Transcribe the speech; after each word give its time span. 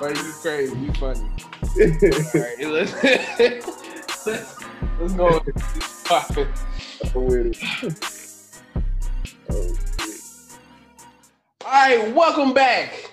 But 0.00 0.16
you 0.16 0.32
crazy, 0.40 0.78
you 0.78 0.92
funny. 0.94 1.20
All 1.20 2.40
right, 2.40 2.56
let's, 2.66 3.04
let's, 4.26 4.64
let's 4.98 5.12
go. 5.12 5.40
With 7.20 7.52
it. 7.52 8.62
Oh, 9.50 9.74
All 11.66 11.70
right, 11.70 12.14
welcome 12.14 12.54
back. 12.54 13.12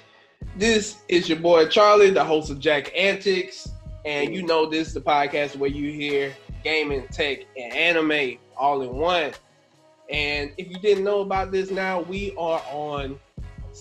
This 0.55 0.95
is 1.09 1.27
your 1.27 1.39
boy 1.39 1.67
Charlie, 1.67 2.09
the 2.09 2.23
host 2.23 2.49
of 2.49 2.59
Jack 2.59 2.89
Antics, 2.95 3.67
and 4.05 4.33
you 4.33 4.43
know 4.43 4.65
this 4.65 4.87
is 4.87 4.93
the 4.93 5.01
podcast 5.01 5.57
where 5.57 5.69
you 5.69 5.91
hear 5.91 6.33
gaming, 6.63 7.05
tech, 7.09 7.39
and 7.57 7.73
anime 7.73 8.37
all 8.55 8.81
in 8.81 8.95
one. 8.95 9.33
And 10.09 10.53
if 10.57 10.69
you 10.69 10.79
didn't 10.79 11.03
know 11.03 11.19
about 11.19 11.51
this 11.51 11.69
now, 11.69 11.99
we 12.03 12.31
are 12.37 12.61
on 12.71 13.19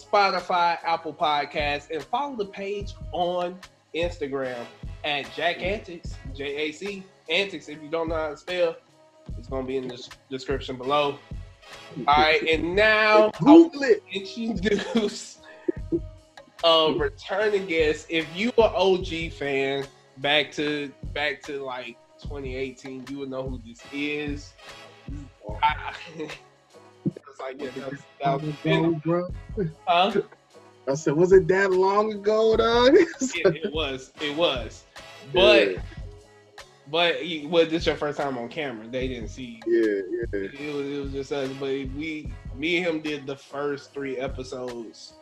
Spotify, 0.04 0.78
Apple 0.84 1.14
Podcasts, 1.14 1.90
and 1.90 2.02
follow 2.02 2.36
the 2.36 2.46
page 2.46 2.94
on 3.12 3.58
Instagram 3.94 4.64
at 5.04 5.32
Jack 5.34 5.62
Antics, 5.62 6.14
J 6.34 6.56
A 6.56 6.72
C 6.72 7.02
Antics. 7.28 7.68
If 7.68 7.82
you 7.82 7.88
don't 7.88 8.08
know 8.08 8.16
how 8.16 8.30
to 8.30 8.36
spell, 8.36 8.76
it's 9.38 9.48
gonna 9.48 9.66
be 9.66 9.76
in 9.76 9.88
the 9.88 10.08
description 10.30 10.76
below. 10.76 11.18
All 12.06 12.14
right, 12.14 12.42
and 12.42 12.76
now 12.76 13.30
Google 13.40 13.82
it. 13.82 14.02
introduce 14.12 15.38
a 16.64 16.94
returning 16.96 17.66
guest. 17.66 18.06
If 18.08 18.26
you 18.36 18.52
are 18.58 18.72
OG 18.74 19.32
fan, 19.32 19.86
back 20.18 20.52
to 20.52 20.92
back 21.12 21.42
to 21.42 21.62
like 21.62 21.96
2018, 22.22 23.06
you 23.10 23.18
would 23.18 23.30
know 23.30 23.48
who 23.48 23.60
this 23.66 23.80
is. 23.92 24.52
Oh. 25.48 25.58
I, 25.62 25.94
it's 27.38 27.40
like 27.40 27.60
yeah, 27.60 27.70
that 27.82 27.90
was, 27.90 28.54
that 28.64 28.72
was 28.72 28.88
Ago, 28.88 29.00
bro. 29.04 29.28
huh? 29.86 30.22
I 30.88 30.94
said, 30.94 31.14
was 31.14 31.32
it 31.32 31.48
that 31.48 31.72
long 31.72 32.12
ago, 32.12 32.56
dog? 32.56 32.94
it, 33.20 33.64
it 33.64 33.72
was, 33.72 34.12
it 34.20 34.36
was, 34.36 34.84
but 35.34 35.72
yeah, 35.72 35.82
but 36.90 37.26
you- 37.26 37.48
was 37.48 37.68
this 37.68 37.86
your 37.86 37.96
first 37.96 38.18
time 38.18 38.38
on 38.38 38.48
camera? 38.48 38.86
They 38.86 39.08
didn't 39.08 39.28
see. 39.28 39.60
yeah, 39.66 40.00
yeah. 40.32 40.40
It 40.40 40.74
was, 40.74 40.86
it 40.86 41.02
was 41.02 41.12
just 41.12 41.32
us, 41.32 41.50
but 41.58 41.68
we, 41.68 42.32
me 42.54 42.76
and 42.76 42.86
him 42.86 43.00
did 43.02 43.26
the 43.26 43.36
first 43.36 43.92
three 43.92 44.16
episodes 44.18 45.14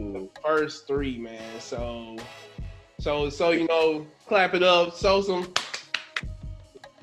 Mm. 0.00 0.30
first 0.42 0.86
three, 0.86 1.18
man. 1.18 1.60
So, 1.60 2.16
so, 2.98 3.28
so 3.28 3.50
you 3.50 3.66
know, 3.66 4.06
clap 4.26 4.54
it 4.54 4.62
up. 4.62 4.94
So 4.94 5.20
some. 5.20 5.52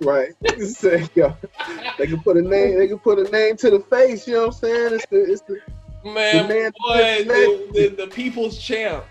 Right. 0.02 0.30
Say, 0.60 1.08
yo, 1.16 1.36
they 1.98 2.08
can 2.08 2.22
put 2.22 2.38
a 2.38 2.42
name. 2.42 2.80
They 2.80 2.88
can 2.88 3.00
put 3.00 3.20
a 3.20 3.30
name 3.32 3.58
to 3.58 3.70
the 3.70 3.80
face. 3.82 4.28
You 4.28 4.34
know 4.34 4.40
what 4.48 4.48
I'm 4.48 4.52
saying? 4.54 4.94
It's 4.94 5.06
the, 5.08 5.32
it's 5.32 5.42
the 5.42 5.60
Man, 6.04 6.48
The 6.48 6.54
man- 6.54 6.72
boy, 6.80 7.24
the, 7.26 7.70
the, 7.74 8.06
the 8.06 8.08
people's 8.08 8.58
champ. 8.58 9.04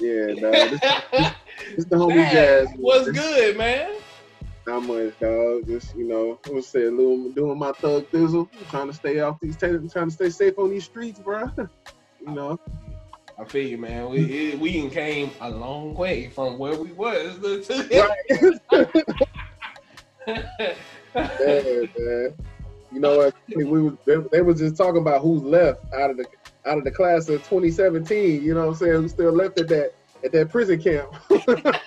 yeah, 0.00 0.26
nah, 0.28 0.50
this, 0.52 0.80
this 1.76 1.84
the 1.86 1.96
homie 1.96 2.30
Jazz. 2.30 2.68
what's 2.76 3.10
good, 3.10 3.56
man? 3.56 3.96
Not 4.68 4.84
much, 4.84 5.18
dog. 5.18 5.66
Just 5.66 5.96
you 5.96 6.06
know, 6.06 6.38
I 6.46 6.50
was 6.50 6.68
saying, 6.68 6.96
little 6.96 7.32
doing 7.32 7.58
my 7.58 7.72
thug 7.82 8.08
thizzle, 8.12 8.48
trying 8.70 8.86
to 8.86 8.92
stay 8.92 9.18
off 9.18 9.38
these, 9.42 9.56
trying 9.56 9.88
to 9.88 10.10
stay 10.10 10.30
safe 10.30 10.54
on 10.58 10.70
these 10.70 10.84
streets, 10.84 11.18
bro. 11.18 11.50
You 12.24 12.34
know, 12.34 12.56
I 13.36 13.44
feel 13.46 13.66
you, 13.66 13.78
man. 13.78 14.08
We 14.08 14.56
we 14.60 14.88
came 14.90 15.32
a 15.40 15.50
long 15.50 15.94
way 15.94 16.28
from 16.28 16.56
where 16.56 16.76
we 16.76 16.92
was. 16.92 17.36
right? 17.90 18.86
Yeah, 20.26 20.74
man. 21.14 22.34
You 22.92 23.00
know 23.00 23.16
what? 23.16 23.34
We 23.54 23.64
was 23.64 23.94
they, 24.04 24.16
they 24.30 24.42
was 24.42 24.58
just 24.58 24.76
talking 24.76 25.00
about 25.00 25.22
who's 25.22 25.42
left 25.42 25.80
out 25.94 26.10
of 26.10 26.16
the 26.16 26.26
out 26.66 26.78
of 26.78 26.84
the 26.84 26.90
class 26.90 27.28
of 27.28 27.38
2017. 27.44 28.42
You 28.42 28.54
know 28.54 28.60
what 28.60 28.68
I'm 28.68 28.74
saying? 28.74 28.92
Who's 28.94 29.12
still 29.12 29.32
left 29.32 29.58
at 29.60 29.68
that 29.68 29.94
at 30.24 30.32
that 30.32 30.50
prison 30.50 30.80
camp? 30.80 31.14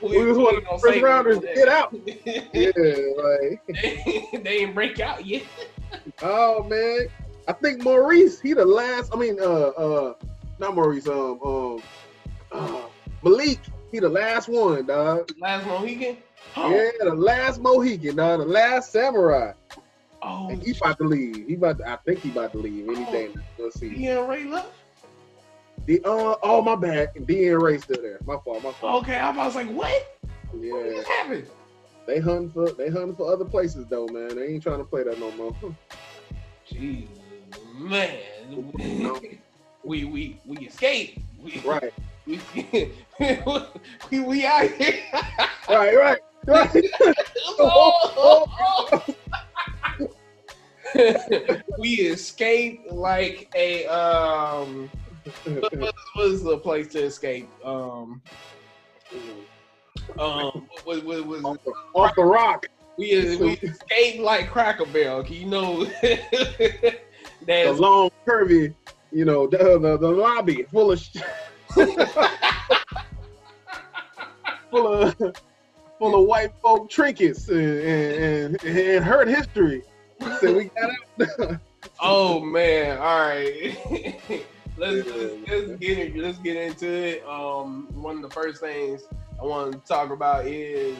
We 0.00 0.24
was 0.24 0.38
one 0.38 0.56
of 0.56 0.62
the 0.62 0.78
first 0.78 1.02
rounders 1.02 1.38
get 1.40 1.68
out. 1.68 1.92
yeah, 2.06 2.70
like 3.16 3.60
they, 3.82 4.28
they 4.32 4.58
didn't 4.58 4.74
break 4.74 5.00
out 5.00 5.26
yet. 5.26 5.42
oh 6.22 6.62
man, 6.64 7.08
I 7.48 7.52
think 7.52 7.82
Maurice 7.82 8.40
he 8.40 8.52
the 8.52 8.64
last. 8.64 9.12
I 9.12 9.18
mean, 9.18 9.38
uh, 9.40 9.44
uh, 9.44 10.14
not 10.58 10.76
Maurice. 10.76 11.08
Um, 11.08 11.40
um, 11.44 11.82
uh, 12.52 12.82
Malik 13.22 13.58
he 13.92 13.98
the 14.00 14.08
last 14.08 14.48
one, 14.48 14.86
dog. 14.86 15.30
Last 15.40 15.66
Mohican. 15.66 16.18
Yeah, 16.56 16.90
the 17.00 17.14
last 17.14 17.60
Mohican, 17.60 18.16
dog. 18.16 18.40
The 18.40 18.46
last 18.46 18.92
samurai. 18.92 19.52
Oh, 20.22 20.48
And 20.50 20.62
he 20.62 20.72
about 20.80 20.98
to 20.98 21.04
leave. 21.04 21.46
He 21.46 21.54
about. 21.54 21.78
To, 21.78 21.88
I 21.88 21.96
think 22.06 22.22
he 22.22 22.30
about 22.30 22.52
to 22.52 22.58
leave. 22.58 22.86
Anything. 22.88 23.34
Let's 23.58 23.78
see. 23.78 23.90
he 23.90 24.12
Ray 24.12 24.44
left. 24.44 24.72
The 25.86 26.00
uh, 26.04 26.36
oh 26.42 26.62
my 26.62 26.74
bad. 26.76 27.08
D 27.26 27.48
and 27.48 27.62
Ray 27.62 27.78
still 27.78 28.02
there. 28.02 28.18
My 28.26 28.36
fault. 28.44 28.62
My 28.62 28.72
fault. 28.80 29.02
Okay, 29.02 29.16
I 29.16 29.30
was 29.30 29.54
like, 29.54 29.70
what? 29.70 29.90
What 30.50 30.62
Yeah, 30.62 30.94
just 30.96 31.08
happened? 31.08 31.46
they 32.06 32.18
hunting 32.20 32.50
for 32.50 32.72
they 32.72 32.88
hunting 32.88 33.14
for 33.16 33.32
other 33.32 33.44
places 33.44 33.86
though, 33.88 34.06
man. 34.06 34.36
They 34.36 34.48
ain't 34.48 34.62
trying 34.62 34.78
to 34.78 34.84
play 34.84 35.04
that 35.04 35.18
no 35.18 35.30
more. 35.32 35.56
Jesus, 36.66 37.08
man. 37.78 38.18
we 39.84 40.04
we 40.04 40.40
we 40.46 40.56
escaped. 40.66 41.20
We, 41.42 41.60
right, 41.64 41.92
we, 42.28 42.40
we 44.10 44.20
we 44.20 44.46
out 44.46 44.70
here. 44.70 45.00
right, 45.68 45.96
right, 45.96 46.18
right. 46.46 46.84
Oh, 47.60 49.04
we 51.78 51.88
escaped 51.94 52.90
like 52.92 53.50
a 53.54 53.86
um. 53.86 54.90
What 55.44 55.94
was 56.16 56.42
the 56.42 56.58
place 56.58 56.88
to 56.88 57.02
escape? 57.04 57.48
Um. 57.64 58.22
Um. 60.18 60.68
What 60.84 61.04
was, 61.04 61.22
was 61.22 61.44
off, 61.44 61.58
the, 61.64 61.72
off 61.94 62.14
the 62.14 62.24
rock. 62.24 62.66
we 62.96 63.36
we 63.36 63.52
escaped 63.54 64.20
like 64.20 64.50
Cracker 64.50 64.86
Barrel? 64.86 65.26
You 65.26 65.46
know. 65.46 65.86
The 67.46 67.72
long, 67.72 68.10
curvy, 68.26 68.74
you 69.10 69.24
know, 69.24 69.46
the 69.46 69.78
the, 69.78 69.96
the 69.96 70.10
lobby 70.10 70.64
full 70.64 70.92
of 70.92 71.00
sh- 71.00 71.16
full 74.70 75.02
of 75.02 75.16
full 75.98 76.20
of 76.20 76.26
white 76.26 76.52
folk 76.62 76.88
trinkets 76.90 77.48
and 77.48 77.60
and, 77.60 78.64
and, 78.64 78.78
and 78.78 79.04
hurt 79.04 79.28
history. 79.28 79.82
So 80.40 80.56
we 80.56 80.64
got 80.64 80.90
out. 81.40 81.60
Oh 82.00 82.40
man! 82.40 82.98
All 82.98 83.20
right, 83.20 83.76
let's, 84.76 85.06
let's 85.08 85.34
let's 85.48 85.70
get 85.80 85.98
it. 85.98 86.16
Let's 86.16 86.38
get 86.38 86.56
into 86.56 86.88
it. 86.88 87.24
Um, 87.26 87.88
one 87.92 88.16
of 88.16 88.22
the 88.22 88.30
first 88.30 88.60
things 88.60 89.02
I 89.40 89.44
want 89.44 89.72
to 89.72 89.78
talk 89.80 90.10
about 90.10 90.46
is 90.46 90.96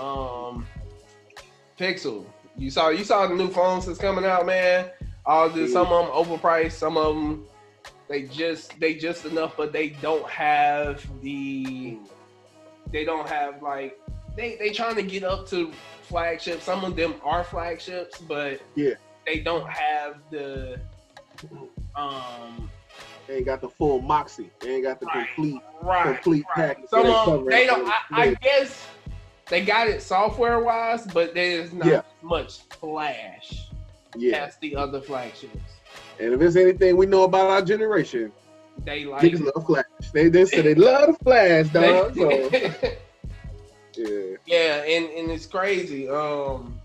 um, 0.00 0.66
Pixel. 1.78 2.24
You 2.56 2.70
saw 2.70 2.88
you 2.88 3.04
saw 3.04 3.26
the 3.28 3.34
new 3.34 3.48
phones 3.48 3.86
that's 3.86 3.98
coming 3.98 4.24
out, 4.24 4.46
man. 4.46 4.90
All 5.24 5.48
the 5.48 5.68
some 5.68 5.86
of 5.86 6.06
them 6.06 6.38
overpriced, 6.38 6.72
some 6.72 6.96
of 6.96 7.14
them 7.14 7.44
they 8.08 8.22
just 8.22 8.78
they 8.80 8.94
just 8.94 9.24
enough, 9.26 9.56
but 9.56 9.72
they 9.72 9.90
don't 9.90 10.28
have 10.28 11.04
the 11.22 11.98
they 12.90 13.04
don't 13.04 13.28
have 13.28 13.62
like 13.62 13.98
they 14.36 14.56
they 14.56 14.70
trying 14.70 14.96
to 14.96 15.02
get 15.02 15.24
up 15.24 15.46
to 15.48 15.72
flagships. 16.02 16.64
Some 16.64 16.84
of 16.84 16.96
them 16.96 17.14
are 17.22 17.44
flagships, 17.44 18.18
but 18.20 18.60
Yeah. 18.74 18.94
they 19.26 19.40
don't 19.40 19.68
have 19.68 20.16
the 20.30 20.80
um 21.96 22.70
They 23.26 23.36
ain't 23.36 23.44
got 23.46 23.60
the 23.60 23.68
full 23.68 24.00
moxie. 24.00 24.50
They 24.60 24.76
ain't 24.76 24.84
got 24.84 25.00
the 25.00 25.06
Right. 25.06 25.26
complete 25.34 25.62
right. 25.82 26.14
complete 26.14 26.44
right. 26.56 26.68
package. 26.68 26.88
Some 26.88 27.02
They 27.04 27.12
of 27.14 27.26
them, 27.26 27.44
they 27.46 27.66
don't. 27.66 27.86
I, 27.86 28.00
I 28.10 28.34
guess 28.34 28.86
they 29.48 29.64
got 29.64 29.86
it 29.88 30.00
software 30.00 30.60
wise, 30.60 31.06
but 31.06 31.34
there's 31.34 31.72
not 31.74 31.86
Yeah. 31.86 32.02
much 32.22 32.60
flash 32.80 33.68
yeah. 34.16 34.44
as 34.44 34.56
the 34.58 34.76
other 34.76 35.00
flagships. 35.02 35.77
And 36.20 36.34
if 36.34 36.40
it's 36.40 36.56
anything 36.56 36.96
we 36.96 37.06
know 37.06 37.24
about 37.24 37.50
our 37.50 37.62
generation, 37.62 38.32
They 38.84 39.04
like 39.04 39.32
niggas 39.32 39.40
love 39.54 39.66
flash. 39.66 39.84
They 40.12 40.28
they 40.28 40.44
say 40.44 40.62
they 40.62 40.74
love 40.74 41.08
the 41.08 41.18
flash, 41.24 41.68
dog. 41.70 42.14
So 42.16 42.50
yeah. 43.96 44.36
yeah, 44.46 44.82
and, 44.84 45.06
and 45.06 45.30
it's 45.30 45.46
crazy. 45.46 46.08
Um, 46.08 46.80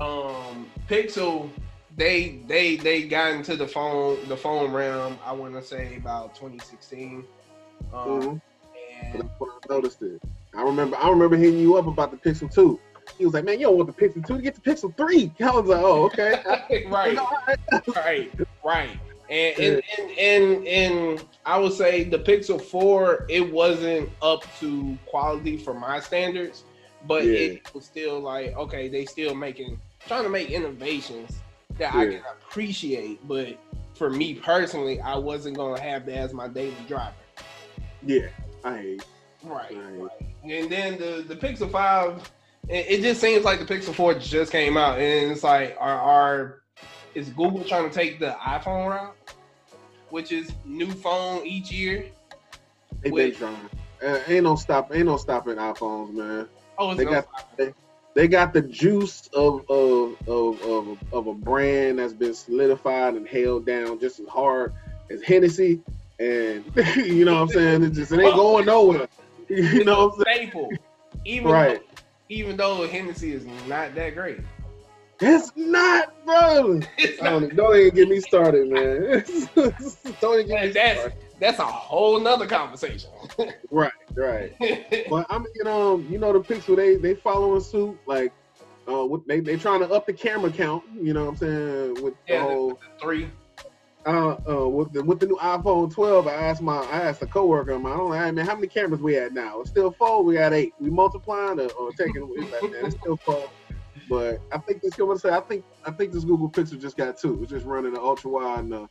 um, 0.00 0.70
Pixel, 0.88 1.50
they 1.96 2.40
they 2.46 2.76
they 2.76 3.02
got 3.04 3.32
into 3.32 3.56
the 3.56 3.66
phone 3.66 4.18
the 4.28 4.36
phone 4.36 4.72
realm. 4.72 5.18
I 5.24 5.32
want 5.32 5.54
to 5.54 5.62
say 5.62 5.96
about 5.96 6.34
2016. 6.34 7.24
Um, 7.92 8.00
Mhm. 8.08 8.40
and 9.14 9.22
I 9.22 9.72
noticed 9.74 10.02
it. 10.02 10.20
I 10.54 10.62
remember 10.62 10.96
I 10.96 11.08
remember 11.10 11.36
hitting 11.36 11.60
you 11.60 11.76
up 11.76 11.86
about 11.86 12.10
the 12.10 12.16
Pixel 12.18 12.52
2. 12.52 12.78
He 13.18 13.24
was 13.24 13.34
like, 13.34 13.44
man, 13.44 13.60
you 13.60 13.66
don't 13.66 13.76
want 13.76 13.94
the 13.94 14.08
Pixel 14.08 14.26
2 14.26 14.36
to 14.36 14.42
get 14.42 14.54
the 14.54 14.60
Pixel 14.60 14.96
3. 14.96 15.32
I 15.40 15.50
was 15.50 15.66
like, 15.66 15.82
oh, 15.82 16.04
okay. 16.04 16.42
right, 16.88 17.18
right. 17.94 18.32
right. 18.64 18.98
And 19.30 19.58
and, 19.58 19.82
and 19.98 20.18
and 20.18 20.66
and 20.68 21.24
I 21.46 21.58
would 21.58 21.72
say 21.72 22.04
the 22.04 22.18
Pixel 22.18 22.60
4, 22.60 23.26
it 23.28 23.52
wasn't 23.52 24.10
up 24.20 24.44
to 24.60 24.98
quality 25.06 25.56
for 25.56 25.72
my 25.72 25.98
standards, 26.00 26.64
but 27.06 27.24
Yeah. 27.24 27.38
it 27.38 27.74
was 27.74 27.86
still 27.86 28.20
like, 28.20 28.54
okay, 28.56 28.88
they 28.88 29.06
still 29.06 29.34
making 29.34 29.80
trying 30.06 30.24
to 30.24 30.28
make 30.28 30.50
innovations 30.50 31.38
that 31.78 31.94
I 31.94 32.06
can 32.06 32.22
appreciate, 32.30 33.26
but 33.26 33.58
for 33.94 34.10
me 34.10 34.34
personally, 34.34 35.00
I 35.00 35.16
wasn't 35.16 35.56
gonna 35.56 35.80
have 35.80 36.06
that 36.06 36.16
as 36.16 36.34
my 36.34 36.48
daily 36.48 36.74
driver. 36.86 37.14
Yeah, 38.04 38.28
I. 38.64 38.98
Right. 39.42 39.76
Right. 39.76 40.00
right. 40.00 40.10
And 40.44 40.70
then 40.70 40.98
the 40.98 41.24
the 41.26 41.36
Pixel 41.36 41.70
Five, 41.70 42.30
it, 42.68 42.86
it 42.88 43.02
just 43.02 43.20
seems 43.20 43.44
like 43.44 43.58
the 43.58 43.66
Pixel 43.66 43.94
Four 43.94 44.14
just 44.14 44.52
came 44.52 44.76
out, 44.76 44.98
and 44.98 45.30
it's 45.32 45.42
like, 45.42 45.76
are 45.78 46.00
are 46.00 46.60
is 47.14 47.28
Google 47.30 47.64
trying 47.64 47.88
to 47.88 47.94
take 47.94 48.18
the 48.18 48.36
iPhone 48.40 48.88
route, 48.88 49.16
which 50.10 50.32
is 50.32 50.52
new 50.64 50.90
phone 50.90 51.46
each 51.46 51.70
year? 51.70 52.06
They 53.02 53.10
been 53.10 53.34
trying. 53.34 53.68
Uh, 54.04 54.18
ain't 54.26 54.44
no 54.44 54.56
stop. 54.56 54.94
Ain't 54.94 55.06
no 55.06 55.16
stopping 55.16 55.56
iPhones, 55.56 56.12
man. 56.12 56.48
Oh, 56.78 56.90
it's 56.90 56.98
They 56.98 57.04
no 57.04 57.10
got 57.10 57.28
they 58.14 58.28
got 58.28 58.52
the 58.52 58.62
juice 58.62 59.28
of 59.34 59.68
of, 59.68 60.16
of 60.28 60.62
of 60.62 60.98
of 61.12 61.26
a 61.26 61.34
brand 61.34 61.98
that's 61.98 62.12
been 62.12 62.34
solidified 62.34 63.14
and 63.14 63.26
held 63.26 63.66
down 63.66 63.98
just 64.00 64.20
as 64.20 64.28
hard 64.28 64.72
as 65.10 65.22
Hennessy, 65.22 65.80
and 66.18 66.64
you 66.96 67.24
know 67.24 67.34
what 67.34 67.42
I'm 67.42 67.48
saying. 67.48 67.82
It 67.82 67.90
just 67.90 68.12
it 68.12 68.20
ain't 68.20 68.34
going 68.36 68.66
nowhere. 68.66 69.08
You 69.46 69.84
know 69.84 70.06
what 70.06 70.14
I'm 70.18 70.24
saying? 70.24 70.48
staple. 70.48 70.72
Even 71.26 71.50
Right. 71.50 71.82
Even 72.28 72.56
though 72.56 72.86
Hennessy 72.88 73.32
is 73.32 73.44
not 73.68 73.94
that 73.94 74.14
great. 74.14 74.38
It's 75.20 75.52
not, 75.54 76.12
bro. 76.26 76.80
It's 76.98 77.18
Don't, 77.20 77.54
don't 77.54 77.76
even 77.76 77.94
get 77.94 78.08
me 78.08 78.20
started, 78.20 78.68
man. 78.68 79.24
don't 80.20 80.40
even 80.40 80.48
get 80.48 80.64
me 80.66 80.68
that's 80.72 80.98
started. 81.00 81.18
that's 81.38 81.58
a 81.60 81.64
whole 81.64 82.18
nother 82.20 82.46
conversation. 82.46 83.10
Right, 83.70 83.90
right. 84.14 84.52
But 85.10 85.26
I'm, 85.30 85.42
mean, 85.56 85.66
um, 85.66 86.06
you 86.10 86.18
know, 86.18 86.32
the 86.32 86.40
Pixel 86.40 86.76
they 86.76 86.96
they 86.96 87.14
following 87.14 87.60
suit 87.60 87.98
like. 88.06 88.32
Uh, 88.86 89.06
they 89.26 89.40
they 89.40 89.56
trying 89.56 89.80
to 89.80 89.88
up 89.90 90.06
the 90.06 90.12
camera 90.12 90.50
count, 90.52 90.84
you 91.00 91.14
know 91.14 91.24
what 91.24 91.30
I'm 91.30 91.36
saying? 91.38 91.94
With 92.04 92.14
the 92.26 92.34
Yeah, 92.34 92.38
the- 92.40 92.44
whole 92.44 92.80
Three. 93.00 93.30
Uh, 94.06 94.36
uh, 94.48 94.68
with 94.68 94.92
the 94.92 95.02
with 95.02 95.20
the 95.20 95.26
new 95.26 95.36
iPhone 95.36 95.92
12, 95.92 96.26
I 96.26 96.34
asked 96.34 96.62
my 96.62 96.76
I 96.76 97.00
asked 97.02 97.22
a 97.22 97.26
coworker 97.26 97.72
of 97.72 97.82
mine, 97.82 97.92
I 97.92 97.96
know, 97.96 98.12
hey, 98.12 98.30
man, 98.30 98.46
how 98.46 98.54
many 98.54 98.66
cameras 98.66 99.00
we 99.00 99.16
at 99.16 99.32
now? 99.32 99.60
It's 99.60 99.70
still 99.70 99.90
four. 99.92 100.22
We 100.22 100.34
got 100.34 100.52
eight. 100.52 100.74
We 100.78 100.90
multiplying 100.90 101.60
or, 101.60 101.70
or 101.72 101.90
taking 101.92 102.22
away? 102.22 102.40
Like, 102.40 102.62
it's 102.62 102.96
still 102.96 103.16
four. 103.16 103.48
But 104.08 104.40
I 104.52 104.58
think 104.58 104.82
this 104.82 104.94
say 105.22 105.30
I 105.30 105.40
think 105.40 105.64
I 105.86 105.90
think 105.90 106.12
this 106.12 106.24
Google 106.24 106.50
Pixel 106.50 106.80
just 106.80 106.96
got 106.96 107.16
two. 107.16 107.40
It's 107.42 107.50
just 107.50 107.64
running 107.64 107.92
an 107.92 108.00
ultra 108.00 108.30
wide 108.30 108.60
and 108.60 108.74
a 108.74 108.88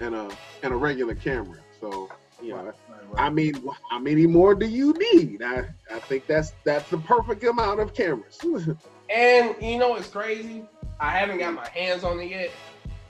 and 0.00 0.14
a 0.14 0.30
and 0.62 0.72
a 0.72 0.76
regular 0.76 1.14
camera. 1.14 1.58
So 1.78 2.08
you 2.42 2.50
know, 2.50 2.72
I 3.16 3.28
mean, 3.30 3.62
how 3.90 3.98
many 3.98 4.26
more 4.26 4.54
do 4.54 4.66
you 4.66 4.94
need? 5.12 5.42
I 5.42 5.68
I 5.90 5.98
think 6.00 6.26
that's 6.26 6.52
that's 6.64 6.88
the 6.88 6.98
perfect 6.98 7.44
amount 7.44 7.80
of 7.80 7.94
cameras. 7.94 8.40
And 9.08 9.54
you 9.62 9.78
know 9.78 9.94
it's 9.94 10.08
crazy? 10.08 10.64
I 10.98 11.10
haven't 11.10 11.38
got 11.38 11.54
my 11.54 11.68
hands 11.68 12.02
on 12.02 12.18
it 12.18 12.28
yet, 12.28 12.50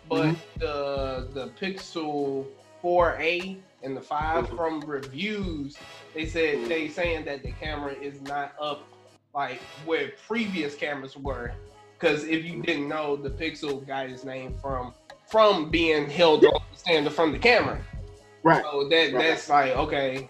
but 0.09 0.27
Mhm. 0.27 0.37
the 0.59 1.29
the 1.35 1.49
Pixel 1.61 2.47
4a 2.83 3.57
and 3.83 3.97
the 3.97 4.01
5 4.01 4.47
Mhm. 4.49 4.57
from 4.57 4.81
reviews, 4.81 5.77
they 6.15 6.27
said 6.27 6.59
Mhm. 6.59 6.69
they 6.69 6.89
saying 6.89 7.25
that 7.25 7.43
the 7.43 7.53
camera 7.53 7.93
is 7.93 8.21
not 8.23 8.55
up 8.61 8.83
like 9.35 9.61
where 9.85 10.13
previous 10.27 10.75
cameras 10.75 11.17
were. 11.17 11.53
Because 11.99 12.25
if 12.25 12.45
you 12.45 12.63
didn't 12.63 12.89
know, 12.89 13.17
the 13.17 13.31
Pixel 13.31 13.87
got 13.87 14.09
its 14.09 14.25
name 14.25 14.55
from 14.61 14.93
from 15.27 15.71
being 15.71 16.09
held 16.09 16.45
on 16.45 16.61
the 16.73 16.79
standard 16.79 17.13
from 17.13 17.33
the 17.33 17.39
camera. 17.39 17.79
right. 18.45 18.63
So 18.63 18.89
that 18.89 19.13
Right. 19.13 19.23
that's 19.25 19.49
like 19.49 19.73
okay. 19.77 20.29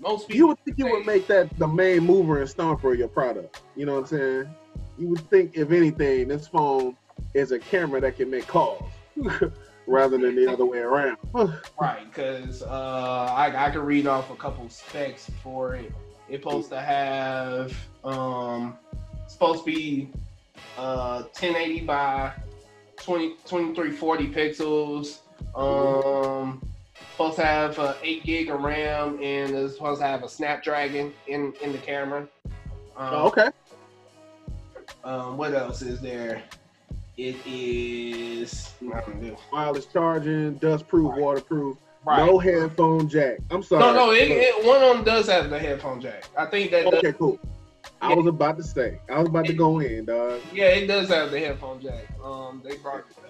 Most 0.00 0.28
people 0.28 0.36
You 0.36 0.46
would 0.48 0.58
think 0.64 0.78
you 0.78 0.86
would 0.90 1.06
make 1.06 1.26
that 1.28 1.48
the 1.58 1.66
main 1.66 2.00
mover 2.04 2.40
and 2.40 2.48
stomper 2.48 2.92
of 2.92 2.98
your 2.98 3.08
product. 3.08 3.62
You 3.76 3.86
know 3.86 3.94
what 3.94 4.12
I'm 4.12 4.18
saying? 4.18 4.54
You 4.96 5.08
would 5.08 5.28
think, 5.30 5.56
if 5.56 5.70
anything, 5.72 6.28
this 6.28 6.46
phone 6.48 6.96
is 7.34 7.52
a 7.52 7.58
camera 7.58 8.00
that 8.00 8.16
can 8.16 8.30
make 8.30 8.46
calls 8.46 8.82
rather 9.86 10.18
than 10.18 10.34
the 10.36 10.50
other 10.50 10.64
way 10.66 10.78
around. 10.78 11.16
Right, 11.80 12.04
because 12.12 12.62
uh, 12.62 13.32
I, 13.36 13.66
I 13.66 13.70
can 13.70 13.80
read 13.80 14.06
off 14.06 14.30
a 14.30 14.36
couple 14.36 14.68
specs 14.68 15.30
for 15.42 15.74
it. 15.76 15.92
It's 16.28 16.42
supposed 16.42 16.68
to 16.70 16.80
have 16.80 17.72
um 18.04 18.76
supposed 19.28 19.64
to 19.64 19.70
be 19.72 20.10
uh 20.76 21.22
1080 21.32 21.80
by 21.86 22.32
20 22.98 23.30
2340 23.46 24.26
pixels. 24.28 25.18
Um 25.56 26.60
supposed 27.12 27.36
to 27.36 27.44
have 27.44 27.78
uh, 27.78 27.94
8 28.02 28.24
gig 28.24 28.50
of 28.50 28.60
RAM 28.60 29.18
and 29.22 29.54
it's 29.54 29.74
supposed 29.74 30.00
to 30.00 30.06
have 30.06 30.22
a 30.22 30.28
Snapdragon 30.28 31.12
in 31.28 31.52
in 31.62 31.72
the 31.72 31.78
camera. 31.78 32.28
Um, 32.96 33.08
Oh, 33.14 33.26
okay. 33.28 33.48
um, 35.04 35.36
what 35.38 35.54
else 35.54 35.82
is 35.82 36.00
there? 36.00 36.42
It 37.18 37.36
is. 37.44 38.72
Wireless 39.52 39.86
charging, 39.86 40.54
dust 40.54 40.86
proof, 40.86 41.10
Right. 41.10 41.20
waterproof. 41.20 41.76
Right. 42.06 42.24
No 42.24 42.38
headphone 42.38 43.08
jack. 43.08 43.38
I'm 43.50 43.62
sorry. 43.62 43.80
No, 43.80 43.92
no, 43.92 44.12
it, 44.12 44.30
it, 44.30 44.64
one 44.64 44.80
of 44.82 44.96
them 44.96 45.04
does 45.04 45.26
have 45.28 45.50
the 45.50 45.58
headphone 45.58 46.00
jack. 46.00 46.28
I 46.36 46.46
think 46.46 46.70
that 46.70 46.84
does, 46.84 46.94
okay, 46.94 47.12
cool. 47.12 47.40
I 48.00 48.14
was 48.14 48.26
about 48.26 48.56
to 48.58 48.62
say. 48.62 49.00
I 49.10 49.18
was 49.18 49.26
about 49.28 49.46
to 49.46 49.52
go 49.52 49.80
in, 49.80 50.04
dog. 50.04 50.40
yeah, 50.52 50.66
it 50.66 50.86
does 50.86 51.08
have 51.08 51.32
the 51.32 51.40
headphone 51.40 51.82
jack. 51.82 52.04
Um, 52.24 52.62
they 52.64 52.76
brought 52.76 53.00
it 53.00 53.16
back. 53.16 53.24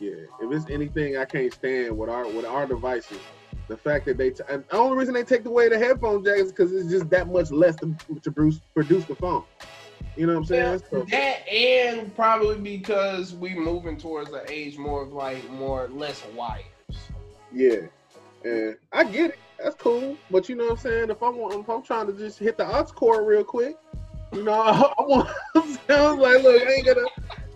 Yeah, 0.00 0.10
if 0.42 0.52
it's 0.52 0.68
anything 0.68 1.16
I 1.16 1.24
can't 1.24 1.52
stand 1.52 1.96
with 1.96 2.10
our 2.10 2.26
with 2.26 2.44
our 2.44 2.66
devices, 2.66 3.20
the 3.68 3.76
fact 3.76 4.04
that 4.06 4.18
they 4.18 4.30
t- 4.30 4.42
the 4.48 4.64
only 4.72 4.98
reason 4.98 5.14
they 5.14 5.22
take 5.22 5.44
away 5.46 5.68
the 5.68 5.78
headphone 5.78 6.24
jack 6.24 6.38
is 6.38 6.50
because 6.50 6.72
it's 6.72 6.90
just 6.90 7.08
that 7.10 7.28
much 7.28 7.52
less 7.52 7.76
to, 7.76 7.94
to 8.22 8.32
produce 8.32 8.60
produce 8.74 9.04
the 9.04 9.14
phone. 9.14 9.44
You 10.16 10.26
know 10.26 10.38
what 10.40 10.50
I'm 10.50 10.56
Yeah, 10.56 10.76
saying? 10.78 10.82
So, 10.90 11.04
that 11.10 11.48
and 11.48 12.14
probably 12.14 12.58
because 12.58 13.34
we 13.34 13.54
moving 13.54 13.96
towards 13.96 14.32
an 14.32 14.42
age 14.48 14.78
more 14.78 15.02
of 15.02 15.12
like 15.12 15.48
more 15.50 15.88
less 15.88 16.24
wires. 16.34 16.64
yeah, 17.52 17.86
and 18.44 18.76
I 18.92 19.04
get 19.04 19.30
it. 19.30 19.38
That's 19.62 19.76
cool. 19.76 20.16
But 20.30 20.48
you 20.48 20.56
know 20.56 20.64
what 20.64 20.72
I'm 20.72 20.78
saying? 20.78 21.10
If 21.10 21.22
I 21.22 21.28
want, 21.28 21.54
if 21.54 21.68
I'm 21.68 21.82
trying 21.82 22.06
to 22.08 22.12
just 22.12 22.38
hit 22.38 22.56
the 22.58 22.66
aux 22.66 22.84
cord 22.84 23.26
real 23.26 23.44
quick, 23.44 23.76
you 24.32 24.42
know, 24.42 24.52
I, 24.62 24.92
want. 25.02 25.28
I 25.56 25.58
was 25.58 25.78
like, 26.18 26.42
look, 26.42 26.62
I 26.62 26.72
ain't 26.72 26.86
gonna. 26.86 27.00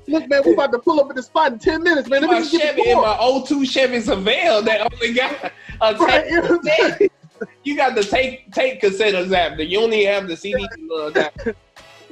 Look, 0.08 0.28
man, 0.28 0.43
we're 0.44 0.54
about 0.54 0.72
to 0.72 0.78
pull 0.78 1.00
up 1.00 1.11
at 1.11 1.16
the 1.16 1.22
spot 1.22 1.52
in 1.52 1.58
ten 1.58 1.82
minutes, 1.82 2.09
man. 2.09 2.23
Let 2.23 2.30
me 2.30 2.37
My 2.37 2.40
just 2.40 2.52
get 2.52 2.62
Chevy 2.62 2.90
and 2.90 3.00
my 3.00 3.16
cord. 3.16 3.42
my 3.42 3.47
02 3.47 3.66
Chevy 3.66 3.99
Savelle 3.99 4.64
that 4.64 4.90
only 4.92 5.12
got 5.12 5.52
a 5.80 5.94
tape. 5.94 6.00
Right, 6.09 6.30
you 6.30 6.37
know 6.40 6.49
what 6.49 6.50
I'm 6.50 6.62
saying? 6.62 7.11
You 7.62 7.76
got 7.76 7.94
the 7.94 8.02
tape 8.02 8.52
tape 8.52 8.80
cassette 8.80 9.14
adapter. 9.14 9.62
You 9.62 9.80
only 9.80 10.04
have 10.04 10.26
the 10.26 10.37
CD 10.37 10.66
adapter. 11.06 11.54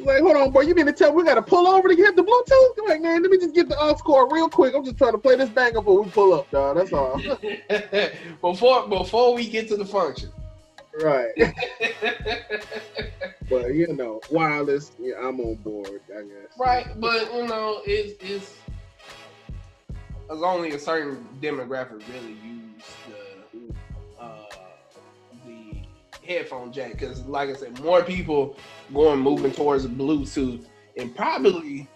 Like, 0.06 0.22
hold 0.22 0.36
on, 0.36 0.52
boy. 0.52 0.60
You 0.60 0.74
mean 0.74 0.86
to 0.86 0.92
tell 0.92 1.10
me 1.10 1.16
we 1.16 1.24
gotta 1.24 1.42
pull 1.42 1.66
over 1.66 1.88
to 1.88 1.96
get 1.96 2.14
the 2.14 2.22
Bluetooth? 2.22 2.78
I'm 2.78 2.88
like, 2.88 3.00
man, 3.02 3.22
let 3.22 3.30
me 3.30 3.38
just 3.38 3.54
get 3.54 3.68
the 3.68 3.76
aux 3.78 3.94
cord 3.94 4.30
real 4.30 4.48
quick. 4.48 4.72
I'm 4.74 4.84
just 4.84 4.98
trying 4.98 5.12
to 5.12 5.18
play 5.18 5.34
this 5.34 5.48
banger 5.48 5.80
before 5.80 6.02
we 6.02 6.10
pull 6.10 6.32
up, 6.32 6.50
dog. 6.52 6.76
That's 6.76 6.92
all. 6.92 7.20
before 8.40 8.88
before 8.88 9.34
we 9.34 9.48
get 9.48 9.66
to 9.68 9.76
the 9.76 9.84
function. 9.84 10.30
right. 11.02 11.32
But 13.48 13.74
you 13.74 13.86
know, 13.92 14.20
wireless, 14.30 14.90
yeah, 14.98 15.14
I'm 15.22 15.38
on 15.40 15.54
board, 15.56 16.00
I 16.10 16.22
guess. 16.22 16.58
Right, 16.58 16.88
but 17.00 17.32
you 17.32 17.46
know, 17.46 17.80
it's 17.86 18.20
it's 18.20 18.56
as 20.30 20.42
only 20.42 20.72
a 20.72 20.78
certain 20.78 21.28
demographic 21.40 22.02
really 22.12 22.32
use 22.44 22.55
headphone 26.26 26.72
jack 26.72 26.92
because, 26.92 27.24
like 27.26 27.48
I 27.48 27.54
said, 27.54 27.78
more 27.82 28.02
people 28.02 28.56
going 28.92 29.20
moving 29.20 29.52
towards 29.52 29.86
Bluetooth 29.86 30.66
and 30.96 31.14
probably 31.14 31.88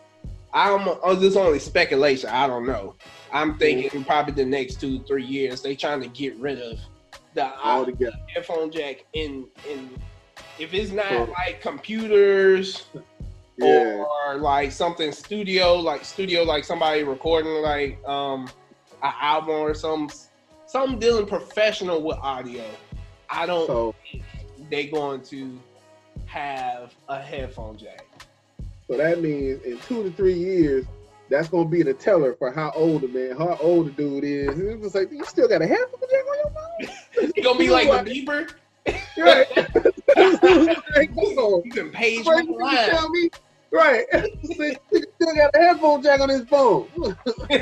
I'm 0.53 0.89
oh, 1.03 1.15
this 1.15 1.31
is 1.33 1.37
only 1.37 1.59
speculation. 1.59 2.29
I 2.31 2.47
don't 2.47 2.67
know. 2.67 2.97
I'm 3.33 3.57
thinking 3.59 4.05
probably 4.05 4.35
the 4.35 4.45
next 4.45 4.81
two 4.81 5.01
three 5.05 5.25
years 5.25 5.63
they 5.63 5.77
trying 5.77 6.01
to 6.03 6.09
get 6.09 6.37
rid 6.37 6.61
of 6.61 6.79
the 7.35 7.53
headphone 8.35 8.71
jack 8.73 9.05
in 9.13 9.47
in 9.69 9.91
if 10.59 10.75
it's 10.75 10.91
not 10.91 11.29
like 11.31 11.61
computers 11.61 12.87
Yeah. 13.57 14.05
or 14.27 14.37
like 14.39 14.73
something 14.73 15.13
studio, 15.13 15.75
like 15.77 16.05
studio, 16.05 16.43
like 16.43 16.65
somebody 16.65 17.05
recording 17.05 17.63
like 17.63 18.03
um 18.09 18.49
an 19.03 19.13
album 19.21 19.55
or 19.55 19.75
some 19.75 20.11
something 20.67 20.99
dealing 20.99 21.27
professional 21.27 22.03
with 22.03 22.17
audio. 22.19 22.65
I 23.31 23.47
don't 23.47 23.67
So 23.67 23.95
think 24.11 24.23
they 24.71 24.87
going 24.87 25.23
to 25.25 25.59
have 26.27 26.93
a 27.09 27.21
headphone 27.21 27.77
jack. 27.77 28.07
so 28.89 28.97
that 28.97 29.21
means 29.23 29.63
in 29.65 29.79
two 29.81 30.03
to 30.03 30.11
three 30.11 30.35
years, 30.35 30.85
that's 31.29 31.49
gonna 31.49 31.69
be 31.69 31.83
the 31.83 31.95
teller 31.95 32.35
for 32.35 32.51
how 32.51 32.73
old 32.75 33.03
the 33.03 33.09
man, 33.09 33.37
how 33.37 33.57
old 33.61 33.87
the 33.87 33.91
dude 33.93 34.25
is. 34.25 34.49
And 34.59 34.69
It's 34.69 34.83
just 34.83 34.95
like 34.95 35.11
you 35.13 35.25
still 35.25 35.49
got 35.49 35.63
a 35.63 35.67
headphone 35.67 36.01
jack 36.11 36.25
on 36.29 36.37
your 36.39 36.51
phone? 36.51 36.97
It's 37.37 37.41
gonna 37.45 37.59
be 37.59 37.71
like 37.71 38.05
the 38.05 38.11
beeper. 38.11 38.51
Right. 39.17 39.47
You 41.65 41.71
can 41.73 41.91
page 41.91 42.25
one 42.27 42.47
line. 42.49 42.91
tell 42.91 43.09
me. 43.11 43.31
Right. 43.73 44.05
Still 44.43 45.35
got 45.35 45.55
a 45.55 45.59
headphone 45.59 46.03
jack 46.03 46.21
on 46.21 46.29
his 46.29 46.43
phone. 46.43 46.89
look 46.97 47.51
at 47.51 47.61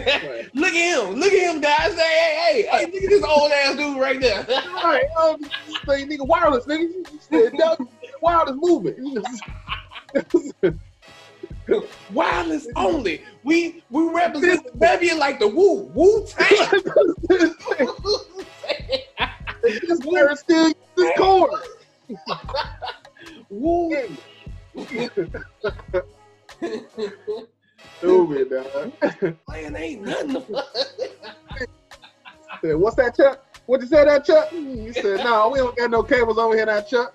him, 0.55 1.15
look 1.15 1.33
at 1.33 1.55
him, 1.55 1.61
guys. 1.61 1.95
Hey, 1.95 1.97
hey, 1.97 2.63
hey, 2.63 2.63
hey, 2.71 2.87
look 2.87 3.03
at 3.03 3.11
this 3.11 3.25
old 3.25 3.53
ass 3.53 3.77
dude 3.77 4.01
right 4.01 4.21
there. 4.21 4.47
right. 4.49 5.05
Um, 5.19 5.43
say, 5.87 6.07
nigga, 6.07 6.27
wireless, 6.27 6.65
nigga. 6.65 6.89
You 6.89 7.05
said, 7.21 7.53
"Dog, 7.59 7.87
wireless 8.23 8.57
movement. 8.57 9.27
Wireless 12.13 12.67
only. 12.77 13.23
We 13.45 13.83
we 13.91 14.11
represent 14.11 14.67
the 14.81 15.15
like 15.19 15.39
the 15.39 15.49
Woo 15.49 15.83
Woo 15.95 16.27
Tang. 16.27 16.49
this 19.69 20.41
still 20.41 20.73
uses 20.97 21.13
cord. 21.19 21.51
Woo. 23.51 23.91
Stupid, 27.99 28.51
dog. 28.51 28.93
Man, 29.51 29.77
ain't 29.77 30.03
nothing. 30.03 30.57
Said, 32.65 32.77
What's 32.77 32.97
that, 32.97 33.17
Chuck? 33.17 33.45
What 33.67 33.81
you 33.81 33.87
say 33.87 34.05
that, 34.05 34.25
Chuck? 34.25 34.49
He 34.53 34.93
said, 34.93 35.23
No, 35.25 35.51
we 35.51 35.59
don't 35.59 35.77
got 35.77 35.91
no 35.91 36.03
cables 36.03 36.39
over 36.39 36.55
here, 36.57 36.67
now, 36.67 36.81
Chuck. 36.81 37.15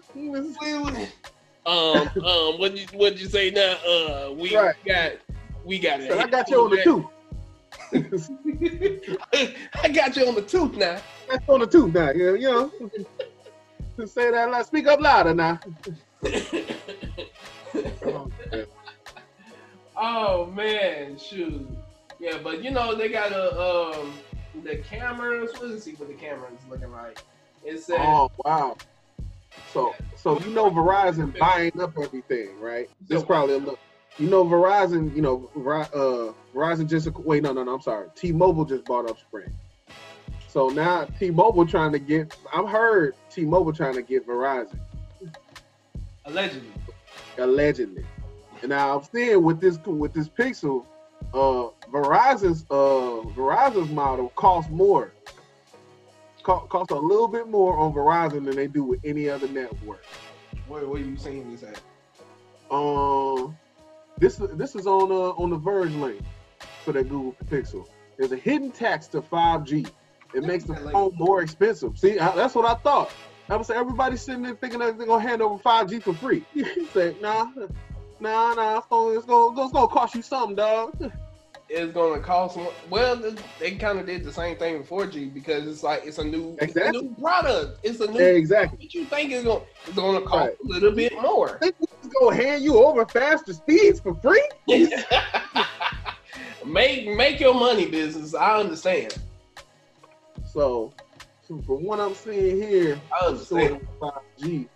um, 1.65 2.09
um, 2.23 2.59
what 2.59 2.75
you 2.77 2.85
what 2.93 3.17
you 3.17 3.27
say 3.27 3.49
now? 3.49 3.77
Uh, 3.87 4.33
we 4.37 4.55
Right. 4.55 4.75
got 4.85 5.13
we 5.65 5.79
got 5.79 6.01
it. 6.01 6.11
I 6.11 6.27
got 6.27 6.49
you 6.49 6.63
on 6.63 6.69
the 6.71 6.83
tooth. 6.83 7.05
I 9.83 9.89
got 9.89 10.15
you 10.17 10.27
on 10.27 10.35
the 10.35 10.41
tooth 10.41 10.75
now. 10.75 11.01
That's 11.29 11.43
on 11.47 11.61
the 11.61 11.67
tooth 11.67 11.93
now. 11.93 12.11
You 12.11 12.25
know, 12.25 12.33
you 12.35 12.51
know. 13.97 14.05
Say 14.05 14.31
that 14.31 14.49
loud. 14.49 14.65
Speak 14.65 14.87
up 14.87 14.99
louder 14.99 15.33
now. 15.33 15.59
Oh, 19.95 20.47
man. 20.47 21.17
shoot. 21.17 21.67
Yeah, 22.19 22.39
but 22.43 22.63
you 22.63 22.71
know 22.71 22.95
they 22.95 23.09
got 23.09 23.31
a 23.31 23.59
um 23.59 24.13
the 24.63 24.77
cameras. 24.77 25.51
Let's 25.61 25.83
see 25.83 25.93
what 25.93 26.07
the 26.07 26.13
camera 26.13 26.49
is 26.51 26.69
looking 26.69 26.91
like. 26.91 27.19
It 27.63 27.79
says 27.79 27.97
Oh 27.99 28.31
wow. 28.45 28.77
So 29.71 29.93
so 30.15 30.39
you 30.39 30.51
know 30.51 30.69
Verizon 30.69 31.37
buying 31.37 31.79
up 31.81 31.97
everything, 31.97 32.59
right? 32.59 32.89
This 33.07 33.23
probably 33.23 33.55
a 33.55 33.57
little. 33.59 33.79
You 34.17 34.29
know 34.29 34.45
Verizon. 34.45 35.15
You 35.15 35.21
know 35.21 35.49
uh, 35.55 36.33
Verizon 36.55 36.87
just 36.89 37.11
wait. 37.19 37.43
No 37.43 37.53
no 37.53 37.63
no. 37.63 37.73
I'm 37.75 37.81
sorry. 37.81 38.07
T-Mobile 38.15 38.65
just 38.65 38.85
bought 38.85 39.09
up 39.09 39.19
Sprint. 39.19 39.51
So 40.47 40.69
now 40.69 41.05
T-Mobile 41.19 41.65
trying 41.65 41.91
to 41.91 41.99
get. 41.99 42.35
I've 42.53 42.69
heard 42.69 43.15
T-Mobile 43.29 43.73
trying 43.73 43.95
to 43.95 44.01
get 44.01 44.27
Verizon 44.27 44.79
allegedly. 46.25 46.71
allegedly. 47.37 48.05
And 48.61 48.69
now 48.69 48.97
I'm 48.97 49.03
seeing 49.03 49.43
with 49.43 49.59
this 49.59 49.77
with 49.85 50.13
this 50.13 50.29
Pixel, 50.29 50.85
uh, 51.33 51.69
Verizon's 51.91 52.65
uh 52.69 53.27
Verizon's 53.35 53.91
model 53.91 54.29
costs 54.29 54.71
more. 54.71 55.13
Co- 56.43 56.67
costs 56.67 56.91
a 56.91 56.95
little 56.95 57.27
bit 57.27 57.47
more 57.47 57.77
on 57.77 57.93
Verizon 57.93 58.45
than 58.45 58.55
they 58.55 58.67
do 58.67 58.83
with 58.83 58.99
any 59.03 59.29
other 59.29 59.47
network. 59.47 60.03
Where 60.67 60.87
where 60.87 60.99
you 60.99 61.17
seeing 61.17 61.51
this 61.51 61.63
at? 61.63 61.81
Um, 62.71 63.57
this 64.17 64.37
this 64.53 64.75
is 64.75 64.87
on 64.87 65.11
uh, 65.11 65.41
on 65.41 65.49
the 65.49 65.57
Verge 65.57 65.93
link 65.93 66.21
for 66.85 66.93
the 66.93 67.03
Google 67.03 67.35
Pixel. 67.45 67.85
There's 68.17 68.31
a 68.31 68.37
hidden 68.37 68.71
tax 68.71 69.07
to 69.07 69.21
5G. 69.21 69.89
It 70.33 70.43
makes 70.43 70.63
the 70.65 70.75
phone 70.75 71.13
more 71.15 71.41
expensive. 71.41 71.97
See, 71.97 72.19
I, 72.19 72.35
that's 72.35 72.55
what 72.55 72.65
I 72.65 72.75
thought. 72.81 73.11
I 73.49 73.55
was 73.55 73.67
saying 73.67 73.79
everybody's 73.79 74.21
sitting 74.21 74.43
there 74.43 74.55
thinking 74.55 74.79
that 74.79 74.97
they're 74.97 75.07
gonna 75.07 75.21
hand 75.21 75.41
over 75.41 75.61
5G 75.61 76.03
for 76.03 76.13
free. 76.13 76.45
he 76.53 76.85
said, 76.93 77.21
nah, 77.21 77.45
nah, 78.19 78.53
nah, 78.53 78.77
it's 78.77 78.87
gonna, 78.87 79.17
it's 79.17 79.25
gonna, 79.25 79.61
it's 79.61 79.73
gonna 79.73 79.87
cost 79.87 80.15
you 80.15 80.21
something, 80.21 80.55
dog. 80.55 81.11
It's 81.75 81.91
gonna 81.93 82.19
cost. 82.19 82.59
Well, 82.89 83.35
they 83.59 83.75
kind 83.75 83.97
of 83.97 84.05
did 84.05 84.23
the 84.23 84.31
same 84.31 84.57
thing 84.57 84.77
with 84.77 84.87
4G 84.87 85.33
because 85.33 85.65
it's 85.65 85.81
like 85.81 86.05
it's 86.05 86.19
a 86.19 86.23
new, 86.23 86.55
it's 86.61 86.75
a 86.75 86.91
new 86.91 87.15
product. 87.19 87.79
It's 87.81 87.99
a 87.99 88.11
new. 88.11 88.19
Yeah, 88.19 88.31
exactly. 88.31 88.77
What 88.79 88.93
you 88.93 89.05
think 89.05 89.31
is 89.31 89.43
gonna 89.43 89.63
it's 89.87 89.95
gonna 89.95 90.21
cost 90.21 90.33
Right. 90.35 90.57
a 90.63 90.67
little 90.67 90.91
bit 90.91 91.13
more? 91.19 91.57
It's 91.63 92.07
gonna 92.19 92.35
hand 92.35 92.63
you 92.63 92.77
over 92.77 93.07
faster 93.07 93.53
speeds 93.53 93.99
for 93.99 94.13
free? 94.15 94.47
make 96.65 97.07
make 97.07 97.39
your 97.39 97.55
money 97.55 97.87
business. 97.89 98.35
I 98.35 98.59
understand. 98.59 99.17
So 100.45 100.93
from 101.47 101.83
what 101.83 101.99
I'm 101.99 102.15
seeing 102.15 102.61
here, 102.61 102.99
I 103.11 103.27
I'm 103.27 103.37
sort 103.37 103.81
5G. 103.99 104.67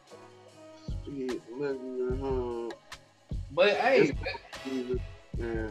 Speed, 0.86 1.41
uh, 1.62 2.75
But 3.51 3.75
hey, 3.77 4.12
Yeah. 5.38 5.67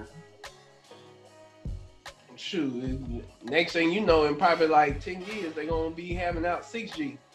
shoot. 2.37 3.25
Next 3.45 3.73
thing 3.73 3.93
you 3.93 4.00
know, 4.00 4.25
in 4.25 4.37
probably 4.37 4.69
like 4.69 5.00
ten 5.00 5.23
years, 5.23 5.55
they're 5.55 5.67
gonna 5.67 5.95
be 5.95 6.15
having 6.15 6.47
out 6.47 6.62
6G. 6.62 7.19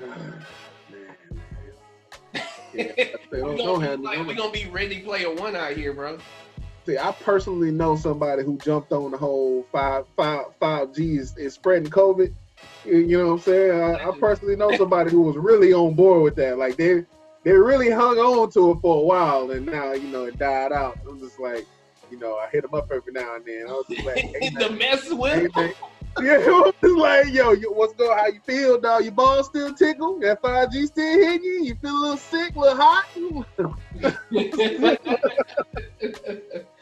Man, 0.00 0.44
man. 0.90 1.16
Yeah, 2.74 2.92
we're 3.32 3.56
gonna, 3.56 3.96
like, 3.96 4.26
we 4.26 4.34
gonna 4.34 4.52
be 4.52 4.66
ready 4.66 5.00
player 5.00 5.34
one 5.34 5.56
out 5.56 5.72
here, 5.72 5.94
bro. 5.94 6.18
See, 6.86 6.96
I 6.96 7.10
personally 7.10 7.72
know 7.72 7.96
somebody 7.96 8.44
who 8.44 8.58
jumped 8.58 8.92
on 8.92 9.10
the 9.10 9.18
whole 9.18 9.66
five 9.72 10.04
five 10.16 10.44
five 10.60 10.94
G 10.94 11.16
is, 11.16 11.34
spreading 11.52 11.90
COVID. 11.90 12.32
You 12.84 13.18
know 13.18 13.26
what 13.26 13.32
I'm 13.32 13.38
saying? 13.40 13.80
I, 13.80 13.94
I 13.94 13.98
mm-hmm. 13.98 14.20
personally 14.20 14.54
know 14.54 14.70
somebody 14.76 15.10
who 15.10 15.22
was 15.22 15.36
really 15.36 15.72
on 15.72 15.94
board 15.94 16.22
with 16.22 16.36
that. 16.36 16.58
Like 16.58 16.76
they 16.76 17.04
they 17.42 17.52
really 17.52 17.90
hung 17.90 18.18
on 18.18 18.50
to 18.52 18.70
it 18.70 18.80
for 18.80 18.98
a 18.98 19.02
while, 19.02 19.50
and 19.50 19.66
now 19.66 19.94
you 19.94 20.06
know 20.08 20.26
it 20.26 20.38
died 20.38 20.70
out. 20.70 20.96
I'm 21.08 21.18
just 21.18 21.40
like, 21.40 21.66
you 22.08 22.20
know, 22.20 22.36
I 22.36 22.48
hit 22.50 22.62
them 22.62 22.74
up 22.74 22.92
every 22.92 23.12
now 23.12 23.34
and 23.34 23.44
then. 23.44 23.66
I 23.68 23.72
was 23.72 23.86
just 23.90 24.06
like, 24.06 24.18
hey, 24.40 24.50
the 24.50 24.70
mess 24.70 25.08
hey, 25.08 25.14
with. 25.14 25.56
man. 25.56 25.72
Yeah, 26.22 26.38
it 26.40 26.82
was 26.82 26.96
like, 26.96 27.34
yo, 27.34 27.52
you, 27.52 27.72
what's 27.72 27.94
going? 27.94 28.10
On? 28.10 28.18
How 28.18 28.26
you 28.28 28.40
feel, 28.46 28.80
dog? 28.80 29.02
Your 29.02 29.12
balls 29.12 29.46
still 29.46 29.74
tickle? 29.74 30.18
That 30.20 30.40
5G 30.40 30.86
still 30.86 31.18
hitting 31.18 31.44
you? 31.44 31.64
You 31.64 31.74
feel 31.74 31.90
a 31.90 32.00
little 32.00 32.16
sick, 32.16 32.54
a 32.54 32.60
little 32.60 32.76
hot? 32.80 33.06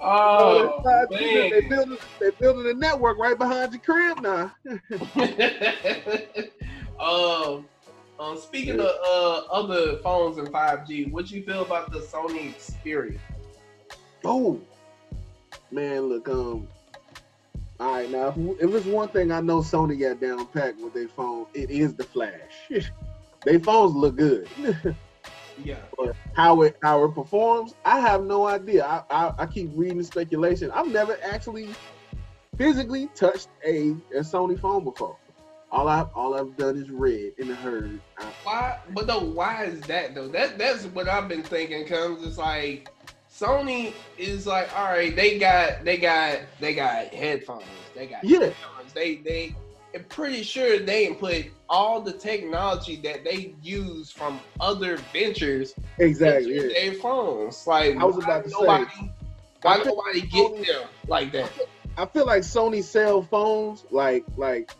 oh 0.00 0.82
5G, 0.84 1.18
they 1.18 1.48
man. 1.48 1.68
building 1.68 1.98
they 2.20 2.30
building 2.40 2.70
a 2.70 2.74
network 2.74 3.18
right 3.18 3.38
behind 3.38 3.72
your 3.72 3.82
crib 3.82 4.20
now. 4.20 4.52
um, 7.00 7.66
um, 8.18 8.36
speaking 8.36 8.80
of 8.80 8.90
uh, 9.06 9.38
other 9.52 9.98
phones 9.98 10.38
and 10.38 10.48
5G, 10.48 11.10
what 11.10 11.30
you 11.30 11.44
feel 11.44 11.62
about 11.62 11.92
the 11.92 12.00
Sony 12.00 12.54
Xperia? 12.54 13.18
Oh, 14.24 14.60
man, 15.70 16.02
look, 16.02 16.28
um, 16.28 16.66
all 17.80 17.92
right, 17.92 18.10
now 18.10 18.28
if, 18.28 18.36
if 18.36 18.74
it's 18.74 18.86
one 18.86 19.08
thing 19.08 19.30
I 19.30 19.40
know 19.40 19.60
Sony 19.60 20.00
got 20.00 20.20
down 20.20 20.48
packed 20.48 20.80
with 20.80 20.94
their 20.94 21.08
phone, 21.08 21.46
it 21.54 21.70
is 21.70 21.94
the 21.94 22.04
flash. 22.04 22.70
their 23.44 23.60
phones 23.60 23.94
look 23.94 24.16
good. 24.16 24.48
Yeah, 25.64 25.76
But 25.96 26.14
how 26.34 26.62
it 26.62 26.76
how 26.82 27.04
it 27.04 27.14
performs, 27.14 27.74
I 27.84 28.00
have 28.00 28.24
no 28.24 28.46
idea. 28.46 28.84
I, 28.84 29.02
I, 29.10 29.34
I 29.38 29.46
keep 29.46 29.70
reading 29.74 30.02
speculation. 30.02 30.70
I've 30.70 30.88
never 30.88 31.18
actually 31.22 31.68
physically 32.56 33.08
touched 33.14 33.48
a, 33.66 33.90
a 34.14 34.20
Sony 34.20 34.58
phone 34.58 34.84
before. 34.84 35.16
All 35.70 35.88
I've 35.88 36.08
all 36.14 36.34
I've 36.34 36.56
done 36.56 36.76
is 36.76 36.90
read 36.90 37.34
and 37.38 37.50
heard. 37.50 38.00
Why? 38.42 38.78
But 38.94 39.06
no, 39.06 39.20
why 39.20 39.64
is 39.64 39.80
that 39.82 40.14
though? 40.14 40.28
That 40.28 40.58
that's 40.58 40.84
what 40.86 41.08
I've 41.08 41.28
been 41.28 41.42
thinking. 41.42 41.86
Comes 41.86 42.26
it's 42.26 42.38
like 42.38 42.88
Sony 43.30 43.92
is 44.16 44.46
like, 44.46 44.76
all 44.76 44.86
right, 44.86 45.14
they 45.14 45.38
got 45.38 45.84
they 45.84 45.98
got 45.98 46.40
they 46.60 46.74
got 46.74 47.08
headphones, 47.08 47.64
they 47.94 48.06
got 48.06 48.24
yeah, 48.24 48.38
cameras, 48.38 48.92
they 48.94 49.16
they. 49.16 49.54
I'm 49.94 50.04
pretty 50.04 50.42
sure 50.42 50.78
they 50.78 51.14
put 51.14 51.46
all 51.68 52.00
the 52.00 52.12
technology 52.12 52.96
that 52.96 53.24
they 53.24 53.54
use 53.62 54.10
from 54.10 54.40
other 54.60 54.98
ventures 55.12 55.74
exactly. 55.98 56.56
into 56.56 56.68
Yeah. 56.68 56.90
their 56.90 57.00
phones. 57.00 57.66
Like 57.66 57.96
I 57.96 58.04
was 58.04 58.22
about 58.22 58.44
to 58.44 58.50
say, 58.50 58.56
why 58.58 58.86
I 59.64 59.82
nobody 59.82 60.20
get 60.22 60.66
there 60.66 60.88
like 61.06 61.32
that? 61.32 61.50
I 61.96 62.06
feel 62.06 62.26
like 62.26 62.42
Sony 62.42 62.82
cell 62.82 63.22
phones 63.22 63.84
like 63.90 64.24
like 64.36 64.70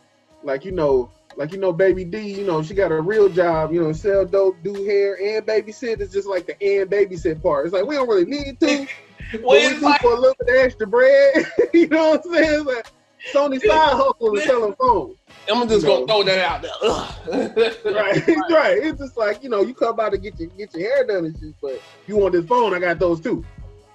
like 0.44 0.64
you 0.64 0.72
know 0.72 1.10
like 1.36 1.52
you 1.52 1.58
know 1.58 1.72
baby 1.72 2.04
D 2.04 2.18
you 2.34 2.44
know 2.44 2.62
she 2.62 2.74
got 2.74 2.92
a 2.92 3.00
real 3.00 3.28
job 3.28 3.72
you 3.72 3.82
know 3.82 3.92
sell 3.92 4.24
dope 4.24 4.56
do 4.62 4.72
hair 4.84 5.18
and 5.20 5.44
babysit 5.46 6.00
it's 6.00 6.12
just 6.12 6.28
like 6.28 6.46
the 6.46 6.52
and 6.62 6.90
babysit 6.90 7.42
part 7.42 7.66
it's 7.66 7.72
like 7.72 7.86
we 7.86 7.96
don't 7.96 8.08
really 8.08 8.24
need 8.24 8.60
to 8.60 8.86
but 9.32 9.42
Well, 9.42 9.70
we 9.70 9.76
do 9.78 9.80
like, 9.84 10.00
for 10.00 10.12
a 10.12 10.20
little 10.20 10.36
bit 10.44 10.56
of 10.56 10.64
extra 10.64 10.86
bread 10.86 11.46
you 11.74 11.88
know 11.88 12.10
what 12.10 12.24
I'm 12.26 12.32
saying 12.34 12.64
like 12.64 12.86
Sony 13.34 13.60
side 13.66 13.92
hustle 13.94 14.36
is 14.36 14.44
selling 14.44 14.74
phones 14.74 15.16
I'm 15.50 15.66
just 15.68 15.84
No. 15.86 16.04
gonna 16.04 16.06
throw 16.06 16.22
that 16.24 16.38
out 16.40 16.62
there. 16.62 17.74
Right 17.92 18.26
right 18.50 18.78
it's 18.78 18.98
just 19.00 19.16
like 19.16 19.42
you 19.42 19.48
know 19.48 19.62
you 19.62 19.74
come 19.74 19.96
by 19.96 20.10
to 20.10 20.18
get 20.18 20.38
your 20.38 20.48
get 20.50 20.74
your 20.74 20.82
hair 20.94 21.04
done 21.06 21.24
and 21.26 21.38
shit 21.38 21.54
but 21.62 21.80
you 22.06 22.16
want 22.16 22.32
this 22.34 22.44
phone 22.46 22.74
I 22.74 22.78
got 22.78 22.98
those 22.98 23.20
too 23.20 23.44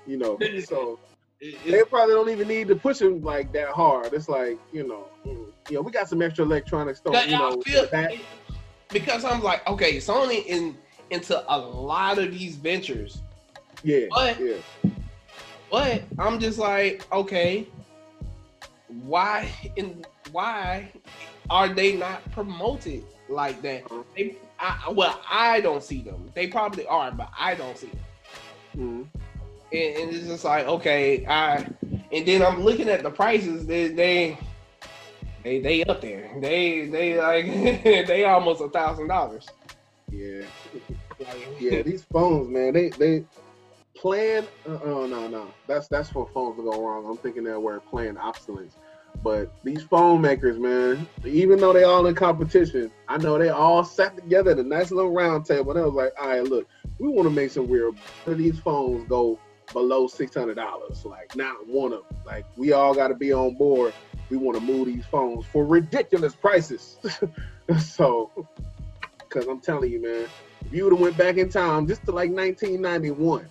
you 0.08 0.18
know 0.18 0.38
so 0.66 1.00
It- 1.40 1.64
they 1.66 1.84
probably 1.84 2.16
don't 2.16 2.30
even 2.30 2.48
need 2.48 2.68
to 2.70 2.76
push 2.76 3.00
them 3.00 3.22
like 3.22 3.52
that 3.54 3.70
hard. 3.70 4.14
It's 4.14 4.30
like 4.30 4.58
you 4.72 4.88
know, 4.88 5.08
mm, 5.26 5.46
you 5.70 5.76
know, 5.76 5.82
we 5.82 5.92
got 5.92 6.08
some 6.08 6.22
extra 6.22 6.46
electronic 6.46 6.96
stuff. 6.96 7.26
You 7.28 7.38
know, 7.38 7.62
feel- 7.62 7.88
because 8.90 9.26
I'm 9.26 9.42
like, 9.44 9.68
okay, 9.68 9.98
Sony 9.98 10.46
in 10.46 10.78
into 11.10 11.44
a 11.54 11.58
lot 11.58 12.18
of 12.18 12.32
these 12.32 12.56
ventures, 12.56 13.22
yeah, 13.84 14.06
But- 14.10 14.40
yeah, 14.40 14.56
but 15.70 16.04
I'm 16.18 16.40
just 16.40 16.60
like, 16.60 17.06
okay, 17.12 17.68
why 19.02 19.50
in 19.76 20.06
why 20.32 20.92
are 21.50 21.70
they 21.70 21.96
not 21.96 22.30
promoted 22.32 23.04
like 23.30 23.62
that? 23.62 23.84
They, 24.16 24.38
I, 24.60 24.92
well, 24.92 25.20
I 25.30 25.62
don't 25.62 25.84
see 25.84 26.02
them. 26.02 26.32
They 26.34 26.48
probably 26.48 26.86
are, 26.88 27.12
but 27.12 27.30
I 27.38 27.56
don't 27.56 27.78
see 27.78 27.88
them. 27.88 28.00
mm. 28.78 29.08
and, 29.72 29.98
and 29.98 30.16
it's 30.16 30.28
just 30.28 30.46
like 30.46 30.68
okay, 30.68 31.26
I 31.26 31.68
and 32.12 32.26
then 32.28 32.42
I'm 32.42 32.64
looking 32.64 32.90
at 32.90 33.04
the 33.04 33.12
prices. 33.12 33.66
They 33.66 33.90
they 33.90 34.38
they, 35.44 35.60
they 35.60 35.84
up 35.84 36.02
there. 36.02 36.32
They 36.40 36.88
they 36.88 37.20
like 37.20 37.46
they 38.08 38.24
almost 38.26 38.62
a 38.62 38.70
thousand 38.70 39.08
dollars. 39.08 39.46
Yeah, 40.10 40.44
yeah. 41.60 41.82
These 41.84 42.06
phones, 42.12 42.50
man, 42.50 42.74
they 42.74 42.90
they 42.90 43.26
plan. 43.96 44.46
Uh, 44.68 44.80
oh 44.84 45.06
no 45.06 45.28
no, 45.28 45.48
that's 45.68 45.88
that's 45.88 46.10
for 46.10 46.30
phones 46.34 46.58
to 46.58 46.64
go 46.64 46.86
wrong. 46.86 47.06
I'm 47.06 47.18
thinking 47.18 47.44
that 47.46 47.60
we're 47.60 47.80
planned 47.80 48.18
obsolescence. 48.18 48.78
But 49.24 49.54
these 49.64 49.82
phone 49.84 50.20
makers, 50.20 50.60
man, 50.60 51.08
even 51.26 51.60
though 51.60 51.72
they 51.72 51.84
all 51.84 52.06
in 52.08 52.14
competition, 52.14 52.92
I 53.08 53.18
know 53.18 53.38
they 53.38 53.50
all 53.50 53.86
sat 53.86 54.18
together 54.18 54.52
at 54.52 54.60
a 54.60 54.64
nice 54.64 54.92
little 54.92 55.14
round 55.14 55.46
table. 55.46 55.72
And 55.72 55.80
they 55.80 55.86
was 55.86 55.94
like, 55.94 56.12
all 56.20 56.28
right, 56.28 56.44
look, 56.44 56.68
we 57.00 57.08
want 57.08 57.28
to 57.28 57.34
make 57.34 57.52
some 57.52 57.70
weird. 57.70 57.96
These 58.28 58.60
phones 58.60 59.08
go 59.08 59.40
below 59.72 60.08
six 60.08 60.36
hundred 60.36 60.56
dollars. 60.56 61.06
Like 61.06 61.36
not 61.36 61.66
one 61.68 61.94
of 61.94 62.04
them. 62.10 62.18
Like 62.26 62.46
we 62.58 62.74
all 62.74 62.94
got 62.94 63.08
to 63.08 63.16
be 63.16 63.32
on 63.32 63.56
board. 63.56 63.94
We 64.30 64.36
want 64.36 64.58
to 64.58 64.64
move 64.64 64.88
these 64.88 65.06
phones 65.06 65.46
for 65.46 65.66
ridiculous 65.66 66.36
prices. 66.36 66.98
so, 67.80 68.30
because 69.20 69.48
I'm 69.48 69.62
telling 69.62 69.92
you, 69.92 70.02
man, 70.02 70.28
if 70.66 70.74
you 70.74 70.84
would 70.84 70.94
have 70.94 71.00
went 71.00 71.18
back 71.18 71.38
in 71.38 71.50
time 71.50 71.88
just 71.88 72.04
to 72.06 72.12
like 72.12 72.30
1991 72.30 73.48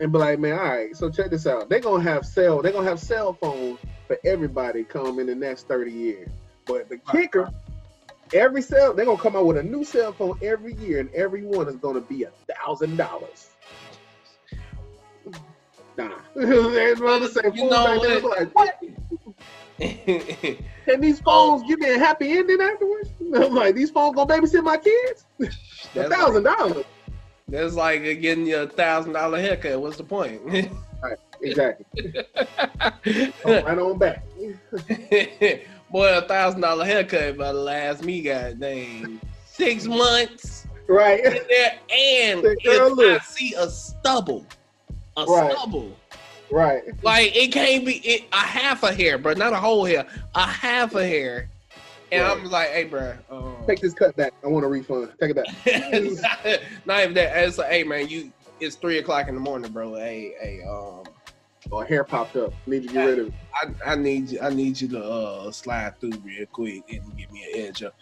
and 0.00 0.12
be 0.12 0.18
like, 0.18 0.38
man, 0.38 0.58
all 0.58 0.64
right, 0.64 0.96
so 0.96 1.10
check 1.10 1.30
this 1.30 1.46
out. 1.46 1.68
They're 1.68 1.80
gonna 1.80 2.02
have 2.02 2.26
cell. 2.26 2.62
They're 2.62 2.72
gonna 2.72 2.88
have 2.88 3.00
cell 3.00 3.32
phones 3.32 3.78
for 4.06 4.18
everybody 4.24 4.84
come 4.84 5.18
in 5.18 5.26
the 5.26 5.34
next 5.34 5.68
30 5.68 5.90
years. 5.90 6.28
But 6.66 6.88
the 6.88 6.98
kicker, 6.98 7.50
every 8.32 8.62
cell, 8.62 8.92
they're 8.94 9.06
gonna 9.06 9.20
come 9.20 9.36
out 9.36 9.46
with 9.46 9.56
a 9.56 9.62
new 9.62 9.84
cell 9.84 10.12
phone 10.12 10.38
every 10.42 10.74
year, 10.74 11.00
and 11.00 11.12
every 11.14 11.42
one 11.42 11.68
is 11.68 11.76
gonna 11.76 12.00
be 12.00 12.24
a 12.24 12.30
thousand 12.52 12.96
dollars. 12.96 13.50
Nah. 15.96 16.10
Everybody 16.36 17.28
say 17.28 17.40
You 17.54 17.70
know 17.70 17.84
back 17.84 18.02
then, 18.02 18.22
what? 18.22 18.38
like, 18.38 18.54
what? 18.54 18.82
And 20.88 21.02
these 21.02 21.18
phones 21.20 21.64
give 21.68 21.80
me 21.80 21.90
a 21.90 21.98
happy 21.98 22.30
ending 22.30 22.60
afterwards? 22.60 23.10
I'm 23.34 23.54
like, 23.54 23.74
these 23.74 23.90
phones 23.90 24.14
gonna 24.14 24.32
babysit 24.32 24.62
my 24.62 24.76
kids? 24.76 25.26
A 25.96 26.08
thousand 26.08 26.44
dollars. 26.44 26.84
That's 27.48 27.74
like 27.74 28.02
getting 28.02 28.46
you 28.46 28.58
a 28.62 28.66
thousand 28.66 29.12
dollar 29.12 29.40
haircut. 29.40 29.80
What's 29.80 29.96
the 29.96 30.04
point? 30.04 30.40
Exactly. 31.40 31.86
Oh, 33.44 33.62
right 33.62 33.78
on 33.78 33.98
back. 33.98 34.24
Boy, 35.90 36.18
a 36.18 36.22
thousand 36.22 36.60
dollar 36.62 36.84
haircut 36.84 37.34
about 37.36 37.52
to 37.52 37.58
last 37.58 38.02
me 38.02 38.20
goddamn 38.22 39.20
six 39.44 39.84
months 39.86 40.66
Right. 40.88 41.24
in 41.24 41.32
there, 41.48 41.78
and 41.94 42.44
if 42.44 42.98
I 42.98 43.18
see 43.24 43.54
a 43.54 43.70
stubble, 43.70 44.44
a 45.16 45.24
Right. 45.26 45.52
stubble, 45.52 45.96
Right. 46.50 46.82
like 47.04 47.36
it 47.36 47.52
can't 47.52 47.84
be 47.86 47.98
it, 47.98 48.24
a 48.32 48.36
half 48.38 48.82
a 48.82 48.92
hair, 48.92 49.18
bro, 49.18 49.34
not 49.34 49.52
a 49.52 49.56
whole 49.56 49.84
hair, 49.84 50.04
a 50.34 50.46
half 50.46 50.94
a 50.96 51.06
hair, 51.06 51.48
and 52.12 52.22
Right. 52.22 52.36
I'm 52.38 52.44
like, 52.50 52.68
hey, 52.70 52.84
bro, 52.84 53.14
um, 53.30 53.56
Take 53.66 53.80
this 53.80 53.94
cut 53.94 54.14
back. 54.16 54.32
I 54.44 54.46
want 54.48 54.64
a 54.64 54.68
refund. 54.68 55.12
Take 55.20 55.30
it 55.30 55.36
back. 55.36 56.22
not, 56.44 56.60
not 56.86 57.02
even 57.02 57.14
that. 57.14 57.36
It's 57.44 57.58
like, 57.58 57.70
hey, 57.70 57.84
man, 57.84 58.08
you. 58.08 58.32
It's 58.58 58.76
three 58.76 58.98
o'clock 58.98 59.28
in 59.28 59.34
the 59.34 59.40
morning, 59.40 59.70
bro. 59.70 59.94
Hey, 59.96 60.32
hey, 60.40 60.60
um, 60.66 61.04
Oh, 61.72 61.80
hair 61.80 62.04
popped 62.04 62.36
up. 62.36 62.52
Need 62.66 62.86
to 62.86 62.88
get 62.94 63.04
rid 63.04 63.18
of 63.18 63.26
it. 63.28 63.34
I, 63.54 63.92
I 63.92 63.96
need 63.96 64.30
you. 64.30 64.40
I 64.40 64.50
need 64.50 64.80
you 64.80 64.88
to 64.88 65.02
uh 65.02 65.50
slide 65.50 65.98
through 66.00 66.12
real 66.24 66.46
quick 66.46 66.84
and 66.88 67.16
give 67.18 67.30
me 67.32 67.44
an 67.52 67.60
edge 67.60 67.82
up. 67.82 67.94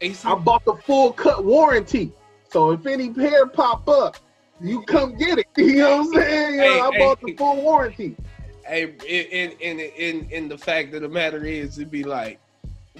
Hey, 0.00 0.14
I 0.24 0.34
bought 0.36 0.64
the 0.64 0.74
full 0.86 1.12
cut 1.12 1.44
warranty. 1.44 2.12
So 2.50 2.70
if 2.72 2.86
any 2.86 3.12
hair 3.12 3.46
pop 3.46 3.86
up, 3.88 4.16
you 4.60 4.82
come 4.82 5.16
get 5.16 5.38
it. 5.38 5.46
You 5.56 5.76
know 5.76 5.96
what 5.98 6.06
I'm 6.06 6.12
saying? 6.14 6.54
You 6.54 6.60
know, 6.60 6.88
I 6.88 6.90
hey, 6.92 6.98
bought 6.98 7.20
the 7.20 7.36
full 7.36 7.62
warranty. 7.62 8.16
hey, 8.64 8.94
in 9.06 9.50
in 9.60 9.80
in 9.80 10.30
in 10.30 10.48
the 10.48 10.56
fact 10.56 10.94
of 10.94 11.02
the 11.02 11.08
matter 11.08 11.44
is, 11.44 11.78
it'd 11.78 11.90
be 11.90 12.04
like, 12.04 12.40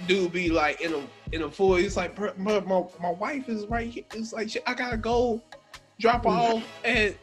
dude, 0.07 0.31
be 0.31 0.49
like 0.49 0.81
in 0.81 0.93
a 0.93 1.07
in 1.31 1.43
a 1.43 1.51
full. 1.51 1.75
It's 1.75 1.97
like, 1.97 2.17
my 2.37 2.59
my, 2.61 2.83
my 3.01 3.11
wife 3.11 3.49
is 3.49 3.65
right 3.67 3.89
here. 3.89 4.03
It's 4.13 4.33
like 4.33 4.55
I 4.65 4.73
gotta 4.73 4.97
go 4.97 5.41
drop 5.99 6.25
her 6.25 6.29
off 6.29 6.63
at 6.83 7.15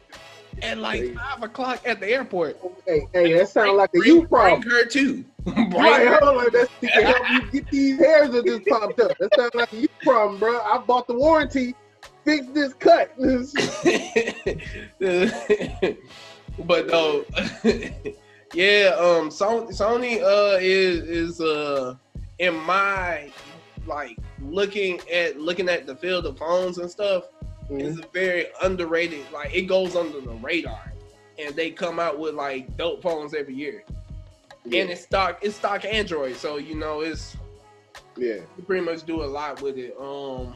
at 0.61 0.77
like 0.77 1.15
five 1.15 1.43
o'clock 1.43 1.81
at 1.85 1.99
the 1.99 2.07
airport. 2.07 2.57
Hey, 2.85 3.07
hey, 3.13 3.33
that 3.33 3.49
sounds 3.49 3.77
like 3.77 3.89
a 3.95 4.05
you 4.05 4.27
problem. 4.27 4.61
Bring 4.61 4.71
her 4.71 4.85
too. 4.85 5.25
Bring 5.43 5.71
Right, 5.71 6.07
her 6.07 6.19
hold 6.19 6.37
on, 6.37 6.37
like 6.37 6.53
that 6.53 6.69
can 6.81 7.03
help 7.03 7.29
you 7.29 7.51
get 7.51 7.69
these 7.71 7.99
hairs 7.99 8.31
that 8.31 8.45
just 8.45 8.65
popped 8.67 8.99
up. 8.99 9.17
That 9.19 9.35
sounds 9.35 9.55
like 9.55 9.73
a 9.73 9.75
you 9.75 9.87
problem, 10.03 10.39
bro. 10.39 10.59
I 10.59 10.77
bought 10.79 11.07
the 11.07 11.13
warranty. 11.13 11.75
Fix 12.25 12.47
this 12.47 12.73
cut. 12.73 13.15
but 16.65 16.87
though, 16.87 17.25
yeah. 18.53 18.95
Um, 18.97 19.29
Sony, 19.29 19.69
Sony 19.69 20.21
uh 20.21 20.57
is 20.59 21.03
is 21.03 21.39
uh 21.41 21.95
in 22.39 22.55
my 22.61 23.31
like 23.85 24.17
looking 24.41 24.99
at 25.11 25.39
looking 25.39 25.69
at 25.69 25.85
the 25.85 25.95
field 25.95 26.25
of 26.25 26.37
phones 26.37 26.77
and 26.77 26.89
stuff 26.89 27.25
is 27.69 27.99
very 28.13 28.47
underrated. 28.63 29.25
Like 29.31 29.53
it 29.53 29.63
goes 29.63 29.95
under 29.95 30.19
the 30.21 30.33
radar, 30.33 30.93
and 31.37 31.55
they 31.55 31.71
come 31.71 31.99
out 31.99 32.17
with 32.19 32.33
like 32.33 32.75
dope 32.77 33.01
phones 33.01 33.33
every 33.33 33.53
year. 33.53 33.83
yeah, 34.65 34.81
And 34.81 34.91
it's 34.91 35.01
stock 35.01 35.39
it's 35.41 35.55
stock 35.55 35.85
Android, 35.85 36.35
so 36.35 36.57
you 36.57 36.75
know 36.75 37.01
it's 37.01 37.35
yeah. 38.17 38.35
you 38.57 38.63
pretty 38.65 38.85
much 38.85 39.03
do 39.03 39.23
a 39.23 39.25
lot 39.25 39.61
with 39.61 39.77
it. 39.77 39.95
Um, 39.99 40.55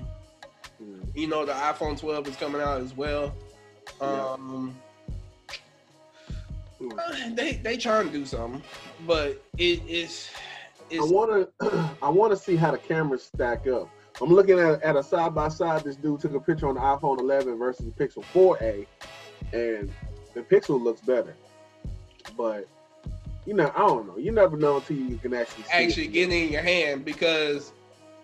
you 1.13 1.27
know 1.27 1.45
the 1.45 1.53
iPhone 1.53 1.99
12 1.99 2.27
is 2.29 2.35
coming 2.35 2.61
out 2.61 2.81
as 2.81 2.95
well. 2.95 3.33
Um, 4.01 4.75
uh, 6.81 7.29
they 7.33 7.53
they 7.63 7.77
trying 7.77 8.07
to 8.07 8.13
do 8.13 8.25
something, 8.25 8.61
but 9.05 9.41
it 9.57 9.81
is 9.87 10.29
I 10.99 11.03
wanna 11.05 11.47
I 12.01 12.09
wanna 12.09 12.35
see 12.35 12.55
how 12.55 12.71
the 12.71 12.77
cameras 12.77 13.23
stack 13.23 13.67
up. 13.67 13.89
I'm 14.21 14.31
looking 14.31 14.59
at, 14.59 14.81
at 14.83 14.95
a 14.95 15.03
side 15.03 15.33
by 15.33 15.49
side. 15.49 15.83
This 15.83 15.95
dude 15.95 16.19
took 16.19 16.33
a 16.33 16.39
picture 16.39 16.67
on 16.67 16.75
the 16.75 16.81
iPhone 16.81 17.19
11 17.19 17.57
versus 17.57 17.85
the 17.85 17.91
Pixel 17.91 18.23
4a, 18.33 18.85
and 19.51 19.91
the 20.33 20.41
Pixel 20.41 20.81
looks 20.81 21.01
better. 21.01 21.35
But 22.37 22.67
you 23.45 23.53
know, 23.53 23.71
I 23.75 23.79
don't 23.79 24.07
know. 24.07 24.17
You 24.17 24.31
never 24.31 24.55
know 24.55 24.77
until 24.77 24.97
you 24.97 25.17
can 25.17 25.33
actually 25.33 25.63
see 25.63 25.69
actually 25.71 26.07
getting 26.07 26.45
in 26.45 26.51
your 26.51 26.61
hand 26.61 27.03
because 27.05 27.73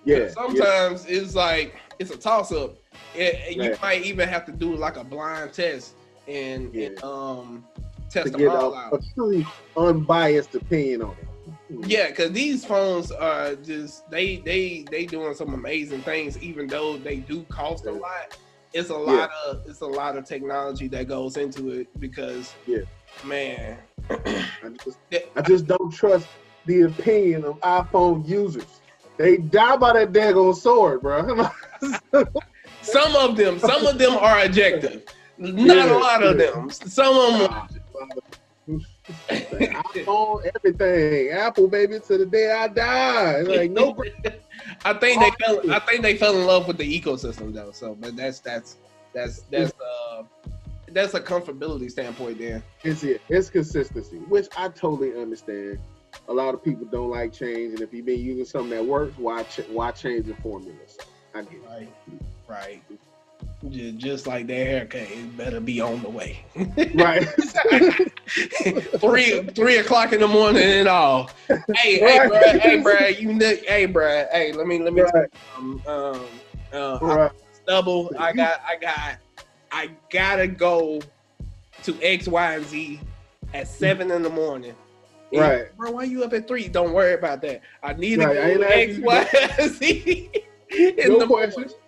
yeah, 0.05 0.17
yeah, 0.17 0.27
sometimes 0.29 1.05
it's 1.07 1.35
like 1.35 1.75
it's 1.99 2.11
a 2.11 2.17
toss 2.17 2.51
up. 2.51 2.75
It, 3.15 3.55
You 3.55 3.75
might 3.81 4.05
even 4.05 4.29
have 4.29 4.45
to 4.45 4.51
do 4.51 4.75
like 4.75 4.97
a 4.97 5.03
blind 5.03 5.53
test 5.53 5.95
and, 6.27 6.73
Yeah. 6.73 6.87
and 6.87 7.03
um 7.03 7.65
to 8.09 8.21
test 8.21 8.31
them 8.31 8.39
get 8.41 8.49
all 8.49 8.73
a, 8.73 8.77
out. 8.77 8.93
a 8.93 8.99
truly 9.13 9.45
unbiased 9.75 10.55
opinion 10.55 11.01
on 11.01 11.11
it. 11.11 11.28
Yeah, 11.69 12.07
because 12.09 12.31
these 12.31 12.65
phones 12.65 13.11
are 13.11 13.55
just 13.55 14.09
they 14.09 14.37
they 14.37 14.87
they 14.89 15.05
doing 15.05 15.35
some 15.35 15.53
amazing 15.53 16.01
things, 16.01 16.37
even 16.39 16.67
though 16.67 16.97
they 16.97 17.17
do 17.17 17.43
cost 17.43 17.85
a 17.85 17.91
lot. 17.91 18.37
It's 18.73 18.89
a 18.89 18.97
lot 18.97 19.29
of 19.47 19.61
it's 19.67 19.81
a 19.81 19.87
lot 19.87 20.17
of 20.17 20.25
technology 20.25 20.87
that 20.89 21.07
goes 21.07 21.37
into 21.37 21.69
it 21.69 21.87
because 21.99 22.55
Yeah. 22.65 22.79
man, 23.23 23.77
I 24.09 24.69
just 24.83 24.97
I 25.35 25.41
just 25.41 25.67
don't 25.67 25.91
trust 25.91 26.27
the 26.65 26.81
opinion 26.81 27.45
of 27.45 27.59
iPhone 27.59 28.27
users. 28.27 28.81
They 29.17 29.37
die 29.37 29.75
by 29.77 29.93
that 29.93 30.11
daggone 30.11 30.55
sword, 30.55 31.01
bro. 31.01 31.49
some 32.81 33.15
of 33.15 33.35
them 33.35 33.59
some 33.59 33.85
of 33.85 33.97
them 33.99 34.13
are 34.13 34.43
objective, 34.43 35.03
not 35.37 35.75
Yeah, 35.75 35.93
a 35.93 35.99
lot 35.99 36.23
of 36.23 36.37
them. 36.37 36.69
Some 36.71 37.15
of 37.15 37.39
them. 37.39 38.38
iPhone, 39.29 40.49
everything, 40.55 41.29
Apple, 41.31 41.67
baby, 41.67 41.99
to 41.99 42.17
the 42.17 42.25
day 42.25 42.51
I 42.51 42.67
die. 42.67 43.41
Like 43.41 43.71
no, 43.71 43.95
I 44.85 44.93
think 44.93 45.21
they 45.21 45.31
fell. 45.43 45.61
I 45.69 45.79
think 45.79 46.01
they 46.01 46.17
fell 46.17 46.35
in 46.37 46.45
love 46.45 46.67
with 46.67 46.77
the 46.77 47.01
ecosystem 47.01 47.53
though. 47.53 47.71
So, 47.71 47.95
but 47.95 48.15
that's 48.15 48.39
that's 48.39 48.77
that's 49.13 49.41
that's 49.43 49.71
uh 49.79 50.23
that's 50.91 51.13
a 51.13 51.19
comfortability 51.19 51.89
standpoint 51.91 52.39
there. 52.39 52.63
it's 52.83 53.03
it. 53.03 53.21
It's 53.29 53.49
consistency, 53.49 54.17
which 54.17 54.47
I 54.55 54.69
totally 54.69 55.19
understand. 55.19 55.79
A 56.27 56.33
lot 56.33 56.53
of 56.53 56.63
people 56.63 56.85
don't 56.85 57.09
like 57.09 57.33
change, 57.33 57.73
and 57.73 57.81
if 57.81 57.93
you've 57.93 58.05
been 58.05 58.19
using 58.19 58.45
something 58.45 58.69
that 58.71 58.85
works, 58.85 59.17
why 59.17 59.43
ch- 59.43 59.67
why 59.67 59.91
change 59.91 60.27
the 60.27 60.35
formula? 60.35 60.77
I 61.33 61.41
get 61.41 61.53
it. 61.53 61.61
Right, 61.67 61.89
right. 62.47 62.83
Just, 63.67 63.97
just 63.97 64.27
like 64.27 64.47
that 64.47 64.53
haircut, 64.53 65.01
it 65.01 65.35
better 65.35 65.59
be 65.59 65.81
on 65.81 66.01
the 66.01 66.09
way. 66.09 66.45
Right. 66.95 67.23
three 68.99 69.41
three 69.53 69.77
o'clock 69.77 70.13
in 70.13 70.21
the 70.21 70.27
morning 70.27 70.63
and 70.63 70.87
all. 70.87 71.29
Hey, 71.75 71.99
hey, 71.99 72.19
Right. 72.19 72.27
bro, 72.29 72.39
hey, 72.39 72.81
bro, 72.81 73.07
you 73.07 73.33
know, 73.33 73.55
hey, 73.67 73.85
bro, 73.85 74.25
hey, 74.31 74.53
let 74.53 74.65
me 74.65 74.79
let 74.79 74.93
me 74.93 75.01
right. 75.01 75.29
um, 75.57 75.81
um 75.87 76.41
uh, 76.71 76.99
Right. 77.01 77.31
stubble. 77.51 78.11
I 78.17 78.31
got, 78.31 78.61
I 78.67 78.75
got, 78.77 79.17
I 79.71 79.89
gotta 80.09 80.47
go 80.47 81.01
to 81.83 81.99
X, 82.01 82.27
Y, 82.27 82.55
and 82.55 82.65
Z 82.65 83.01
at 83.53 83.67
seven 83.67 84.09
in 84.11 84.21
the 84.23 84.29
morning. 84.29 84.75
And, 85.31 85.41
Right. 85.41 85.77
bro. 85.77 85.91
Why 85.91 86.03
you 86.03 86.23
up 86.23 86.33
at 86.33 86.47
three? 86.47 86.67
Don't 86.67 86.93
worry 86.93 87.13
about 87.13 87.41
that. 87.41 87.61
I 87.83 87.93
need 87.93 88.17
to 88.17 88.25
Right, 88.25 88.37
I 88.37 88.53
go 88.53 88.57
to 88.59 88.75
X, 88.75 89.59
and 89.59 89.71
Z. 89.75 90.31
In 90.71 90.95
No 91.09 91.19
the 91.19 91.27
questions. 91.27 91.57
morning. 91.57 91.78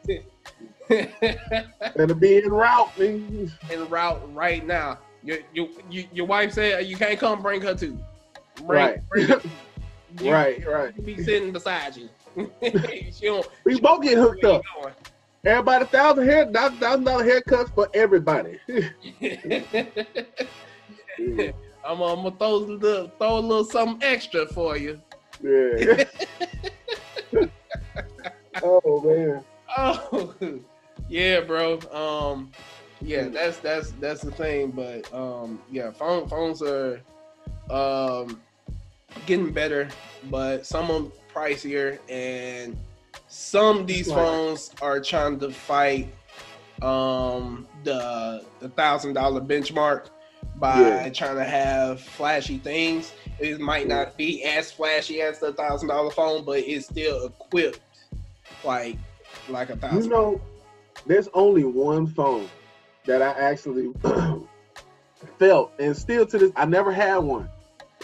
Better 1.96 2.14
be 2.16 2.38
in 2.38 2.50
route, 2.50 2.98
man. 3.00 3.52
en 3.70 3.90
route 3.90 4.22
right 4.34 4.66
now. 4.66 5.00
Your, 5.24 5.38
your 5.54 5.68
your 6.12 6.26
wife 6.26 6.54
said 6.54 6.86
you 6.88 6.96
can't 6.98 7.20
come. 7.20 7.42
Bring 7.42 7.62
her 7.62 7.76
too. 7.76 7.98
Bring, 8.56 8.68
Right. 8.70 9.10
bring 9.10 9.28
her. 9.28 9.42
You- 10.20 10.34
right, 10.34 10.66
right. 10.68 10.94
She 10.94 11.02
be 11.04 11.24
sitting 11.24 11.54
beside 11.54 11.96
you. 11.96 12.10
she 13.14 13.28
don't. 13.28 13.48
We 13.64 13.80
both 13.80 14.04
get 14.04 14.18
hooked 14.18 14.44
up. 14.44 14.62
Everybody, 15.46 15.86
thousand 15.86 16.26
hair, 16.26 16.46
thousand 16.52 17.04
dollar 17.06 17.24
haircuts 17.24 17.74
for 17.74 17.88
everybody. 17.94 18.60
going. 18.68 18.90
I'm, 21.86 21.98
gonna- 21.98 22.06
I'm 22.14 22.24
gonna 22.24 22.32
throw 22.38 22.56
a 22.56 22.58
little, 22.58 23.08
throw 23.18 23.38
a 23.38 23.40
little 23.40 23.64
something 23.64 24.06
extra 24.08 24.46
for 24.48 24.76
you. 24.78 25.00
yeah. 25.42 26.04
oh 28.62 29.02
man. 29.06 29.44
Oh, 29.78 30.36
yeah, 31.12 31.42
bro. 31.42 31.80
Um, 31.92 32.52
yeah, 33.02 33.28
that's 33.28 33.60
that's 33.60 33.92
that's 33.94 34.22
the 34.22 34.32
thing. 34.32 34.72
But 34.72 35.14
um, 35.14 35.62
yeah, 35.70 35.92
phone 35.92 36.28
phones 36.28 36.62
are 36.64 37.02
um 37.70 38.42
getting 39.26 39.52
better, 39.52 39.90
but 40.24 40.66
some 40.66 40.90
of 40.90 41.04
them 41.04 41.12
pricier, 41.34 42.00
and 42.10 42.78
some 43.28 43.80
of 43.80 43.88
these 43.88 44.10
phones 44.12 44.74
are 44.82 45.02
trying 45.02 45.40
to 45.40 45.52
fight 45.52 46.14
um 46.82 47.68
the 47.84 48.46
the 48.60 48.70
thousand 48.70 49.14
dollar 49.14 49.42
benchmark 49.42 50.08
by 50.56 51.06
Yeah. 51.06 51.10
trying 51.10 51.36
to 51.36 51.44
have 51.44 52.00
flashy 52.02 52.58
things. 52.60 53.14
It 53.40 53.60
might 53.60 53.88
not 53.88 54.18
be 54.18 54.44
as 54.44 54.72
flashy 54.72 55.22
as 55.22 55.40
the 55.40 55.54
thousand 55.54 55.90
dollar 55.90 56.12
phone, 56.12 56.46
but 56.46 56.60
it's 56.60 56.86
still 56.86 57.26
equipped 57.26 57.82
like 58.64 58.98
like 59.48 59.70
a 59.70 59.76
thousand. 59.76 60.04
You 60.04 60.10
know, 60.10 60.42
there's 61.06 61.30
only 61.34 61.64
one 61.66 62.08
phone 62.08 62.52
that 63.06 63.22
I 63.22 63.32
actually 63.32 63.92
felt, 65.40 65.74
and 65.80 65.98
still 65.98 66.26
to 66.28 66.40
this, 66.40 66.52
I 66.56 66.66
never 66.66 66.92
had 66.92 67.18
one. 67.20 67.50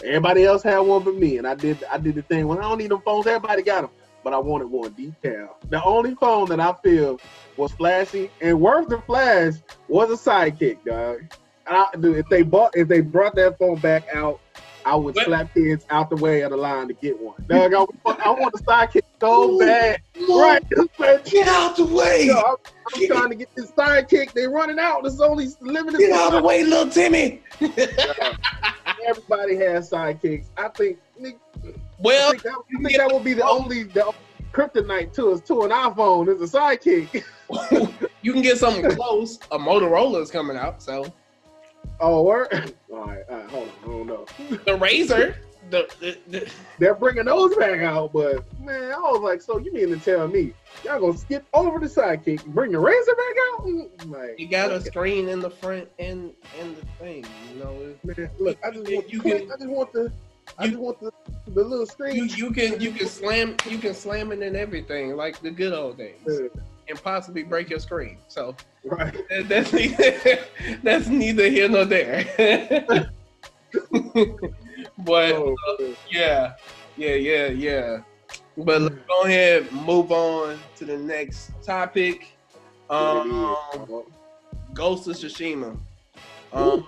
Everybody 0.04 0.44
else 0.44 0.62
had 0.62 0.80
one 0.80 1.04
but 1.04 1.16
me, 1.16 1.38
and 1.38 1.46
I 1.46 1.54
did 1.54 1.84
I 1.90 1.98
did 1.98 2.16
the 2.16 2.22
thing 2.22 2.48
when 2.48 2.58
I 2.58 2.62
don't 2.62 2.78
need 2.78 2.90
them 2.90 3.02
phones. 3.04 3.26
Everybody 3.26 3.62
got 3.62 3.82
them, 3.82 3.90
but 4.24 4.32
I 4.34 4.38
wanted 4.38 4.68
one 4.68 4.94
decal. 4.94 5.48
The 5.70 5.82
only 5.84 6.14
phone 6.16 6.48
that 6.50 6.60
I 6.60 6.74
feel 6.84 7.20
was 7.56 7.72
flashy 7.72 8.32
and 8.40 8.60
worth 8.60 8.88
the 8.88 9.02
flash 9.02 9.54
was 9.88 10.10
a 10.10 10.30
Sidekick, 10.30 10.84
dog. 10.86 11.18
I, 11.66 11.86
dude, 12.00 12.18
if 12.18 12.28
they 12.28 12.42
bought 12.42 12.72
if 12.76 12.88
they 12.88 13.00
brought 13.00 13.34
that 13.36 13.58
phone 13.58 13.80
back 13.80 14.04
out, 14.14 14.40
I 14.84 14.96
would 14.96 15.16
What? 15.16 15.24
slap 15.24 15.54
kids 15.54 15.84
out 15.90 16.10
the 16.10 16.16
way 16.16 16.42
of 16.42 16.50
the 16.52 16.56
line 16.56 16.88
to 16.88 16.94
get 16.94 17.18
one. 17.20 17.44
Dog, 17.48 17.74
I, 17.74 17.84
I 18.24 18.30
want 18.30 18.54
a 18.54 18.62
Sidekick 18.64 19.02
so 19.20 19.50
Ooh. 19.50 19.58
bad. 19.58 20.00
Look, 20.16 20.62
Right, 20.98 21.24
Get 21.24 21.48
out 21.48 21.76
the 21.76 21.84
way! 21.84 22.26
Yo, 22.26 22.34
I'm, 22.34 22.56
I'm 22.94 23.06
trying 23.06 23.28
to 23.30 23.34
get 23.36 23.48
this 23.54 23.70
sidekick. 23.72 24.32
They're 24.32 24.50
running 24.50 24.78
out. 24.78 25.02
There's 25.02 25.20
only 25.20 25.48
limited. 25.60 25.98
Get 25.98 26.12
out 26.12 26.34
of 26.34 26.42
the 26.42 26.46
way, 26.46 26.64
little 26.64 26.90
Timmy. 26.90 27.40
Everybody 29.06 29.56
has 29.56 29.90
sidekicks. 29.90 30.46
I 30.56 30.68
think. 30.68 30.98
I 31.24 31.32
Well, 31.98 32.30
think, 32.32 32.42
that, 32.42 32.52
I 32.52 32.82
think 32.82 32.96
that 32.96 33.12
would 33.12 33.24
be 33.24 33.34
the 33.34 33.46
only 33.46 33.84
the 33.84 34.12
kryptonite 34.52 35.12
to 35.14 35.32
us 35.32 35.40
to 35.42 35.62
an 35.62 35.70
iPhone 35.70 36.28
is 36.28 36.54
a 36.54 36.58
sidekick. 36.58 37.22
you 38.22 38.32
can 38.32 38.42
get 38.42 38.58
something 38.58 38.90
close. 38.90 39.38
A 39.52 39.58
Motorola 39.58 40.20
is 40.22 40.30
coming 40.30 40.56
out, 40.56 40.82
so 40.82 41.12
Oh, 42.00 42.22
word. 42.22 42.48
All 42.92 43.04
right, 43.06 43.22
all 43.28 43.36
right, 43.36 43.50
hold 43.50 43.68
on. 43.68 43.74
I 43.82 43.86
don't 43.86 44.06
know. 44.06 44.26
the 44.64 44.78
Razr, 44.78 45.34
the, 45.70 45.88
the, 46.00 46.18
the 46.28 46.52
They're 46.78 46.94
bringing 46.94 47.24
those 47.26 47.54
back 47.56 47.80
out, 47.80 48.12
but 48.12 48.44
man, 48.60 48.92
I 48.92 48.98
was 48.98 49.20
like, 49.20 49.42
so 49.42 49.58
you 49.58 49.72
mean 49.72 49.88
to 49.90 49.98
tell 49.98 50.26
me 50.28 50.52
y'all 50.84 51.00
gonna 51.00 51.16
skip 51.18 51.44
over 51.54 51.78
the 51.78 51.86
sidekick, 51.86 52.44
and 52.44 52.54
bring 52.54 52.72
the 52.72 52.78
Razr 52.78 53.06
back 53.06 53.36
out? 53.52 53.66
Mm, 53.66 54.10
Like, 54.10 54.38
you 54.38 54.48
got 54.48 54.70
a 54.72 54.80
screen 54.80 55.28
in 55.28 55.40
the 55.40 55.50
front 55.50 55.88
and 55.98 56.32
and 56.58 56.76
the 56.76 56.86
thing. 56.98 57.26
You 57.52 57.64
know, 57.64 57.94
Man, 58.04 58.30
look, 58.38 58.58
I 58.64 58.70
just 58.70 58.90
want 58.90 59.10
You 59.12 59.18
you 59.18 59.20
can- 59.20 59.50
I 59.52 59.56
just 59.56 59.66
want 59.66 59.92
the. 59.92 60.12
I 60.58 60.64
you- 60.64 60.70
just 60.70 60.80
want 60.82 61.00
the, 61.00 61.12
the 61.48 61.62
little 61.62 61.86
screen. 61.86 62.28
you 62.36 62.50
can 62.50 62.80
you 62.80 62.90
can 62.92 63.06
slam 63.06 63.56
you 63.68 63.78
can 63.78 63.94
slam 63.94 64.32
it 64.32 64.40
and 64.40 64.56
everything 64.56 65.14
like 65.16 65.40
the 65.40 65.50
good 65.50 65.72
old 65.72 65.98
days, 65.98 66.16
Uh, 66.26 66.48
and 66.88 67.02
possibly 67.02 67.42
break 67.42 67.68
your 67.68 67.78
screen. 67.80 68.16
So 68.28 68.56
right. 68.84 69.12
that- 69.30 69.48
that's 69.48 69.72
neither, 69.72 70.38
that's 70.82 71.08
neither 71.08 71.48
here 71.50 71.68
nor 71.68 71.84
there. 71.84 73.10
but 75.08 75.32
Oh, 75.34 75.56
man. 75.80 75.96
Yeah, 76.10 76.54
yeah, 76.96 77.14
yeah, 77.14 77.46
yeah. 77.48 77.98
But 78.56 78.82
let's 78.82 78.94
go 79.08 79.22
ahead 79.22 79.70
move 79.72 80.12
on 80.12 80.58
to 80.76 80.84
the 80.84 80.98
next 80.98 81.52
topic. 81.62 82.36
Um, 82.90 83.56
Ghost 84.74 85.08
of 85.08 85.16
Tsushima. 85.16 85.78
Um, 86.52 86.86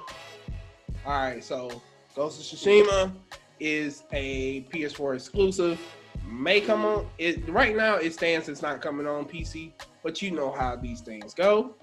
all 1.06 1.12
right, 1.12 1.42
so 1.42 1.82
Ghost 2.14 2.40
of 2.40 2.58
Tsushima 2.58 3.12
is 3.58 4.04
a 4.12 4.62
PS4 4.72 5.14
exclusive. 5.14 5.80
May 6.26 6.60
come 6.60 6.84
on 6.84 7.06
it 7.18 7.48
right 7.48 7.74
now. 7.76 7.96
It 7.96 8.14
stands 8.14 8.48
it's 8.48 8.62
not 8.62 8.80
coming 8.80 9.06
on 9.06 9.24
PC, 9.24 9.72
but 10.02 10.22
you 10.22 10.30
know 10.30 10.50
how 10.52 10.76
these 10.76 11.00
things 11.00 11.34
go. 11.34 11.74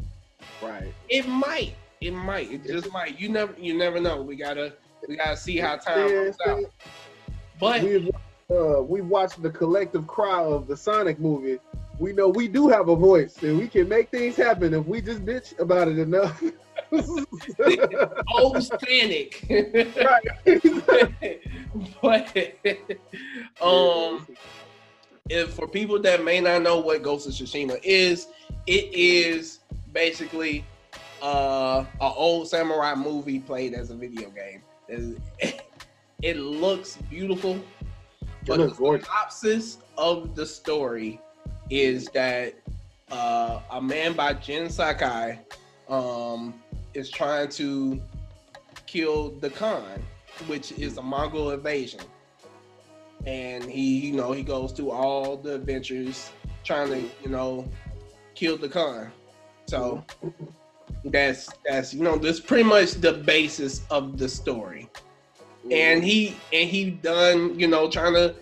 right. 0.61 0.93
It 1.09 1.27
might. 1.27 1.73
It 2.01 2.11
might. 2.11 2.51
It 2.51 2.63
just 2.65 2.91
might. 2.91 3.19
You 3.19 3.29
never. 3.29 3.53
You 3.59 3.77
never 3.77 3.99
know. 3.99 4.21
We 4.21 4.35
gotta. 4.35 4.73
We 5.07 5.15
gotta 5.17 5.37
see 5.37 5.57
how 5.57 5.77
time 5.77 6.07
goes 6.09 6.35
out. 6.45 6.63
But 7.59 7.83
We've 7.83 8.09
uh, 8.49 8.81
we 8.81 9.01
watched 9.01 9.41
the 9.41 9.49
collective 9.49 10.07
cry 10.07 10.41
of 10.41 10.67
the 10.67 10.77
Sonic 10.77 11.19
movie. 11.19 11.59
We 11.99 12.13
know 12.13 12.29
we 12.29 12.47
do 12.47 12.69
have 12.69 12.87
a 12.89 12.95
voice, 12.95 13.41
and 13.43 13.57
we 13.57 13.67
can 13.67 13.89
make 13.89 14.09
things 14.09 14.35
happen 14.35 14.73
if 14.73 14.85
we 14.85 15.01
just 15.01 15.25
bitch 15.25 15.57
about 15.59 15.87
it 15.87 15.99
enough. 15.99 16.41
Panic. 18.81 19.45
right. 19.49 20.23
but 22.01 22.37
um, 23.61 24.27
if 25.29 25.53
for 25.53 25.67
people 25.67 25.99
that 26.01 26.23
may 26.23 26.39
not 26.39 26.61
know 26.61 26.79
what 26.79 27.01
Ghost 27.03 27.27
of 27.27 27.33
Tsushima 27.33 27.79
is, 27.83 28.27
it 28.67 28.93
is 28.93 29.59
basically 29.91 30.63
uh 31.21 31.83
an 31.99 32.13
old 32.15 32.47
samurai 32.47 32.93
movie 32.93 33.39
played 33.39 33.73
as 33.73 33.89
a 33.89 33.95
video 33.95 34.29
game. 34.29 34.61
It, 36.23 36.37
looks 36.37 36.97
beautiful, 37.11 37.59
but 38.47 38.57
the 38.57 38.73
synopsis 38.73 39.77
of 39.99 40.35
the 40.35 40.47
story 40.47 41.21
is 41.69 42.07
that 42.07 42.55
uh, 43.11 43.59
a 43.69 43.79
man 43.79 44.13
by 44.13 44.33
Jin 44.33 44.67
Sakai 44.67 45.39
um, 45.87 46.55
is 46.95 47.11
trying 47.11 47.49
to 47.49 48.01
kill 48.87 49.29
the 49.39 49.51
Khan, 49.51 50.03
which 50.47 50.71
is 50.71 50.97
a 50.97 51.03
Mongol 51.03 51.51
invasion. 51.51 52.01
And 53.27 53.63
he, 53.63 53.99
you 53.99 54.13
know, 54.13 54.31
he 54.31 54.41
goes 54.41 54.71
through 54.71 54.89
all 54.89 55.37
the 55.37 55.53
adventures 55.53 56.31
trying 56.63 56.89
to, 56.89 57.01
you 57.21 57.29
know, 57.29 57.69
kill 58.33 58.57
the 58.57 58.69
Khan. 58.69 59.11
So 59.67 60.03
that's 61.11 61.55
that's 61.65 61.93
you 61.93 62.03
know, 62.03 62.17
that's 62.17 62.39
pretty 62.39 62.63
much 62.63 62.93
the 62.93 63.13
basis 63.13 63.85
of 63.89 64.17
the 64.17 64.27
story. 64.29 64.89
And 65.71 66.03
he 66.03 66.45
and 66.51 66.69
he 66.69 66.91
done 66.91 67.57
you 67.59 67.67
know 67.67 67.89
trying 67.89 68.13
to 68.13 68.35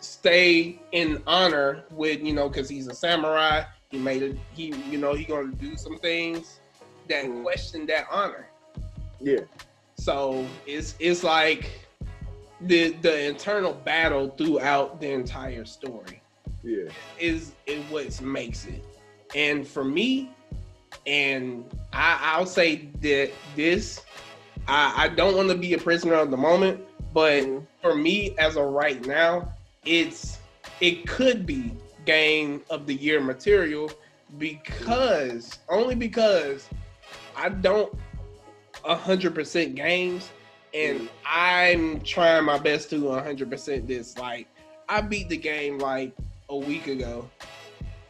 stay 0.00 0.80
in 0.92 1.22
honor 1.26 1.84
with 1.90 2.20
you 2.22 2.32
know 2.34 2.48
because 2.48 2.68
he's 2.68 2.88
a 2.88 2.94
samurai. 2.94 3.62
He 3.90 3.98
made 3.98 4.22
it 4.22 4.38
he 4.50 4.66
you 4.86 4.98
know 4.98 5.14
he 5.14 5.24
gonna 5.24 5.52
do 5.52 5.76
some 5.76 5.98
things 5.98 6.60
that 7.08 7.26
Mhm. 7.26 7.42
question 7.42 7.86
that 7.86 8.06
honor. 8.10 8.48
Yeah, 9.20 9.40
so 9.96 10.60
it's 10.66 10.94
it's 10.98 11.22
like 11.24 11.88
the 12.60 12.92
the 13.00 13.26
internal 13.26 13.72
battle 13.74 14.28
throughout 14.36 15.00
the 15.00 15.10
entire 15.10 15.64
story 15.64 16.22
yeah, 16.62 16.90
is 17.16 17.56
is 17.66 17.84
what 17.86 18.20
makes 18.20 18.66
it. 18.66 18.84
And 19.34 19.66
for 19.66 19.84
me, 19.84 20.37
and 21.08 21.64
I, 21.92 22.18
I'll 22.20 22.46
say 22.46 22.90
that 23.00 23.32
this, 23.56 24.04
I, 24.68 25.04
I 25.04 25.08
don't 25.08 25.36
want 25.36 25.48
to 25.48 25.56
be 25.56 25.72
a 25.72 25.78
prisoner 25.78 26.14
of 26.14 26.30
the 26.30 26.36
moment, 26.36 26.80
but 27.14 27.42
Mhm. 27.44 27.66
for 27.80 27.94
me 27.96 28.36
as 28.38 28.56
of 28.56 28.66
right 28.66 29.04
now, 29.06 29.52
it's 29.84 30.38
it 30.80 31.06
could 31.08 31.46
be 31.46 31.72
game 32.04 32.62
of 32.70 32.86
the 32.86 32.94
year 32.94 33.20
material 33.20 33.90
because 34.38 35.58
only 35.68 35.94
because 35.94 36.68
I 37.34 37.48
don't 37.48 37.92
hundred 38.84 39.34
percent 39.34 39.74
games 39.74 40.30
and 40.74 41.08
I'm 41.26 42.00
trying 42.00 42.44
my 42.44 42.58
best 42.58 42.90
to 42.90 43.10
hundred 43.12 43.50
percent 43.50 43.86
this. 43.88 44.16
Like 44.16 44.46
I 44.88 45.00
beat 45.00 45.28
the 45.28 45.36
game 45.36 45.78
like 45.78 46.12
a 46.48 46.56
week 46.56 46.86
ago 46.86 47.30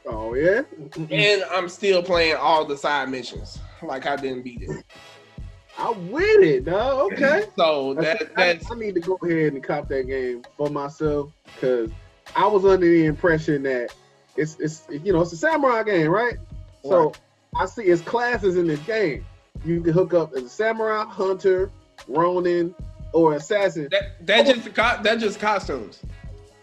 Oh 0.08 0.34
yeah. 0.34 0.62
and 1.10 1.44
I'm 1.50 1.68
still 1.68 2.02
playing 2.02 2.36
all 2.36 2.64
the 2.64 2.76
side 2.76 3.10
missions. 3.10 3.58
Like 3.82 4.06
I 4.06 4.16
didn't 4.16 4.42
beat 4.42 4.62
it. 4.62 4.84
I 5.78 5.90
win 5.90 6.42
it, 6.42 6.64
dog. 6.64 7.12
Okay. 7.12 7.44
So 7.56 7.94
that 7.94 8.32
I, 8.36 8.52
that's 8.52 8.70
I 8.70 8.74
need 8.74 8.94
to 8.94 9.00
go 9.00 9.18
ahead 9.22 9.52
and 9.52 9.62
cop 9.62 9.86
that 9.88 10.08
game 10.08 10.42
for 10.56 10.70
myself 10.70 11.30
because 11.54 11.90
I 12.34 12.46
was 12.46 12.64
under 12.64 12.86
the 12.86 13.04
impression 13.04 13.62
that 13.64 13.94
it's 14.36 14.58
it's 14.58 14.86
you 14.90 15.12
know 15.12 15.20
it's 15.20 15.32
a 15.32 15.36
samurai 15.36 15.82
game, 15.82 16.10
right? 16.10 16.38
So 16.82 17.12
I 17.54 17.66
see 17.66 17.82
it's 17.82 18.02
classes 18.02 18.56
in 18.56 18.66
this 18.66 18.80
game. 18.80 19.26
you 19.64 19.82
can 19.82 19.92
hook 19.92 20.14
up 20.14 20.34
as 20.34 20.44
a 20.44 20.48
samurai, 20.48 21.04
hunter, 21.04 21.70
ronin, 22.06 22.74
or 23.12 23.34
assassin. 23.34 23.88
That 23.90 24.26
that 24.26 24.46
just 24.46 24.74
co- 24.74 25.02
that 25.02 25.18
just 25.18 25.38
costumes. 25.38 26.00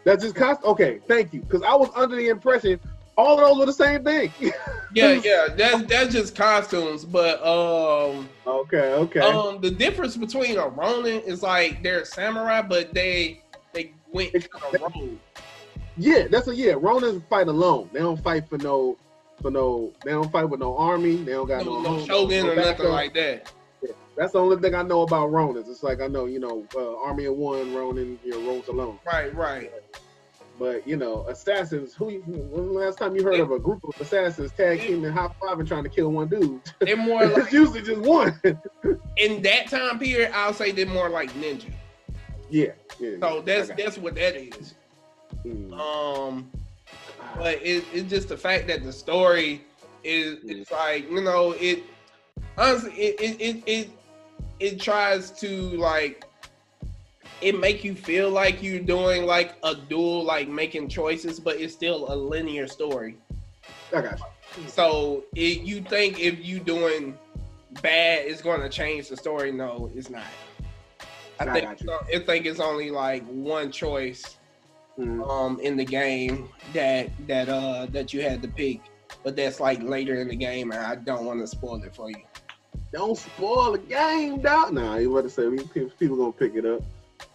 That's 0.04 0.24
just 0.24 0.36
cost. 0.36 0.64
Okay, 0.64 1.00
thank 1.08 1.34
you. 1.34 1.42
Because 1.42 1.64
I 1.64 1.74
was 1.76 1.90
under 1.96 2.16
the 2.16 2.28
impression 2.28 2.80
all 3.18 3.40
of 3.40 3.40
those 3.40 3.58
were 3.58 3.66
the 3.66 3.74
same 3.74 4.04
thing. 4.04 4.32
Yeah, 4.94 5.12
yeah, 5.24 5.48
that's 5.56 5.84
that's 5.84 6.14
just 6.14 6.36
costumes. 6.36 7.06
But 7.06 7.46
um, 7.46 8.30
okay, 8.46 8.94
okay. 8.94 9.20
um, 9.20 9.62
the 9.62 9.72
difference 9.72 10.18
between 10.18 10.58
a 10.58 10.68
Ronin 10.68 11.22
is 11.22 11.44
like 11.44 11.82
they're 11.84 12.06
samurai, 12.06 12.62
but 12.62 12.94
they 12.94 13.42
they 13.74 13.94
went 14.12 14.34
kind 14.50 14.76
of 14.76 14.82
rogue. 14.82 15.18
yeah, 15.98 16.28
that's 16.30 16.48
a 16.48 16.56
yeah. 16.56 16.74
Ronins 16.74 17.28
fight 17.30 17.48
alone. 17.48 17.90
They 17.94 18.00
don't 18.00 18.22
fight 18.22 18.48
for 18.50 18.58
no 18.58 18.98
for 19.42 19.52
no. 19.52 19.94
They 20.04 20.12
don't 20.12 20.32
fight 20.32 20.46
with 20.46 20.60
no 20.60 20.78
army. 20.78 21.18
They 21.18 21.34
don't 21.34 21.48
got 21.48 21.66
No, 21.66 21.82
no, 21.82 21.98
no 21.98 22.06
shogun 22.06 22.46
no 22.46 22.52
or 22.52 22.56
nothing 22.56 22.90
like 22.90 23.14
that. 23.14 23.52
That's 24.16 24.32
the 24.32 24.40
only 24.40 24.58
thing 24.58 24.76
I 24.76 24.82
know 24.82 25.02
about 25.02 25.30
Ronins. 25.30 25.70
It's 25.70 25.84
like 25.84 26.02
I 26.02 26.08
know, 26.08 26.26
you 26.26 26.40
know, 26.40 26.66
uh, 26.74 26.98
Army 27.00 27.26
of 27.26 27.36
One, 27.36 27.76
Ronin, 27.76 28.18
you 28.24 28.32
know, 28.32 28.48
rolls 28.48 28.70
alone. 28.70 28.98
Right, 29.06 29.36
right. 29.36 29.70
But 30.58 30.88
you 30.88 30.96
know, 30.96 31.26
assassins. 31.28 31.94
Who? 31.96 32.10
you- 32.12 32.22
When 32.26 32.68
the 32.68 32.72
last 32.74 32.98
time 32.98 33.16
you 33.16 33.24
heard 33.24 33.40
of 33.42 33.52
a 33.52 33.60
group 33.60 33.84
of 33.84 34.00
assassins 34.00 34.52
tag 34.54 34.80
teaming, 34.82 35.12
high 35.12 35.30
five, 35.42 35.60
and 35.60 35.68
trying 35.68 35.84
to 35.84 35.90
kill 35.90 36.12
one 36.12 36.28
dude? 36.30 36.62
They're 36.80 36.96
more 36.96 37.26
like 37.28 37.44
it's 37.44 37.54
usually 37.54 37.82
just 37.82 38.02
one. 38.02 38.40
in 39.18 39.42
that 39.42 39.68
time 39.70 40.00
period. 40.00 40.32
I'll 40.34 40.54
say 40.54 40.72
they're 40.72 40.86
more 40.86 41.10
like 41.10 41.32
ninja. 41.34 41.72
yeah, 42.50 42.68
yeah. 43.00 43.18
So 43.20 43.42
that's 43.42 43.70
that's 43.78 43.98
what 43.98 44.16
that 44.16 44.36
is. 44.36 44.76
Mm. 45.46 45.74
Um, 45.78 46.50
but 47.38 47.56
it, 47.62 47.84
it's 47.94 48.10
just 48.10 48.30
the 48.30 48.38
fact 48.38 48.68
that 48.68 48.84
the 48.84 48.94
story 48.94 49.62
is 50.04 50.38
it's 50.44 50.72
like 50.72 51.10
you 51.12 51.22
know 51.22 51.52
it 51.60 51.84
honestly 52.58 52.94
it 52.94 53.20
it 53.20 53.42
it 53.42 53.64
it, 53.66 53.90
it 54.60 54.80
tries 54.80 55.32
to 55.32 55.48
like 55.78 56.24
it 57.46 57.60
make 57.60 57.84
you 57.84 57.96
feel 57.96 58.30
like 58.32 58.62
you're 58.64 58.80
doing 58.82 59.26
like 59.26 59.56
a 59.64 59.76
duel 59.76 60.24
like 60.24 60.48
making 60.50 60.90
choices 60.90 61.40
but 61.40 61.56
it's 61.60 61.74
still 61.74 62.12
a 62.14 62.16
linear 62.16 62.68
story 62.68 63.18
I 63.96 64.02
got 64.02 64.20
you. 64.58 64.68
so 64.68 65.24
it, 65.36 65.62
you 65.62 65.82
think 65.82 66.20
if 66.20 66.44
you 66.46 66.60
doing 66.60 67.18
bad 67.82 68.26
it's 68.28 68.42
going 68.42 68.62
to 68.62 68.70
change 68.70 69.10
the 69.10 69.18
story 69.18 69.52
no 69.52 69.92
it's 69.96 70.10
not 70.10 70.36
i 71.40 71.46
I 71.46 71.54
think. 71.54 71.68
I 72.14 72.20
think 72.20 72.46
it's 72.46 72.60
only 72.60 72.92
like 72.92 73.26
one 73.28 73.72
choice 73.72 74.38
Mm. 74.98 75.30
um 75.30 75.60
in 75.60 75.76
the 75.76 75.84
game 75.86 76.50
that 76.74 77.10
that 77.28 77.50
uh 77.50 77.86
that 77.92 78.14
you 78.14 78.22
had 78.22 78.42
to 78.44 78.48
pick 78.48 78.80
but 79.24 79.36
that's 79.36 79.60
like 79.60 79.84
later 79.84 80.22
in 80.22 80.30
the 80.30 80.36
game 80.38 80.72
and 80.72 80.80
i 80.80 80.96
don't 80.96 81.26
want 81.26 81.42
to 81.42 81.48
spoil 81.48 81.84
it 81.84 81.94
for 81.94 82.10
you 82.10 82.24
Don't 82.94 83.18
spoil 83.18 83.74
the 83.74 83.80
game, 83.80 84.42
dog. 84.42 84.72
Nah, 84.74 84.96
you 84.96 85.12
about 85.12 85.24
to 85.24 85.30
say 85.30 85.50
people 86.00 86.16
gonna 86.16 86.32
pick 86.32 86.56
it 86.56 86.66
up. 86.66 86.82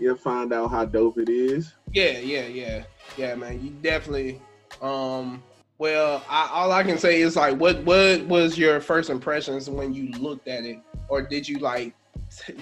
You'll 0.00 0.16
find 0.16 0.52
out 0.52 0.70
how 0.70 0.84
dope 0.86 1.18
it 1.18 1.28
is. 1.28 1.74
yeah 1.92 2.18
yeah 2.18 2.46
yeah 2.46 2.84
yeah 3.18 3.34
man 3.34 3.62
you 3.62 3.70
definitely 3.82 4.40
um 4.80 5.42
well 5.78 6.24
I, 6.28 6.48
all 6.52 6.72
i 6.72 6.82
can 6.82 6.96
say 6.98 7.20
is 7.20 7.36
like 7.36 7.58
what 7.58 7.82
what 7.84 8.24
was 8.26 8.56
your 8.56 8.80
first 8.80 9.10
impressions 9.10 9.68
when 9.68 9.92
you 9.92 10.10
looked 10.12 10.48
at 10.48 10.64
it 10.64 10.78
or 11.08 11.20
did 11.22 11.48
you 11.48 11.58
like 11.58 11.94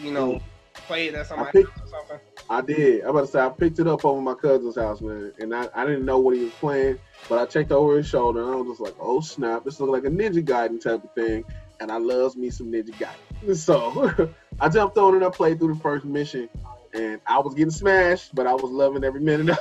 you 0.03 0.11
know 0.13 0.41
play 0.75 1.09
it 1.09 1.15
at 1.15 1.29
picked- 1.53 1.71
house 1.71 1.81
or 1.85 1.89
something 1.89 2.19
I 2.51 2.63
did. 2.63 3.03
I'm 3.03 3.11
about 3.11 3.21
to 3.23 3.27
say 3.27 3.41
I 3.41 3.51
picked 3.51 3.79
it 3.79 3.87
up 3.87 4.07
over 4.07 4.23
my 4.23 4.33
cousin's 4.33 4.77
house, 4.77 5.03
man, 5.03 5.35
and 5.39 5.55
I, 5.55 5.69
I 5.75 5.85
didn't 5.85 6.07
know 6.07 6.19
what 6.19 6.35
he 6.35 6.45
was 6.45 6.53
playing, 6.55 6.99
but 7.29 7.39
I 7.39 7.45
checked 7.45 7.73
over 7.73 7.99
his 7.99 8.09
shoulder 8.09 8.41
and 8.43 8.51
I 8.51 8.55
was 8.57 8.69
just 8.69 8.81
like, 8.81 8.95
oh 8.99 9.21
snap, 9.21 9.65
this 9.65 9.79
looks 9.81 9.93
like 9.93 10.11
a 10.11 10.15
Ninja 10.15 10.43
Gaiden 10.43 10.81
type 10.81 11.05
of 11.05 11.13
thing, 11.13 11.45
and 11.79 11.93
I 11.93 11.99
loves 11.99 12.37
me 12.37 12.49
some 12.49 12.73
Ninja 12.73 12.95
Gaiden. 12.95 13.55
So 13.55 14.33
I 14.61 14.71
jumped 14.71 14.97
on 14.97 15.13
it 15.13 15.17
and 15.19 15.27
I 15.27 15.29
played 15.29 15.59
through 15.59 15.75
the 15.75 15.81
first 15.81 16.07
mission, 16.07 16.49
and 16.95 17.21
I 17.27 17.39
was 17.39 17.55
getting 17.55 17.71
smashed, 17.71 18.35
but 18.35 18.47
I 18.47 18.55
was 18.55 18.71
loving 18.71 19.05
every 19.05 19.21
minute. 19.21 19.57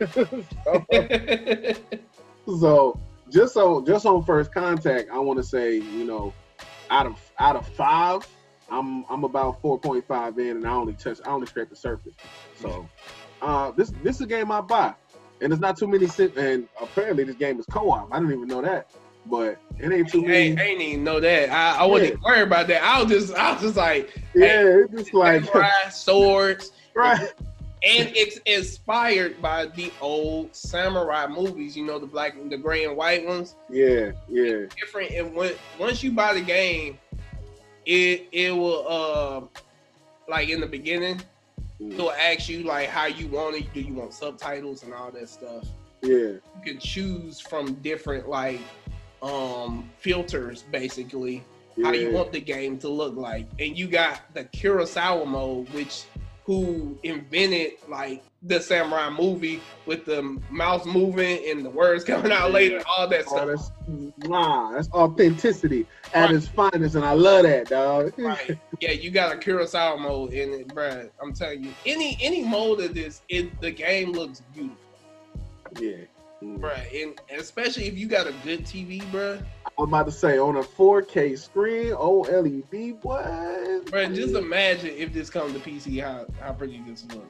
of 0.00 0.86
it. 0.90 2.04
so 2.46 2.98
just 3.30 3.54
so 3.54 3.82
just 3.84 4.06
on 4.06 4.24
first 4.24 4.52
contact, 4.52 5.10
I 5.10 5.18
want 5.18 5.38
to 5.38 5.44
say, 5.44 5.74
you 5.74 6.04
know, 6.04 6.32
out 6.90 7.06
of 7.06 7.32
out 7.38 7.56
of 7.56 7.66
five, 7.68 8.26
I'm 8.70 9.04
I'm 9.08 9.24
about 9.24 9.62
4.5 9.62 10.38
in, 10.38 10.56
and 10.56 10.66
I 10.66 10.72
only 10.72 10.94
touch 10.94 11.18
I 11.24 11.30
only 11.30 11.46
scrape 11.46 11.70
the 11.70 11.76
surface. 11.76 12.14
So 12.56 12.88
uh, 13.42 13.72
this 13.72 13.92
this 14.02 14.16
is 14.16 14.22
a 14.22 14.26
game 14.26 14.50
I 14.50 14.60
buy, 14.60 14.94
and 15.40 15.52
there's 15.52 15.60
not 15.60 15.76
too 15.78 15.86
many. 15.86 16.08
And 16.36 16.68
apparently 16.80 17.24
this 17.24 17.36
game 17.36 17.58
is 17.58 17.66
co-op. 17.66 18.12
I 18.12 18.18
didn't 18.18 18.34
even 18.34 18.48
know 18.48 18.62
that, 18.62 18.90
but 19.26 19.58
it 19.78 19.92
ain't 19.92 20.08
too 20.10 20.24
I, 20.24 20.28
many. 20.28 20.36
ain't- 20.38 20.60
I 20.60 20.62
ain't 20.64 20.80
even 20.80 21.04
know 21.04 21.20
that. 21.20 21.50
I, 21.50 21.80
I 21.80 21.84
wasn't 21.86 22.10
even 22.12 22.22
worried 22.22 22.42
about 22.42 22.66
that. 22.68 22.82
I 22.82 23.02
was 23.02 23.10
just, 23.12 23.34
I 23.34 23.52
was 23.52 23.62
just 23.62 23.76
like, 23.76 24.14
yeah, 24.34 24.82
it's 24.84 24.92
just 24.92 25.14
like 25.14 25.44
swords, 25.92 26.72
right. 26.94 27.20
and 27.82 28.12
it's 28.14 28.38
inspired 28.46 29.40
by 29.40 29.66
the 29.66 29.92
old 30.00 30.54
samurai 30.54 31.26
movies. 31.26 31.76
You 31.76 31.84
know, 31.86 31.98
the 31.98 32.06
black, 32.06 32.34
and 32.34 32.50
the 32.50 32.56
gray 32.58 32.84
and 32.84 32.96
white 32.96 33.26
ones. 33.26 33.54
Yeah, 33.68 34.12
yeah, 34.28 34.66
Different. 34.80 35.12
And 35.12 35.34
when 35.34 35.52
once 35.78 36.02
you 36.02 36.12
buy 36.12 36.34
the 36.34 36.40
game, 36.42 36.98
it 37.86 38.28
it 38.32 38.52
will 38.54 38.84
uh 38.88 39.60
like 40.28 40.48
in 40.48 40.60
the 40.60 40.66
beginning, 40.66 41.20
Mm. 41.80 41.94
it'll 41.94 42.12
ask 42.12 42.46
you 42.50 42.62
like 42.64 42.88
how 42.90 43.06
you 43.06 43.26
want 43.28 43.56
it. 43.56 43.72
Do 43.72 43.80
you 43.80 43.94
want 43.94 44.12
subtitles 44.12 44.82
and 44.82 44.92
all 44.92 45.10
that 45.12 45.28
stuff? 45.30 45.64
yeah. 46.02 46.16
you 46.16 46.40
can 46.64 46.78
choose 46.78 47.40
from 47.40 47.72
different 47.76 48.28
like 48.28 48.60
um 49.22 49.90
filters 49.98 50.62
basically 50.70 51.44
how 51.82 51.92
you 51.92 52.10
want 52.10 52.32
the 52.32 52.40
game 52.40 52.78
to 52.78 52.88
look 52.88 53.16
like. 53.16 53.46
And 53.58 53.76
you 53.78 53.88
got 53.88 54.20
the 54.34 54.44
kurosawa 54.44 55.26
mode 55.26 55.68
which 55.72 56.04
who 56.44 56.98
invented 57.04 57.72
like 57.88 58.22
the 58.42 58.58
samurai 58.60 59.08
movie 59.10 59.60
with 59.86 60.04
the 60.04 60.22
mouse 60.50 60.84
moving 60.86 61.38
and 61.48 61.64
the 61.64 61.70
words 61.70 62.02
coming 62.12 62.32
out 62.32 62.50
later 62.52 62.82
all 62.88 63.06
that 63.08 63.24
Oh, 63.28 63.36
stuff. 63.36 63.46
that's 63.46 63.70
nah, 64.18 64.72
that's 64.72 64.90
authenticity 64.92 65.86
at 66.12 66.26
Right. 66.26 66.34
its 66.34 66.48
finest, 66.48 66.96
and 66.96 67.04
I 67.04 67.12
love 67.12 67.44
that, 67.44 67.68
dog. 67.68 68.12
right. 68.18 68.58
Yeah 68.80 68.92
you 68.92 69.10
got 69.10 69.32
a 69.32 69.36
kurosawa 69.38 69.98
mode 70.00 70.32
in 70.32 70.52
it 70.52 70.68
bruh. 70.68 71.08
I'm 71.22 71.32
telling 71.32 71.62
you 71.62 71.72
any 71.86 72.18
any 72.20 72.42
mode 72.42 72.80
of 72.80 72.94
this 72.94 73.22
it 73.28 73.58
the 73.60 73.70
game 73.70 74.12
looks 74.12 74.42
beautiful. 74.52 74.76
Yeah. 75.78 75.96
Bruh 76.42 77.02
and 77.02 77.20
especially 77.38 77.86
if 77.86 77.98
you 77.98 78.06
got 78.06 78.26
a 78.26 78.32
good 78.44 78.64
tv 78.64 79.02
bruh 79.12 79.44
I'm 79.78 79.88
about 79.88 80.06
to 80.06 80.12
say 80.12 80.38
on 80.38 80.56
a 80.56 80.62
4K 80.62 81.38
screen, 81.38 81.92
OLED, 81.92 83.00
boy. 83.00 83.80
Bro, 83.90 84.14
just 84.14 84.34
imagine 84.34 84.90
if 84.90 85.10
this 85.12 85.30
comes 85.30 85.54
to 85.54 85.58
PC, 85.58 86.02
how 86.02 86.26
how 86.38 86.52
pretty 86.52 86.82
this 86.86 87.06
look. 87.14 87.24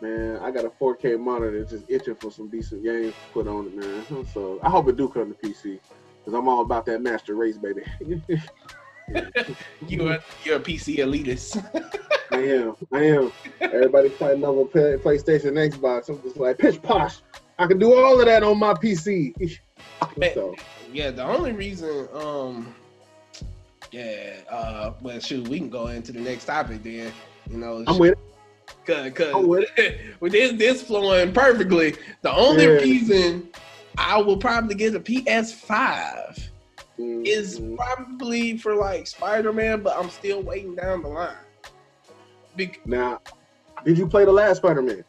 Man, 0.00 0.38
I 0.42 0.52
got 0.52 0.64
a 0.64 0.70
4K 0.70 1.18
monitor 1.18 1.64
just 1.64 1.84
itching 1.88 2.14
for 2.14 2.30
some 2.30 2.48
decent 2.48 2.84
games 2.84 3.14
to 3.14 3.32
put 3.32 3.48
on 3.48 3.66
it, 3.66 3.76
man. 3.76 4.26
So 4.32 4.60
I 4.62 4.70
hope 4.70 4.88
it 4.88 4.96
do 4.96 5.08
come 5.08 5.34
to 5.34 5.48
PC, 5.48 5.80
cause 6.24 6.34
I'm 6.34 6.48
all 6.48 6.62
about 6.62 6.86
that 6.86 7.02
master 7.02 7.34
race, 7.34 7.58
baby. 7.58 7.82
You 9.86 10.08
a 10.08 10.18
you're 10.42 10.56
a 10.56 10.60
PC 10.60 10.98
elitist. 10.98 11.64
I 12.32 12.38
am, 12.38 12.76
I 12.92 13.04
am. 13.04 13.32
Everybody 13.60 14.08
fighting 14.08 14.44
over 14.44 14.64
PlayStation, 14.64 15.52
Xbox. 15.52 16.08
I'm 16.08 16.20
just 16.22 16.36
like 16.36 16.58
pitch 16.58 16.82
posh. 16.82 17.18
I 17.58 17.66
can 17.66 17.78
do 17.78 17.94
all 17.94 18.20
of 18.20 18.26
that 18.26 18.42
on 18.42 18.58
my 18.58 18.74
PC. 18.74 19.58
so 20.34 20.54
yeah, 20.92 21.10
the 21.10 21.24
only 21.24 21.52
reason, 21.52 22.08
um, 22.12 22.74
yeah, 23.92 24.34
uh, 24.50 24.92
well, 25.00 25.18
shoot, 25.20 25.48
we 25.48 25.58
can 25.58 25.70
go 25.70 25.88
into 25.88 26.12
the 26.12 26.20
next 26.20 26.44
topic 26.44 26.82
then. 26.82 27.12
You 27.50 27.58
know, 27.58 27.84
I'm 27.86 27.98
with 27.98 28.12
it. 28.12 28.18
cause, 28.86 29.12
cause 29.12 29.34
I'm 29.34 29.46
with 29.48 29.68
with 30.20 30.32
this 30.32 30.52
this 30.52 30.82
flowing 30.82 31.32
perfectly. 31.32 31.96
The 32.22 32.32
only 32.32 32.64
Yeah. 32.64 32.80
reason 32.80 33.48
I 33.96 34.20
will 34.20 34.36
probably 34.36 34.74
get 34.74 34.94
a 34.94 35.00
PS5 35.00 36.50
is 36.98 37.58
Mhm. 37.60 37.76
probably 37.76 38.58
for 38.58 38.74
like 38.74 39.06
Spider 39.06 39.52
Man, 39.52 39.82
but 39.82 39.96
I'm 39.98 40.10
still 40.10 40.42
waiting 40.42 40.74
down 40.74 41.02
the 41.02 41.08
line. 41.08 41.36
Big, 42.56 42.80
now. 42.86 43.20
Did 43.84 43.98
you 43.98 44.08
play 44.08 44.24
the 44.24 44.32
last 44.32 44.58
Spider-Man? 44.58 45.04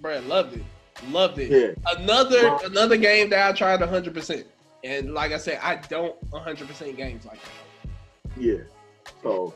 bro, 0.00 0.20
loved 0.20 0.54
it, 0.56 0.62
loved 1.10 1.38
it. 1.38 1.50
Yeah. 1.50 1.98
Another 1.98 2.50
Wow. 2.50 2.58
another 2.64 2.96
game 2.96 3.30
that 3.30 3.48
I 3.48 3.52
tried 3.52 3.80
100, 3.80 4.14
percent 4.14 4.46
and 4.84 5.14
like 5.14 5.32
I 5.32 5.38
said, 5.38 5.58
I 5.62 5.76
don't 5.76 6.16
100 6.30 6.68
percent 6.68 6.96
games 6.96 7.24
like 7.24 7.40
that. 7.42 7.90
Yeah. 8.36 8.58
So 9.22 9.54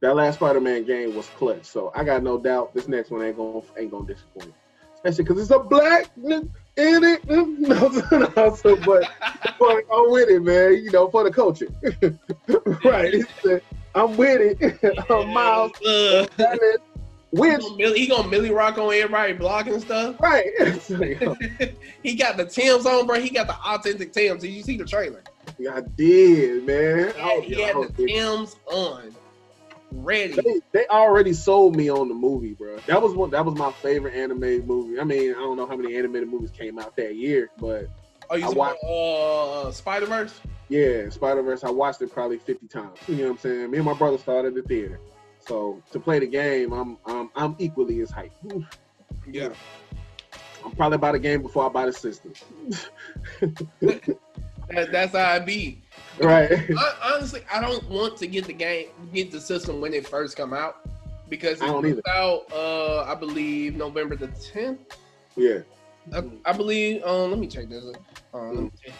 that 0.00 0.14
last 0.14 0.36
Spider-Man 0.36 0.84
game 0.84 1.14
was 1.14 1.28
clutch. 1.30 1.64
So 1.64 1.92
I 1.94 2.04
got 2.04 2.22
no 2.22 2.38
doubt 2.38 2.74
this 2.74 2.88
next 2.88 3.10
one 3.10 3.22
ain't 3.22 3.36
gonna 3.36 3.60
ain't 3.78 3.90
gonna 3.90 4.06
disappoint. 4.06 4.54
Especially 4.94 5.24
because 5.24 5.42
it's 5.42 5.50
a 5.50 5.58
black 5.58 6.10
in 6.16 6.50
it. 6.76 7.20
No, 7.28 7.88
no, 8.36 8.54
so, 8.56 8.76
but, 8.76 9.10
but 9.58 9.84
I'm 9.92 10.10
with 10.10 10.28
it, 10.28 10.42
man. 10.42 10.82
You 10.84 10.90
know, 10.90 11.08
for 11.08 11.24
the 11.24 11.30
culture. 11.30 11.68
right. 12.84 13.14
Uh, 13.48 13.58
I'm 13.94 14.16
with 14.16 14.56
it. 14.60 15.04
I'm 15.08 15.32
Miles. 15.32 15.72
He 17.34 17.40
Which 17.40 17.60
gonna 17.60 17.76
Millie- 17.76 17.98
he 18.00 18.06
gonna 18.06 18.28
Millie 18.28 18.50
Rock 18.52 18.78
on 18.78 18.92
everybody 18.92 19.32
blocking 19.32 19.80
stuff. 19.80 20.16
right. 20.20 20.46
Know, 20.88 21.36
he 22.02 22.14
got 22.14 22.36
the 22.36 22.44
Tim's 22.46 22.86
on, 22.86 23.06
bro. 23.06 23.18
He 23.20 23.30
got 23.30 23.46
the 23.48 23.56
authentic 23.56 24.12
Tim's. 24.12 24.42
Did 24.42 24.50
you 24.50 24.62
see 24.62 24.76
the 24.76 24.84
trailer? 24.84 25.22
Yeah, 25.58 25.76
I 25.76 25.80
did, 25.80 26.64
man. 26.64 27.12
He 27.14 27.20
I 27.20 27.40
he 27.40 27.60
had 27.62 27.76
the 27.76 28.06
Tim's 28.06 28.56
on, 28.66 29.14
ready. 29.92 30.34
they, 30.34 30.60
they 30.72 30.86
already 30.88 31.32
sold 31.32 31.74
me 31.76 31.90
on 31.90 32.08
the 32.08 32.14
movie, 32.14 32.52
bro. 32.54 32.76
That 32.86 33.00
was 33.02 33.14
one. 33.14 33.30
That 33.30 33.44
was 33.44 33.54
my 33.56 33.72
favorite 33.72 34.14
animated 34.14 34.66
movie. 34.66 35.00
I 35.00 35.04
mean, 35.04 35.30
I 35.32 35.38
don't 35.38 35.56
know 35.56 35.66
how 35.66 35.76
many 35.76 35.96
animated 35.96 36.28
movies 36.28 36.50
came 36.50 36.78
out 36.78 36.94
that 36.96 37.16
year, 37.16 37.50
but 37.58 37.88
Oh, 38.30 38.36
you 38.36 38.46
I 38.46 38.50
watched- 38.50 38.84
uh, 38.84 39.70
Spider 39.72 40.06
Verse? 40.06 40.40
yeah, 40.68 41.08
Spider 41.10 41.42
Verse. 41.42 41.64
I 41.64 41.70
watched 41.70 42.00
it 42.02 42.12
probably 42.12 42.38
fifty 42.38 42.66
times. 42.68 42.98
You 43.08 43.16
know 43.16 43.22
what 43.24 43.30
I'm 43.32 43.38
saying? 43.38 43.70
Me 43.70 43.78
and 43.78 43.86
my 43.86 43.94
brother 43.94 44.18
started 44.18 44.48
at 44.48 44.54
the 44.54 44.62
theater, 44.62 44.98
so 45.46 45.82
to 45.92 46.00
play 46.00 46.18
the 46.18 46.26
game, 46.26 46.72
I'm 46.72 46.98
I'm 47.06 47.30
I'm 47.36 47.56
equally 47.58 48.00
as 48.00 48.10
hyped. 48.10 48.66
Yeah. 49.30 49.50
I'm 50.64 50.72
probably 50.72 50.98
buy 50.98 51.12
the 51.12 51.18
game 51.18 51.42
before 51.42 51.66
I 51.66 51.68
buy 51.68 51.86
the 51.86 51.92
system. 51.92 52.32
That, 54.70 54.92
that's 54.92 55.12
how 55.12 55.26
I 55.26 55.40
be. 55.40 55.82
right. 56.20 56.50
I, 56.50 57.12
honestly, 57.14 57.42
I 57.52 57.60
don't 57.60 57.86
want 57.90 58.16
to 58.16 58.26
get 58.26 58.46
the 58.46 58.54
game, 58.54 58.88
get 59.12 59.30
the 59.30 59.38
system 59.38 59.80
when 59.80 59.92
it 59.92 60.08
first 60.08 60.38
come 60.38 60.54
out 60.54 60.88
because 61.28 61.60
I 61.60 61.66
don't 61.66 61.82
comes 61.82 62.00
out. 62.08 62.50
Uh, 62.50 63.02
I 63.02 63.14
believe 63.14 63.76
November 63.76 64.16
the 64.16 64.28
tenth. 64.28 64.80
Yeah. 65.36 65.58
I, 66.14 66.22
I 66.46 66.52
believe. 66.52 67.04
Um, 67.04 67.30
let 67.30 67.38
me 67.38 67.46
check 67.46 67.68
this. 67.68 67.84
Um, 68.32 68.54
let, 68.54 68.64
me 68.64 68.70
check. 68.82 68.94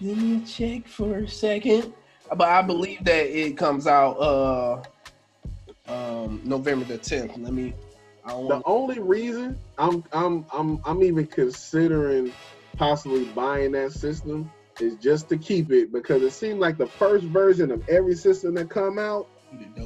let 0.00 0.16
me 0.16 0.40
check 0.44 0.88
for 0.88 1.18
a 1.18 1.28
second. 1.28 1.94
But 2.28 2.48
I 2.48 2.62
believe 2.62 3.04
that 3.04 3.26
it 3.26 3.56
comes 3.56 3.86
out 3.86 4.14
uh 4.14 4.82
um 5.88 6.42
November 6.44 6.84
the 6.86 6.98
tenth. 6.98 7.36
Let 7.36 7.52
me. 7.54 7.74
I 8.24 8.30
don't 8.30 8.44
The 8.48 8.56
want. 8.56 8.66
only 8.66 9.00
reason 9.00 9.60
I'm 9.78 10.04
I'm 10.12 10.46
I'm 10.52 10.80
I'm 10.84 11.02
even 11.04 11.26
considering 11.28 12.34
possibly 12.76 13.24
buying 13.24 13.72
that 13.72 13.92
system 13.92 14.52
is 14.80 14.96
just 14.98 15.28
to 15.30 15.38
keep 15.38 15.72
it 15.72 15.92
because 15.92 16.22
it 16.22 16.32
seemed 16.32 16.60
like 16.60 16.78
the 16.78 16.90
first 16.98 17.26
version 17.28 17.70
of 17.72 17.82
every 17.88 18.14
system 18.16 18.54
that 18.56 18.70
come 18.70 18.98
out 18.98 19.26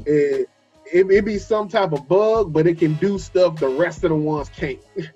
it, 0.07 0.49
it 0.93 1.07
it 1.11 1.25
be 1.25 1.39
some 1.39 1.69
type 1.69 1.93
of 1.93 2.09
bug, 2.09 2.53
but 2.53 2.67
it 2.67 2.79
can 2.79 2.97
do 2.97 3.19
stuff 3.19 3.59
the 3.59 3.69
rest 3.69 4.05
of 4.05 4.11
the 4.11 4.17
ones 4.17 4.51
can't. 4.51 4.81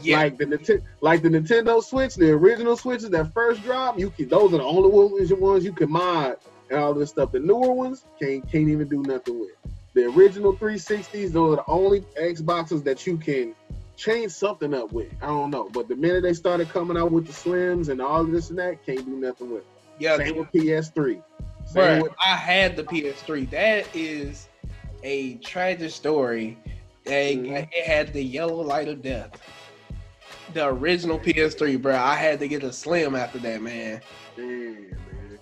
Yeah, 0.00 0.22
Like 0.22 0.38
the 0.38 0.46
Nintendo, 0.46 0.82
like 1.02 1.22
the 1.22 1.30
Nintendo 1.30 1.82
Switch, 1.82 2.14
the 2.16 2.30
original 2.30 2.76
Switches 2.76 3.10
that 3.10 3.32
first 3.34 3.62
drop, 3.62 3.98
you 3.98 4.10
can 4.10 4.28
those 4.28 4.54
are 4.54 4.58
the 4.58 4.64
only 4.64 4.90
ones 4.90 5.32
ones 5.34 5.64
you 5.64 5.72
can 5.74 5.90
mod 5.92 6.36
and 6.70 6.80
all 6.80 6.94
this 6.94 7.10
stuff. 7.10 7.32
The 7.32 7.40
newer 7.40 7.72
ones 7.74 8.06
can't 8.20 8.44
can't 8.50 8.68
even 8.68 8.88
do 8.88 9.04
nothing 9.04 9.40
with. 9.40 9.50
The 9.94 10.06
original 10.06 10.54
360s, 10.56 11.30
those 11.32 11.52
are 11.52 11.56
the 11.56 11.64
only 11.70 12.00
Xboxes 12.20 12.82
that 12.84 13.06
you 13.06 13.16
can 13.16 13.54
change 13.96 14.32
something 14.32 14.74
up 14.74 14.92
with. 14.92 15.08
I 15.22 15.26
don't 15.26 15.50
know, 15.50 15.68
but 15.72 15.86
the 15.88 15.94
minute 15.94 16.22
they 16.24 16.32
started 16.34 16.68
coming 16.70 16.96
out 16.96 17.12
with 17.12 17.26
the 17.26 17.32
Slims 17.32 17.88
and 17.88 18.00
all 18.02 18.24
this 18.24 18.50
and 18.50 18.58
that, 18.58 18.84
can't 18.84 19.04
do 19.04 19.12
nothing 19.16 19.50
with. 19.52 19.62
yeah. 20.00 20.16
Same 20.16 20.36
with 20.36 20.50
PS3. 20.52 21.22
Same 21.66 21.74
Bruh, 21.74 22.02
with 22.02 22.12
I 22.20 22.34
had 22.36 22.76
the 22.76 22.82
PS3. 22.84 23.48
That 23.50 23.86
is 23.94 24.48
a 25.04 25.34
tragic 25.36 25.90
story. 25.92 26.58
They- 27.04 27.36
Mhm. 27.36 27.68
It 27.72 27.84
had 27.84 28.12
the 28.12 28.22
yellow 28.22 28.60
light 28.62 28.88
of 28.88 29.00
death. 29.02 29.30
The 30.54 30.66
original 30.66 31.18
PS3, 31.18 31.76
bro. 31.80 31.94
I 31.94 32.14
had 32.16 32.38
to 32.40 32.48
get 32.48 32.62
a 32.64 32.72
slim 32.72 33.14
after 33.14 33.38
that, 33.40 33.62
man. 33.62 34.00
Damn, 34.36 34.72
man. 34.90 35.38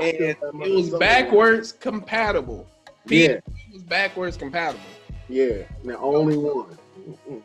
And 0.00 0.08
it, 0.16 0.38
it 0.42 0.54
was 0.74 0.90
backwards 0.90 1.72
compatible. 1.72 2.66
Yeah, 3.06 3.28
It 3.28 3.44
backwards 3.88 4.36
compatible. 4.36 4.80
yeah. 5.28 5.62
The 5.84 5.98
only 5.98 6.36
one. 6.36 6.78
Mm-mm. 6.98 7.42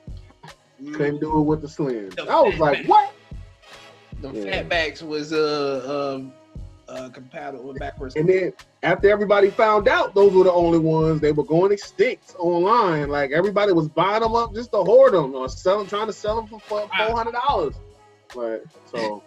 Mm, 0.82 0.94
Couldn't 0.94 1.20
do 1.20 1.40
it 1.40 1.44
with 1.44 1.62
the 1.62 1.68
Slim. 1.68 2.10
The 2.10 2.24
I 2.24 2.42
was 2.42 2.58
like, 2.60 2.86
what? 2.86 3.14
The 4.22 4.32
Yeah. 4.32 4.64
fatbacks 4.64 5.02
was 5.02 5.34
uh, 5.34 6.22
uh, 6.90 6.92
uh 6.92 7.10
compatible 7.10 7.66
with 7.66 7.80
backwards. 7.80 8.16
And 8.16 8.28
then 8.28 8.54
after 8.84 9.10
everybody 9.10 9.50
found 9.50 9.88
out 9.88 10.16
those 10.16 10.34
were 10.34 10.46
the 10.46 10.52
only 10.52 10.80
ones, 10.80 11.20
they 11.22 11.32
were 11.32 11.44
going 11.44 11.72
extinct 11.72 12.36
online. 12.40 13.10
Like 13.10 13.32
everybody 13.32 13.74
was 13.74 13.90
buying 13.90 14.22
them 14.22 14.36
up 14.36 14.54
just 14.54 14.72
to 14.72 14.78
hoard 14.78 15.14
them 15.14 15.36
or 15.36 15.50
selling, 15.50 15.88
trying 15.88 16.08
to 16.08 16.14
sell 16.14 16.38
them 16.38 16.48
for 16.48 16.62
four 16.68 16.88
hundred 17.18 17.34
dollars. 17.34 17.76
But 18.34 18.64
so 18.86 19.24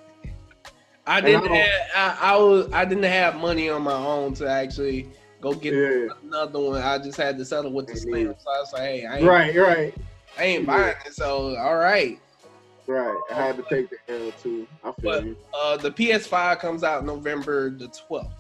I 1.07 1.20
didn't 1.20 1.51
I 1.51 1.57
have 1.57 1.81
I, 1.94 2.33
I 2.33 2.37
was 2.37 2.72
I 2.72 2.85
didn't 2.85 3.05
have 3.05 3.37
money 3.37 3.68
on 3.68 3.83
my 3.83 3.94
own 3.94 4.35
to 4.35 4.48
actually 4.48 5.09
go 5.42 5.52
get 5.52 5.74
yeah, 5.74 6.07
another 6.22 6.59
one. 6.61 6.81
I 6.81 6.96
just 6.98 7.18
had 7.18 7.37
to 7.37 7.44
settle 7.44 7.72
with 7.72 7.88
the 7.88 7.94
Yeah. 7.94 8.00
slim. 8.00 8.35
So 8.38 8.50
I 8.50 8.61
was 8.61 8.72
like, 8.72 8.83
hey, 8.83 9.05
I 9.07 9.16
ain't, 9.18 9.26
right, 9.26 9.57
right, 9.57 9.94
I 10.38 10.44
ain't 10.44 10.66
buying 10.66 10.94
it. 11.05 11.12
So 11.12 11.55
all 11.57 11.76
right. 11.76 12.18
right. 12.87 13.20
I 13.31 13.35
had 13.35 13.57
to 13.57 13.64
take 13.68 13.90
the 13.90 13.98
L 14.09 14.33
too. 14.42 14.66
I 14.83 14.92
feel 14.92 14.94
But- 15.02 15.24
you. 15.26 15.37
Uh, 15.52 15.76
the 15.76 15.90
PS5 15.90 16.59
comes 16.61 16.85
out 16.85 17.05
November 17.05 17.68
the 17.70 17.88
12th. 17.88 18.31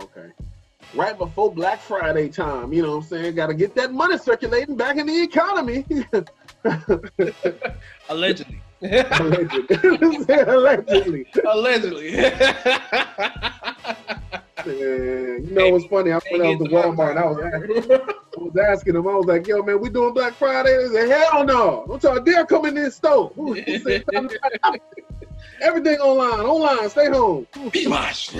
Okay. 0.00 0.30
Right 0.94 1.18
before 1.18 1.52
Black 1.52 1.80
Friday 1.80 2.28
time, 2.28 2.72
you 2.72 2.80
know 2.82 2.92
what 2.96 3.02
I'm 3.04 3.08
saying? 3.10 3.34
Got 3.34 3.48
to 3.48 3.54
get 3.54 3.74
that 3.74 3.92
money 3.92 4.16
circulating 4.16 4.74
back 4.76 4.96
in 4.96 5.06
the 5.06 5.22
economy. 5.22 5.84
Allegedly. 8.08 8.62
Allegedly. 8.80 10.34
Allegedly. 10.46 11.26
Allegedly. 11.46 12.16
Yeah, 14.66 14.72
you 14.72 15.48
know 15.50 15.70
what's 15.70 15.86
funny? 15.86 16.12
I 16.12 16.20
went 16.30 16.44
out 16.44 16.58
to 16.58 16.64
Walmart 16.70 17.10
and 17.10 17.18
I 17.18 17.26
was, 17.26 17.38
asking, 17.38 17.92
I 17.92 18.40
was 18.40 18.56
asking 18.56 18.94
them, 18.94 19.06
I 19.06 19.14
was 19.14 19.26
like, 19.26 19.46
yo, 19.46 19.62
man, 19.62 19.80
we 19.80 19.88
doing 19.88 20.12
Black 20.14 20.34
Friday? 20.34 20.76
They 20.76 20.88
said, 20.94 21.08
hell 21.08 21.44
no. 21.44 21.84
Don't 21.86 22.02
y'all 22.02 22.20
dare 22.20 22.44
come 22.44 22.66
in 22.66 22.74
this 22.74 22.96
store. 22.96 23.32
Everything 25.60 25.98
online, 25.98 26.40
online, 26.40 26.90
stay 26.90 27.08
home. 27.08 27.46
Beach 27.70 27.86
wash. 27.86 28.30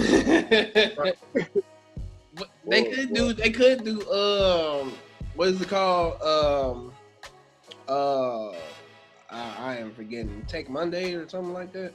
But 2.38 2.50
they 2.66 2.84
could 2.84 3.12
do. 3.14 3.32
They 3.32 3.50
could 3.50 3.84
do. 3.84 4.00
Um, 4.10 4.92
what 5.34 5.48
is 5.48 5.60
it 5.60 5.68
called? 5.68 6.20
Um, 6.22 6.92
uh, 7.88 8.50
I, 9.30 9.54
I 9.58 9.76
am 9.76 9.92
forgetting. 9.92 10.44
Take 10.46 10.70
Monday 10.70 11.14
or 11.14 11.28
something 11.28 11.52
like 11.52 11.72
that. 11.72 11.92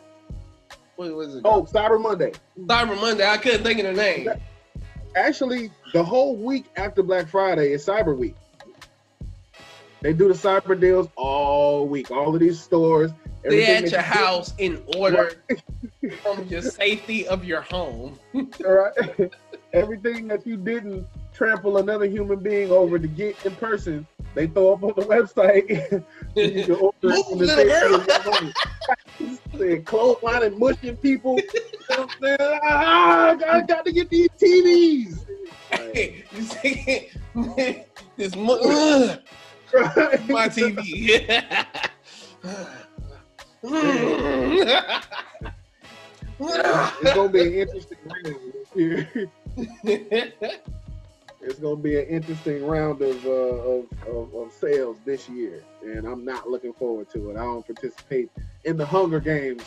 What 0.96 1.14
was 1.14 1.36
it? 1.36 1.42
Oh, 1.46 1.64
Cyber 1.64 2.02
Monday. 2.02 2.34
Cyber 2.60 3.00
Monday. 3.00 3.28
I 3.28 3.38
couldn't 3.38 3.64
think 3.64 3.80
of 3.80 3.86
the 3.86 3.94
name. 3.94 4.30
Actually, 5.16 5.72
the 5.94 6.04
whole 6.04 6.36
week 6.36 6.66
after 6.76 7.04
Black 7.04 7.28
Friday 7.28 7.72
is 7.72 7.86
Cyber 7.86 8.18
Week. 8.18 8.36
They 10.02 10.12
do 10.12 10.28
the 10.28 10.34
cyber 10.34 10.78
deals 10.78 11.08
all 11.16 11.88
week. 11.88 12.12
All 12.12 12.34
of 12.34 12.40
these 12.42 12.60
stores. 12.60 13.12
Everything 13.46 13.86
at 13.86 13.92
your 13.92 14.00
you- 14.02 14.06
house 14.06 14.54
in 14.58 14.84
order 14.98 15.32
from 16.22 16.46
your 16.48 16.62
safety 16.82 17.28
of 17.28 17.46
your 17.46 17.62
home. 17.62 18.20
All 18.36 18.44
right. 18.66 19.32
Everything 19.74 20.28
that 20.28 20.46
you 20.46 20.58
didn't 20.58 21.08
trample 21.34 21.78
another 21.78 22.06
human 22.06 22.40
being 22.40 22.70
over 22.70 23.00
to 23.00 23.08
get 23.08 23.44
in 23.46 23.56
person, 23.56 24.06
they 24.36 24.48
throw 24.48 24.74
up 24.74 24.84
on 24.84 24.93
the 24.96 25.04
website. 25.04 25.69
you 26.36 26.63
can 26.63 26.76
order 26.76 26.98
it 27.04 27.26
from 27.26 27.38
the 27.38 27.46
Move, 27.46 27.56
little 27.56 27.56
safety 27.56 27.93
of 27.93 28.08
your. 28.26 28.54
They're 29.54 29.82
clotheslining, 29.82 30.58
mushing 30.58 30.98
people. 30.98 31.39
You 31.39 31.48
know 31.89 31.98
what 31.98 32.00
I'm 32.00 32.10
saying? 32.22 32.60
Ah, 32.63 33.30
I 33.30 33.62
got, 33.62 33.86
to 33.86 33.91
get 33.91 34.10
these 34.10 34.30
TVs. 34.30 35.26
Hey, 35.69 36.26
you 36.32 36.41
see 36.41 37.12
this 38.17 38.34
ugh, 38.36 39.19
Right? 39.74 40.30
my 40.30 40.50
TV. 40.50 40.80
it's 46.39 47.13
gonna 47.13 47.30
be 47.30 47.41
an 47.41 47.54
interesting. 47.54 47.98
it's 51.44 51.60
gonna 51.60 51.76
be 51.76 51.98
an 52.00 52.08
interesting 52.08 52.66
round 52.66 53.02
of, 53.02 53.26
uh, 53.26 53.30
of, 53.30 53.86
of 54.08 54.34
of 54.36 54.52
sales 54.52 54.98
this 55.06 55.28
year, 55.30 55.64
and 55.82 56.06
I'm 56.08 56.24
not 56.24 56.50
looking 56.50 56.74
forward 56.74 57.10
to 57.12 57.30
it. 57.32 57.38
I 57.38 57.44
don't 57.44 57.66
participate 57.66 58.30
in 58.64 58.78
the 58.78 58.86
Hunger 58.86 59.20
Games 59.20 59.64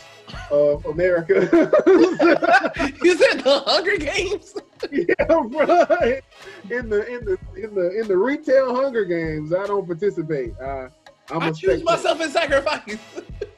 of 0.51 0.85
America. 0.85 1.33
you 1.85 3.17
said 3.17 3.41
the 3.41 3.63
Hunger 3.65 3.97
Games? 3.97 4.55
yeah, 4.91 5.05
right. 5.29 6.21
In 6.69 6.89
the 6.89 7.05
in 7.07 7.25
the 7.25 7.37
in 7.55 7.75
the 7.75 7.99
in 7.99 8.07
the 8.07 8.17
retail 8.17 8.75
Hunger 8.75 9.05
Games, 9.05 9.53
I 9.53 9.65
don't 9.67 9.85
participate. 9.85 10.53
Uh, 10.59 10.89
I'm 11.29 11.41
I 11.43 11.47
a 11.49 11.53
choose 11.53 11.83
myself 11.83 12.21
in 12.21 12.29
sacrifice. 12.31 12.97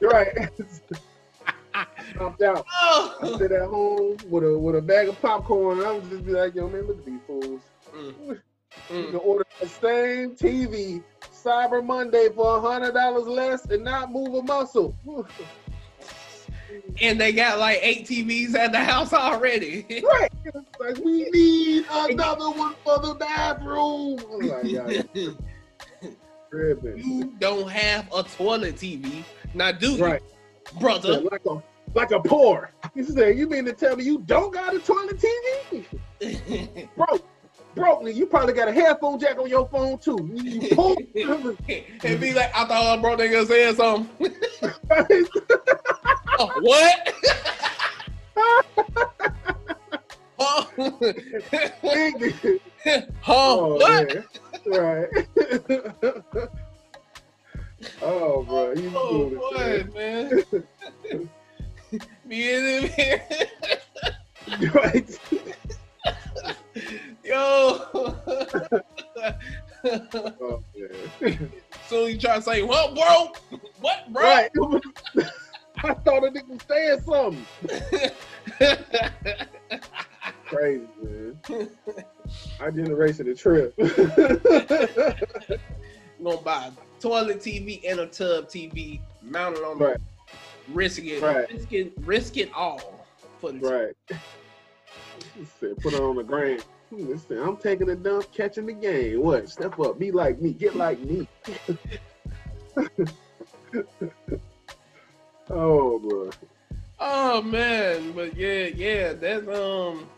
Right. 0.02 0.48
Popped 2.16 2.42
out. 2.42 2.64
I 2.70 3.16
Oh. 3.22 3.38
sit 3.38 3.52
at 3.52 3.68
home 3.68 4.16
with 4.28 4.44
a 4.44 4.58
with 4.58 4.76
a 4.76 4.82
bag 4.82 5.08
of 5.08 5.20
popcorn, 5.20 5.78
and 5.78 5.86
I 5.86 5.92
would 5.92 6.08
just 6.10 6.24
be 6.24 6.32
like, 6.32 6.54
"Yo, 6.54 6.68
man, 6.68 6.86
look 6.86 6.98
at 6.98 7.04
these 7.04 7.20
fools." 7.26 7.60
Mm, 7.94 8.40
You 8.90 9.04
can 9.06 9.14
order 9.16 9.44
the 9.60 9.68
same 9.68 10.34
TV 10.36 11.02
Cyber 11.22 11.84
Monday 11.84 12.28
for 12.34 12.58
a 12.58 12.60
hundred 12.60 12.94
dollars 12.94 13.26
less 13.26 13.64
and 13.66 13.84
not 13.84 14.10
move 14.12 14.34
a 14.34 14.42
muscle. 14.42 14.94
And 17.02 17.20
they 17.20 17.32
got 17.32 17.58
like 17.58 17.78
eight 17.82 18.06
TVs 18.06 18.54
at 18.54 18.72
the 18.72 18.78
house 18.78 19.12
already. 19.12 19.86
right? 20.04 20.30
Like 20.78 20.98
we 20.98 21.24
need 21.30 21.84
another 21.90 22.50
one 22.50 22.74
for 22.84 22.98
the 22.98 23.14
bathroom. 23.14 24.18
Like, 24.40 24.64
yeah, 24.64 25.02
you 26.96 27.32
don't 27.38 27.68
have 27.70 28.08
a 28.14 28.22
toilet 28.22 28.76
TV. 28.76 29.24
Now 29.54 29.72
do 29.72 29.92
you, 29.92 30.04
Right, 30.04 30.22
brother? 30.78 31.20
like 31.20 31.44
a 31.46 31.62
like 31.94 32.10
a 32.12 32.20
pour. 32.20 32.70
He 32.94 33.02
said, 33.02 33.36
"You 33.36 33.48
mean 33.48 33.64
to 33.64 33.72
tell 33.72 33.96
me 33.96 34.04
you 34.04 34.18
don't 34.18 34.52
got 34.52 34.74
a 34.74 34.78
toilet 34.78 35.20
TV, 36.20 36.88
bro? 36.96 37.18
Bro, 37.74 38.06
you 38.06 38.26
probably 38.26 38.52
got 38.52 38.68
a 38.68 38.72
headphone 38.72 39.18
jack 39.18 39.38
on 39.38 39.48
your 39.48 39.68
phone 39.68 39.98
too. 39.98 40.28
You 40.34 40.74
pull- 40.74 40.96
and 42.04 42.20
be 42.20 42.32
like, 42.32 42.54
I 42.54 42.64
thought 42.64 42.98
a 42.98 43.00
bro 43.00 43.16
nigga 43.16 43.46
said 43.46 43.76
something. 43.76 44.34
oh, 46.38 46.50
what? 46.60 47.14
Oh. 50.42 50.70
huh? 50.78 51.02
huh? 52.82 53.00
oh, 53.28 53.74
what? 53.74 54.16
Right. 54.66 55.08
oh, 58.02 58.42
bro, 58.42 58.66
oh, 58.66 58.74
you 58.74 58.92
Oh, 58.94 59.30
boy, 59.30 59.84
man. 59.94 60.42
Me 62.24 62.54
in 62.54 62.88
here. 62.88 63.22
Right. 64.74 65.18
Yo. 67.30 67.86
Oh, 69.82 70.62
so 71.88 72.04
you 72.04 72.18
try 72.18 72.36
to 72.36 72.42
say, 72.42 72.60
well, 72.62 72.94
bro, 72.94 73.32
what, 73.80 74.12
bro? 74.12 74.22
Right. 74.22 74.50
I 75.82 75.94
thought 75.94 76.22
a 76.22 76.30
nigga 76.30 76.48
was 76.48 76.60
saying 76.68 77.00
something. 77.00 77.46
Crazy, 80.44 80.86
man. 81.02 81.40
Our 82.60 82.70
generation 82.72 83.26
a 83.30 83.34
trip. 83.34 83.72
you 83.78 83.86
gonna 86.22 86.36
buy 86.42 86.66
a 86.66 86.72
toilet 87.00 87.38
TV 87.38 87.80
and 87.88 88.00
a 88.00 88.06
tub 88.06 88.48
TV 88.48 89.00
mounted 89.22 89.64
on 89.64 89.78
Right. 89.78 89.96
the 89.96 90.74
risk 90.74 91.02
it, 91.02 91.22
Right. 91.22 91.50
risk 91.50 91.72
it, 91.72 91.94
risk 92.00 92.36
it 92.36 92.52
all 92.54 93.06
for 93.40 93.52
the 93.52 93.60
right. 93.60 93.94
Said, 95.58 95.78
put 95.78 95.94
it 95.94 96.00
on 96.00 96.16
the 96.16 96.22
ground. 96.22 96.62
Said, 96.90 97.38
I'm 97.38 97.56
taking 97.56 97.88
a 97.90 97.94
dump, 97.94 98.32
catching 98.32 98.66
the 98.66 98.72
game. 98.72 99.22
What? 99.22 99.48
Step 99.48 99.78
up, 99.78 99.98
be 99.98 100.10
like 100.10 100.40
me, 100.40 100.52
get 100.52 100.74
like 100.74 100.98
me. 100.98 101.28
oh, 105.50 105.98
bro. 106.00 106.30
Oh 106.98 107.40
man, 107.42 108.12
but 108.12 108.36
yeah, 108.36 108.64
yeah, 108.66 109.12
that's 109.14 109.46
um 109.48 110.08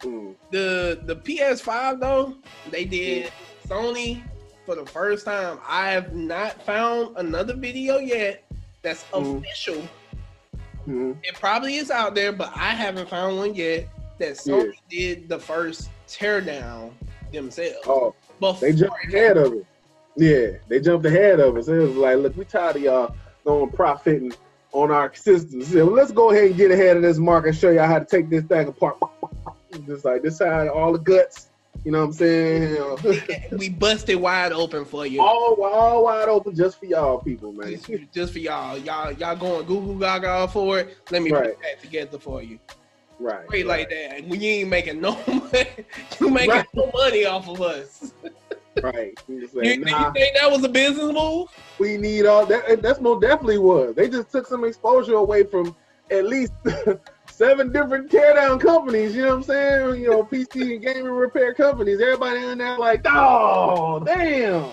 Mm. 0.00 0.34
the 0.50 1.00
the 1.06 1.16
PS5 1.16 1.98
though. 2.00 2.34
They 2.70 2.84
did 2.84 3.32
Sony 3.66 4.22
for 4.66 4.74
the 4.74 4.84
first 4.84 5.24
time. 5.24 5.58
I 5.66 5.90
have 5.90 6.14
not 6.14 6.62
found 6.62 7.16
another 7.16 7.54
video 7.54 7.98
yet 7.98 8.44
that's 8.82 9.04
Mhm. 9.04 9.38
official. 9.38 9.88
Mm. 10.86 11.16
It 11.22 11.34
probably 11.36 11.76
is 11.76 11.90
out 11.90 12.14
there, 12.14 12.32
but 12.32 12.52
I 12.54 12.74
haven't 12.74 13.08
found 13.08 13.38
one 13.38 13.54
yet 13.54 13.88
that 14.18 14.32
Sony 14.32 14.72
did 14.88 15.28
the 15.28 15.38
first 15.38 15.90
teardown 16.08 16.92
themselves. 17.32 17.78
Oh, 17.86 18.14
they 18.60 18.72
jumped 18.72 18.96
ahead 19.08 19.36
of 19.36 19.52
it. 19.54 19.66
Yeah, 20.16 20.58
they 20.68 20.80
jumped 20.80 21.06
ahead 21.06 21.40
of 21.40 21.56
us. 21.56 21.68
It 21.68 21.76
was 21.78 21.96
like, 21.96 22.18
look, 22.18 22.36
we 22.36 22.44
tired 22.44 22.76
of 22.76 22.82
y'all 22.82 23.16
going 23.44 23.70
profiting 23.70 24.32
on 24.72 24.90
our 24.90 25.12
systems. 25.14 25.74
Yeah, 25.74 25.82
well, 25.82 25.94
let's 25.94 26.12
go 26.12 26.30
ahead 26.30 26.46
and 26.46 26.56
get 26.56 26.70
ahead 26.70 26.96
of 26.96 27.02
this 27.02 27.18
market 27.18 27.48
and 27.48 27.56
show 27.56 27.70
y'all 27.70 27.86
how 27.86 27.98
to 27.98 28.04
take 28.04 28.30
this 28.30 28.44
thing 28.44 28.68
apart. 28.68 28.96
Just 29.86 30.04
like 30.04 30.22
this 30.22 30.38
side, 30.38 30.68
all 30.68 30.92
the 30.92 30.98
guts. 30.98 31.48
You 31.84 31.90
know 31.92 31.98
what 31.98 32.04
I'm 32.06 32.12
saying? 32.12 33.36
We 33.58 33.68
busted 33.68 34.16
wide 34.16 34.52
open 34.52 34.84
for 34.84 35.04
you. 35.06 35.20
all, 35.20 35.62
all 35.62 36.04
wide 36.04 36.28
open 36.28 36.54
just 36.54 36.78
for 36.78 36.86
y'all 36.86 37.18
people, 37.18 37.52
man. 37.52 37.70
Just, 37.70 37.90
just 38.12 38.32
for 38.32 38.38
y'all. 38.38 38.78
Y'all 38.78 39.12
y'all 39.12 39.36
going 39.36 39.66
Google 39.66 39.96
Gaga 39.96 40.48
for 40.48 40.78
it. 40.78 40.96
Let 41.10 41.22
me 41.22 41.30
Right. 41.30 41.50
put 41.50 41.60
that 41.62 41.82
together 41.82 42.18
for 42.18 42.42
you. 42.42 42.58
Right. 43.18 43.44
Right, 43.50 43.66
like 43.66 43.90
that. 43.90 44.26
When 44.26 44.40
you 44.40 44.50
ain't 44.50 44.68
making 44.68 45.00
no 45.00 45.12
money, 45.26 45.66
you 46.20 46.30
making 46.30 46.50
Right. 46.50 46.66
no 46.74 46.90
money 46.92 47.24
off 47.24 47.48
of 47.48 47.60
us. 47.62 48.12
Right. 48.82 49.18
You 49.28 49.36
You, 49.40 49.48
say, 49.48 49.66
you 49.90 50.12
think 50.12 50.36
that 50.36 50.50
was 50.50 50.64
a 50.64 50.68
business 50.68 51.12
move? 51.12 51.48
we 51.78 51.96
need 51.96 52.26
all 52.26 52.44
that. 52.46 52.82
That's 52.82 53.00
most 53.00 53.22
definitely 53.22 53.58
was. 53.58 53.94
They 53.94 54.08
just 54.08 54.30
took 54.30 54.46
some 54.46 54.64
exposure 54.64 55.14
away 55.14 55.44
from 55.44 55.74
at 56.10 56.26
least 56.26 56.52
seven 57.30 57.72
different 57.72 58.10
teardown 58.10 58.60
companies. 58.60 59.14
You 59.14 59.22
know 59.22 59.28
what 59.28 59.34
I'm 59.36 59.42
saying? 59.44 60.02
You 60.02 60.10
know, 60.10 60.24
PC 60.24 60.74
and 60.74 60.82
gaming 60.82 61.04
repair 61.12 61.54
companies. 61.54 62.00
Everybody 62.00 62.44
in 62.44 62.58
there 62.58 62.78
like, 62.78 63.02
oh, 63.06 64.00
damn. 64.04 64.72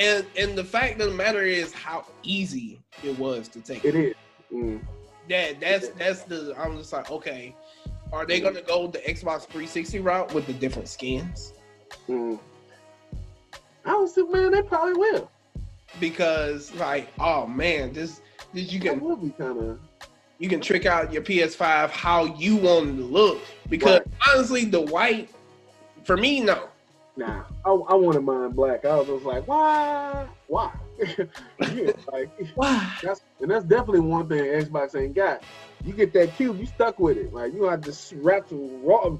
And 0.00 0.26
and 0.36 0.58
the 0.58 0.64
fact 0.64 1.00
of 1.00 1.10
the 1.10 1.14
matter 1.14 1.42
is 1.42 1.72
how 1.72 2.04
easy 2.24 2.80
it 3.04 3.16
was 3.18 3.48
to 3.48 3.60
take. 3.60 3.84
It 3.84 3.94
is. 3.94 4.14
Mm. 4.52 4.80
That 5.28 5.60
that's 5.60 5.88
that's 5.90 6.22
the 6.22 6.54
I'm 6.58 6.76
just 6.78 6.92
like, 6.92 7.10
okay, 7.10 7.54
are 8.12 8.26
they 8.26 8.40
gonna 8.40 8.62
go 8.62 8.86
the 8.86 8.98
Xbox 8.98 9.42
360 9.42 9.98
route 10.00 10.32
with 10.34 10.46
the 10.46 10.52
different 10.54 10.88
skins? 10.88 11.52
Mm. 12.08 12.38
I 13.84 13.94
was 13.94 14.16
like, 14.16 14.30
man, 14.30 14.52
they 14.52 14.62
probably 14.62 14.94
will. 14.94 15.30
Because 16.00 16.74
like, 16.74 17.08
oh 17.18 17.46
man, 17.46 17.92
this 17.92 18.20
this 18.52 18.72
you 18.72 18.80
can 18.80 18.98
be 18.98 19.30
kind 19.30 19.58
of. 19.58 19.80
you 20.38 20.48
can 20.48 20.60
trick 20.60 20.86
out 20.86 21.12
your 21.12 21.22
PS5 21.22 21.90
how 21.90 22.24
you 22.36 22.56
want 22.56 22.90
it 22.90 22.96
to 22.96 23.04
look. 23.04 23.40
Because 23.68 24.00
honestly, 24.28 24.64
the 24.64 24.80
white, 24.80 25.30
for 26.04 26.16
me, 26.16 26.40
no. 26.40 26.68
Nah, 27.16 27.42
I, 27.64 27.70
I 27.70 27.94
wanted 27.94 28.20
mine 28.20 28.52
black. 28.52 28.84
I 28.84 28.94
was 28.96 29.08
just 29.08 29.24
like, 29.24 29.46
why? 29.48 30.28
Why? 30.46 30.72
yeah, 31.74 31.92
like, 32.12 32.30
Why? 32.54 32.96
That's 33.02 33.22
and 33.40 33.50
that's 33.50 33.64
definitely 33.64 34.00
one 34.00 34.28
thing 34.28 34.38
Xbox 34.38 35.00
ain't 35.00 35.14
got. 35.14 35.42
You 35.84 35.92
get 35.92 36.12
that 36.14 36.36
cube, 36.36 36.58
you 36.58 36.66
stuck 36.66 36.98
with 36.98 37.16
it. 37.16 37.32
Like 37.32 37.52
you 37.52 37.64
have 37.64 37.82
to 37.82 38.16
wrap 38.16 38.48
some 38.48 38.82
raw 38.82 39.04
uh, 39.04 39.10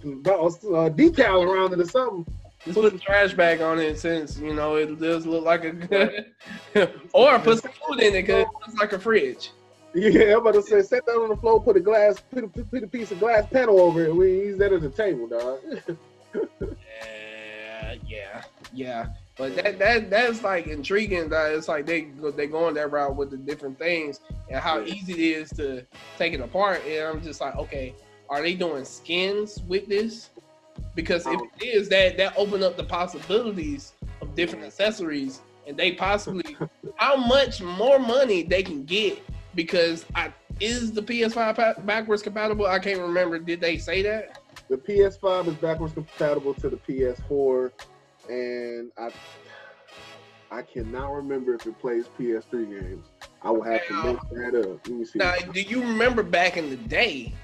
decal 0.90 1.44
around 1.46 1.72
it 1.72 1.80
or 1.80 1.86
something. 1.86 2.26
Just 2.64 2.78
put 2.78 2.92
a 2.92 2.98
trash 2.98 3.34
bag 3.34 3.60
on 3.60 3.78
it 3.78 3.98
since 3.98 4.38
you 4.38 4.52
know 4.52 4.76
it 4.76 4.98
does 5.00 5.26
look 5.26 5.44
like 5.44 5.64
a 5.64 5.72
good, 5.72 6.34
or 7.12 7.38
put 7.38 7.62
some 7.62 7.72
food 7.86 8.00
in 8.00 8.14
it 8.14 8.22
because 8.22 8.42
it 8.42 8.48
looks 8.66 8.80
like 8.80 8.92
a 8.92 8.98
fridge. 8.98 9.50
Yeah, 9.94 10.34
I'm 10.34 10.40
about 10.40 10.54
to 10.54 10.62
say, 10.62 10.82
set 10.82 11.06
that 11.06 11.12
on 11.12 11.30
the 11.30 11.36
floor, 11.36 11.62
put 11.62 11.76
a 11.76 11.80
glass, 11.80 12.20
put 12.30 12.44
a, 12.44 12.48
put 12.48 12.82
a 12.82 12.86
piece 12.86 13.10
of 13.10 13.18
glass 13.18 13.46
panel 13.50 13.80
over 13.80 14.04
it. 14.04 14.14
We 14.14 14.30
use 14.32 14.58
that 14.58 14.72
as 14.72 14.82
a 14.82 14.90
table, 14.90 15.28
dog. 15.28 15.60
Yeah, 17.80 17.94
yeah, 18.06 18.42
yeah. 18.74 19.06
But 19.38 19.54
that 19.54 19.78
that 19.78 20.10
that's 20.10 20.42
like 20.42 20.66
intriguing. 20.66 21.28
That 21.28 21.52
it's 21.52 21.68
like 21.68 21.86
they 21.86 22.02
go- 22.02 22.32
they 22.32 22.48
going 22.48 22.74
that 22.74 22.90
route 22.90 23.14
with 23.16 23.30
the 23.30 23.36
different 23.36 23.78
things 23.78 24.20
and 24.50 24.58
how 24.60 24.82
easy 24.82 25.12
it 25.12 25.18
is 25.20 25.50
to 25.50 25.86
take 26.16 26.32
it 26.34 26.40
apart. 26.40 26.82
And 26.84 27.06
I'm 27.06 27.22
just 27.22 27.40
like, 27.40 27.54
okay, 27.56 27.94
are 28.28 28.42
they 28.42 28.54
doing 28.54 28.84
skins 28.84 29.62
with 29.68 29.86
this? 29.88 30.30
Because 30.96 31.22
if 31.26 31.34
Um, 31.34 31.48
it 31.60 31.66
is, 31.66 31.88
that 31.90 32.16
that 32.16 32.34
open 32.36 32.64
up 32.64 32.76
the 32.76 32.84
possibilities 32.84 33.92
of 34.20 34.34
different 34.34 34.64
accessories, 34.64 35.40
and 35.68 35.76
they 35.76 35.92
possibly 35.92 36.56
how 36.96 37.16
much 37.16 37.62
more 37.62 38.00
money 38.00 38.42
they 38.42 38.62
can 38.64 38.84
get. 38.84 39.22
Because 39.54 40.04
I 40.16 40.32
is 40.60 40.90
the 40.90 41.02
PS5 41.02 41.86
backwards 41.86 42.22
compatible? 42.22 42.66
I 42.66 42.80
can't 42.80 43.00
remember. 43.00 43.38
Did 43.38 43.60
they 43.60 43.78
say 43.78 44.02
that? 44.02 44.40
the 44.68 44.76
PS5 44.76 45.46
is 45.48 45.54
backwards 45.54 45.94
compatible 45.94 46.52
to 46.54 46.68
the 46.68 46.76
PS4, 46.76 47.70
and 48.28 48.90
I 48.98 49.10
I 50.50 50.62
cannot 50.62 51.12
remember 51.12 51.54
if 51.54 51.66
it 51.66 51.78
plays 51.78 52.06
PS3 52.18 52.50
games. 52.70 53.06
I 53.42 53.50
will 53.50 53.62
have 53.62 53.86
to 53.88 54.02
look 54.02 54.20
that 54.30 54.54
up. 54.58 54.88
Let 54.88 54.88
me 54.88 55.04
see. 55.04 55.18
Now, 55.18 55.34
do 55.52 55.60
you 55.60 55.80
remember 55.82 56.22
back 56.22 56.56
in 56.56 56.70
the 56.70 56.76
day, 56.76 57.34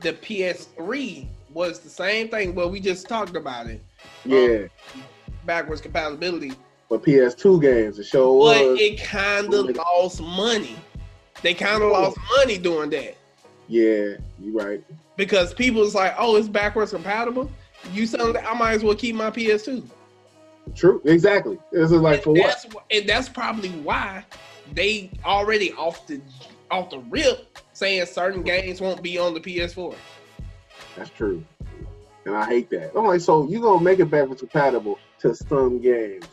the 0.00 0.12
PS3 0.12 1.26
was 1.52 1.78
the 1.80 1.88
same 1.88 2.28
thing? 2.28 2.54
Well, 2.54 2.68
we 2.68 2.80
just 2.80 3.08
talked 3.08 3.36
about 3.36 3.68
it, 3.68 3.80
yeah, 4.24 4.66
um, 4.94 5.04
backwards 5.46 5.80
compatibility, 5.80 6.52
but 6.90 7.02
PS2 7.04 7.62
games, 7.62 7.96
the 7.96 8.04
show 8.04 8.36
but 8.40 8.60
was. 8.64 8.80
it 8.80 9.00
kind 9.00 9.52
of 9.54 9.76
lost 9.76 10.20
money. 10.20 10.76
They 11.42 11.54
kind 11.54 11.82
of 11.82 11.90
lost 11.92 12.16
money 12.38 12.56
doing 12.58 12.90
that 12.90 13.16
Yeah, 13.68 14.16
you're 14.40 14.52
right. 14.52 14.82
because 15.16 15.54
people 15.54 15.80
was 15.80 15.94
like, 15.94 16.14
"Oh, 16.18 16.36
it's 16.36 16.48
backwards 16.48 16.90
compatible." 16.92 17.50
You 17.92 18.06
selling 18.06 18.32
that? 18.34 18.48
I 18.48 18.54
might 18.54 18.74
as 18.74 18.84
well 18.84 18.94
keep 18.94 19.14
my 19.16 19.30
PS2. 19.30 19.82
True, 20.74 21.02
exactly. 21.04 21.58
This 21.70 21.90
is 21.90 22.00
like 22.00 22.22
for 22.22 22.30
and 22.30 22.38
what? 22.38 22.46
that's, 22.48 22.64
wh- 22.72 22.96
And 22.96 23.08
that's 23.08 23.28
probably 23.28 23.70
why 23.70 24.24
they 24.72 25.10
already 25.24 25.72
off 25.72 26.06
the 26.06 26.20
off 26.70 26.88
the 26.90 26.98
rip 27.00 27.58
saying 27.74 28.06
certain 28.06 28.42
games 28.42 28.80
won't 28.80 29.02
be 29.02 29.18
on 29.18 29.34
the 29.34 29.40
PS4. 29.40 29.94
That's 30.96 31.10
true. 31.10 31.44
And 32.24 32.34
I 32.36 32.46
hate 32.46 32.70
that. 32.70 32.92
I'm 32.96 33.04
like, 33.06 33.20
so 33.20 33.46
you 33.48 33.60
gonna 33.60 33.82
make 33.82 33.98
it 33.98 34.06
backwards 34.10 34.40
compatible 34.40 34.98
to 35.20 35.34
some 35.34 35.80
games? 35.80 36.26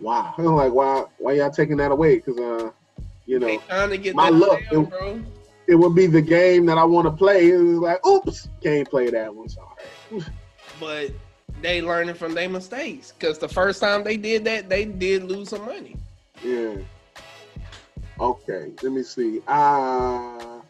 Wow. 0.00 0.34
I'm 0.38 0.44
like, 0.46 0.72
why? 0.72 1.04
Why 1.18 1.32
y'all 1.34 1.50
taking 1.50 1.76
that 1.78 1.90
away? 1.90 2.16
Because 2.16 2.38
uh, 2.38 2.70
you 3.26 3.38
know, 3.38 3.58
trying 3.68 3.90
to 3.90 3.98
get 3.98 4.14
my 4.14 4.28
luck, 4.28 4.60
sale, 4.70 4.88
it- 4.92 5.24
it 5.66 5.74
would 5.76 5.94
be 5.94 6.06
the 6.06 6.20
game 6.20 6.66
that 6.66 6.76
I 6.76 6.84
want 6.84 7.06
to 7.06 7.10
play. 7.10 7.48
It 7.50 7.56
was 7.56 7.78
like, 7.78 8.06
oops, 8.06 8.48
can't 8.62 8.88
play 8.88 9.08
that 9.10 9.34
one. 9.34 9.48
Sorry. 9.48 10.22
but 10.78 11.10
they 11.64 11.80
learning 11.80 12.14
from 12.14 12.34
their 12.34 12.48
mistakes 12.48 13.12
because 13.12 13.38
the 13.38 13.48
first 13.48 13.80
time 13.80 14.04
they 14.04 14.16
did 14.16 14.44
that, 14.44 14.68
they 14.68 14.84
did 14.84 15.24
lose 15.24 15.48
some 15.48 15.64
money. 15.64 15.96
Yeah. 16.44 16.76
Okay. 18.20 18.70
Let 18.82 18.92
me 18.92 19.02
see. 19.02 19.40
Uh 19.48 20.60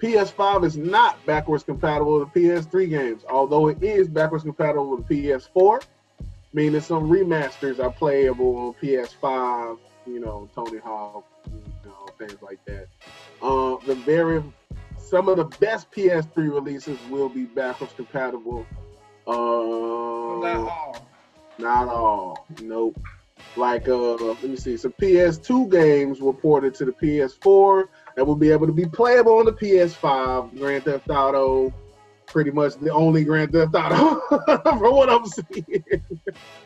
PS5 0.00 0.66
is 0.66 0.76
not 0.76 1.24
backwards 1.24 1.64
compatible 1.64 2.20
with 2.20 2.28
PS3 2.28 2.90
games, 2.90 3.22
although 3.28 3.68
it 3.68 3.82
is 3.82 4.06
backwards 4.06 4.44
compatible 4.44 4.96
with 4.96 5.08
PS4, 5.08 5.82
meaning 6.52 6.80
some 6.82 7.08
remasters 7.08 7.82
are 7.82 7.90
playable 7.90 8.56
on 8.56 8.74
PS5. 8.74 9.78
You 10.06 10.20
know, 10.20 10.48
Tony 10.54 10.78
Hawk, 10.78 11.24
you 11.46 11.90
know, 11.90 12.06
things 12.18 12.36
like 12.42 12.62
that. 12.66 12.86
Uh, 13.40 13.76
the 13.86 13.94
very 13.94 14.42
some 14.98 15.28
of 15.28 15.36
the 15.36 15.44
best 15.58 15.90
PS3 15.90 16.36
releases 16.36 16.98
will 17.08 17.28
be 17.28 17.44
backwards 17.44 17.92
compatible. 17.94 18.66
Uh, 19.26 19.32
Not 19.32 20.68
all. 20.68 21.08
not 21.58 21.88
all. 21.88 22.46
Nope. 22.62 22.98
Like 23.56 23.88
uh 23.88 24.14
let 24.14 24.42
me 24.42 24.56
see. 24.56 24.76
Some 24.76 24.92
PS2 24.92 25.70
games 25.70 26.20
were 26.20 26.32
ported 26.32 26.74
to 26.76 26.84
the 26.84 26.92
PS4 26.92 27.84
that 28.16 28.24
will 28.26 28.36
be 28.36 28.50
able 28.50 28.66
to 28.66 28.72
be 28.72 28.84
playable 28.86 29.38
on 29.38 29.44
the 29.46 29.52
PS5. 29.52 30.58
Grand 30.58 30.84
Theft 30.84 31.08
Auto, 31.08 31.72
pretty 32.26 32.50
much 32.50 32.74
the 32.76 32.90
only 32.90 33.24
Grand 33.24 33.52
Theft 33.52 33.74
Auto 33.74 34.20
from 34.62 34.80
what 34.80 35.08
I'm 35.08 35.26
seeing. 35.26 35.84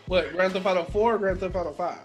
What, 0.06 0.32
Grand 0.32 0.52
Theft 0.54 0.66
Auto 0.66 0.84
4 0.84 1.14
or 1.14 1.18
Grand 1.18 1.40
Theft 1.40 1.56
Auto 1.56 1.72
5? 1.72 1.98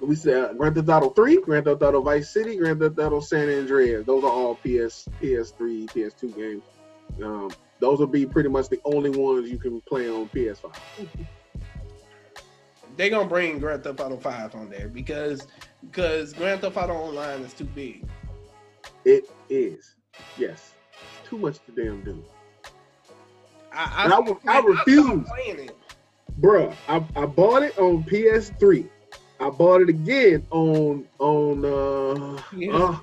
We 0.00 0.14
said 0.16 0.56
Grand 0.58 0.74
Theft 0.74 0.88
Auto 0.88 1.10
3, 1.10 1.40
Grand 1.42 1.64
Theft 1.64 1.82
Auto 1.82 2.00
Vice 2.02 2.30
City, 2.30 2.56
Grand 2.56 2.80
Theft 2.80 2.98
Auto 2.98 3.20
San 3.20 3.48
Andreas. 3.48 4.04
Those 4.06 4.24
are 4.24 4.30
all 4.30 4.54
PS, 4.56 5.08
PS3, 5.20 5.86
PS2 5.90 6.36
games. 6.36 6.62
Um, 7.22 7.50
those 7.80 7.98
will 7.98 8.06
be 8.06 8.26
pretty 8.26 8.48
much 8.48 8.68
the 8.68 8.80
only 8.84 9.10
ones 9.10 9.50
you 9.50 9.58
can 9.58 9.80
play 9.82 10.08
on 10.08 10.28
PS5. 10.30 10.74
They're 12.96 13.10
gonna 13.10 13.28
bring 13.28 13.58
Grand 13.58 13.84
Theft 13.84 14.00
Auto 14.00 14.16
5 14.16 14.54
on 14.56 14.68
there 14.70 14.88
because 14.88 15.46
because 15.86 16.32
Grand 16.32 16.60
Theft 16.60 16.76
Auto 16.76 16.94
Online 16.94 17.40
is 17.42 17.54
too 17.54 17.64
big. 17.64 18.04
It 19.04 19.30
is, 19.48 19.94
yes, 20.36 20.74
it's 21.20 21.28
too 21.28 21.38
much 21.38 21.58
to 21.66 21.72
damn 21.72 22.02
do. 22.02 22.24
I, 23.72 24.08
I 24.12 24.18
will- 24.18 24.40
I 24.46 24.58
refuse. 24.60 25.28
it. 25.38 25.76
Bruh, 26.40 26.74
I, 26.88 26.96
I 27.16 27.26
bought 27.26 27.62
it 27.62 27.78
on 27.78 28.02
PS3. 28.04 28.88
I 29.40 29.50
bought 29.50 29.82
it 29.82 29.88
again 29.88 30.44
on 30.50 31.06
on 31.20 31.64
uh, 31.64 32.42
Yeah. 32.56 32.72
uh 32.76 32.98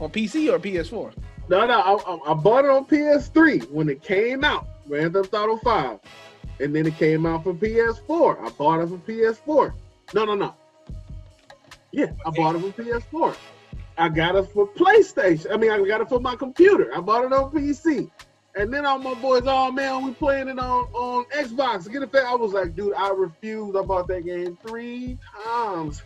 on 0.00 0.10
PC 0.10 0.50
or 0.52 0.58
PS4. 0.58 1.12
No 1.48 1.66
no 1.66 1.80
I, 1.80 2.30
I- 2.30 2.34
bought 2.34 2.64
it 2.64 2.70
on 2.70 2.84
PS3 2.86 3.70
when 3.70 3.88
it 3.88 4.02
came 4.02 4.44
out, 4.44 4.66
Grand 4.88 5.14
Theft 5.14 5.32
Auto 5.34 5.56
5, 5.58 5.98
and 6.60 6.74
then 6.74 6.86
it 6.86 6.96
came 6.96 7.26
out 7.26 7.44
for 7.44 7.54
PS4. 7.54 8.44
I 8.44 8.50
bought 8.50 8.80
it 8.80 8.88
for 8.88 8.98
PS4. 8.98 9.72
No 10.14 10.24
no 10.24 10.34
no. 10.34 10.54
Yeah, 11.92 12.06
I 12.24 12.28
Okay. 12.28 12.42
bought 12.42 12.56
it 12.56 12.60
for 12.60 12.82
PS4. 12.82 13.36
I 13.98 14.08
got 14.10 14.36
it 14.36 14.44
for 14.52 14.68
PlayStation. 14.68 15.52
I 15.52 15.56
mean, 15.56 15.70
I 15.70 15.82
got 15.86 16.02
it 16.02 16.08
for 16.08 16.20
my 16.20 16.36
computer. 16.36 16.94
I 16.94 17.00
bought 17.00 17.24
it 17.24 17.32
on 17.32 17.50
PC. 17.50 18.10
And 18.54 18.72
then 18.72 18.84
all 18.86 18.98
my 18.98 19.14
boys, 19.14 19.42
oh 19.46 19.70
man, 19.72 20.02
we 20.04 20.12
playing 20.12 20.48
it 20.48 20.58
on, 20.58 20.84
on 20.92 21.24
Xbox. 21.26 21.90
Get 21.90 22.02
it 22.02 22.10
back. 22.12 22.24
I 22.24 22.34
was 22.34 22.52
like, 22.52 22.74
dude, 22.74 22.94
I 22.94 23.10
refuse. 23.10 23.74
I 23.76 23.82
bought 23.82 24.08
that 24.08 24.24
game 24.24 24.56
three 24.66 25.18
times. 25.44 26.02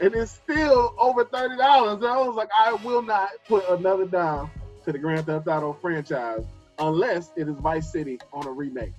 And 0.00 0.14
it's 0.14 0.32
still 0.32 0.94
over 0.98 1.24
$30. 1.24 1.50
And 1.52 2.04
I 2.04 2.18
was 2.18 2.34
like, 2.36 2.48
I 2.58 2.72
will 2.74 3.02
not 3.02 3.30
put 3.48 3.68
another 3.68 4.04
dime 4.06 4.50
to 4.84 4.92
the 4.92 4.98
Grand 4.98 5.26
Theft 5.26 5.46
Auto 5.48 5.72
franchise 5.72 6.44
unless 6.78 7.30
it 7.36 7.48
is 7.48 7.56
Vice 7.56 7.90
City 7.90 8.18
on 8.32 8.46
a 8.46 8.50
remake. 8.50 8.92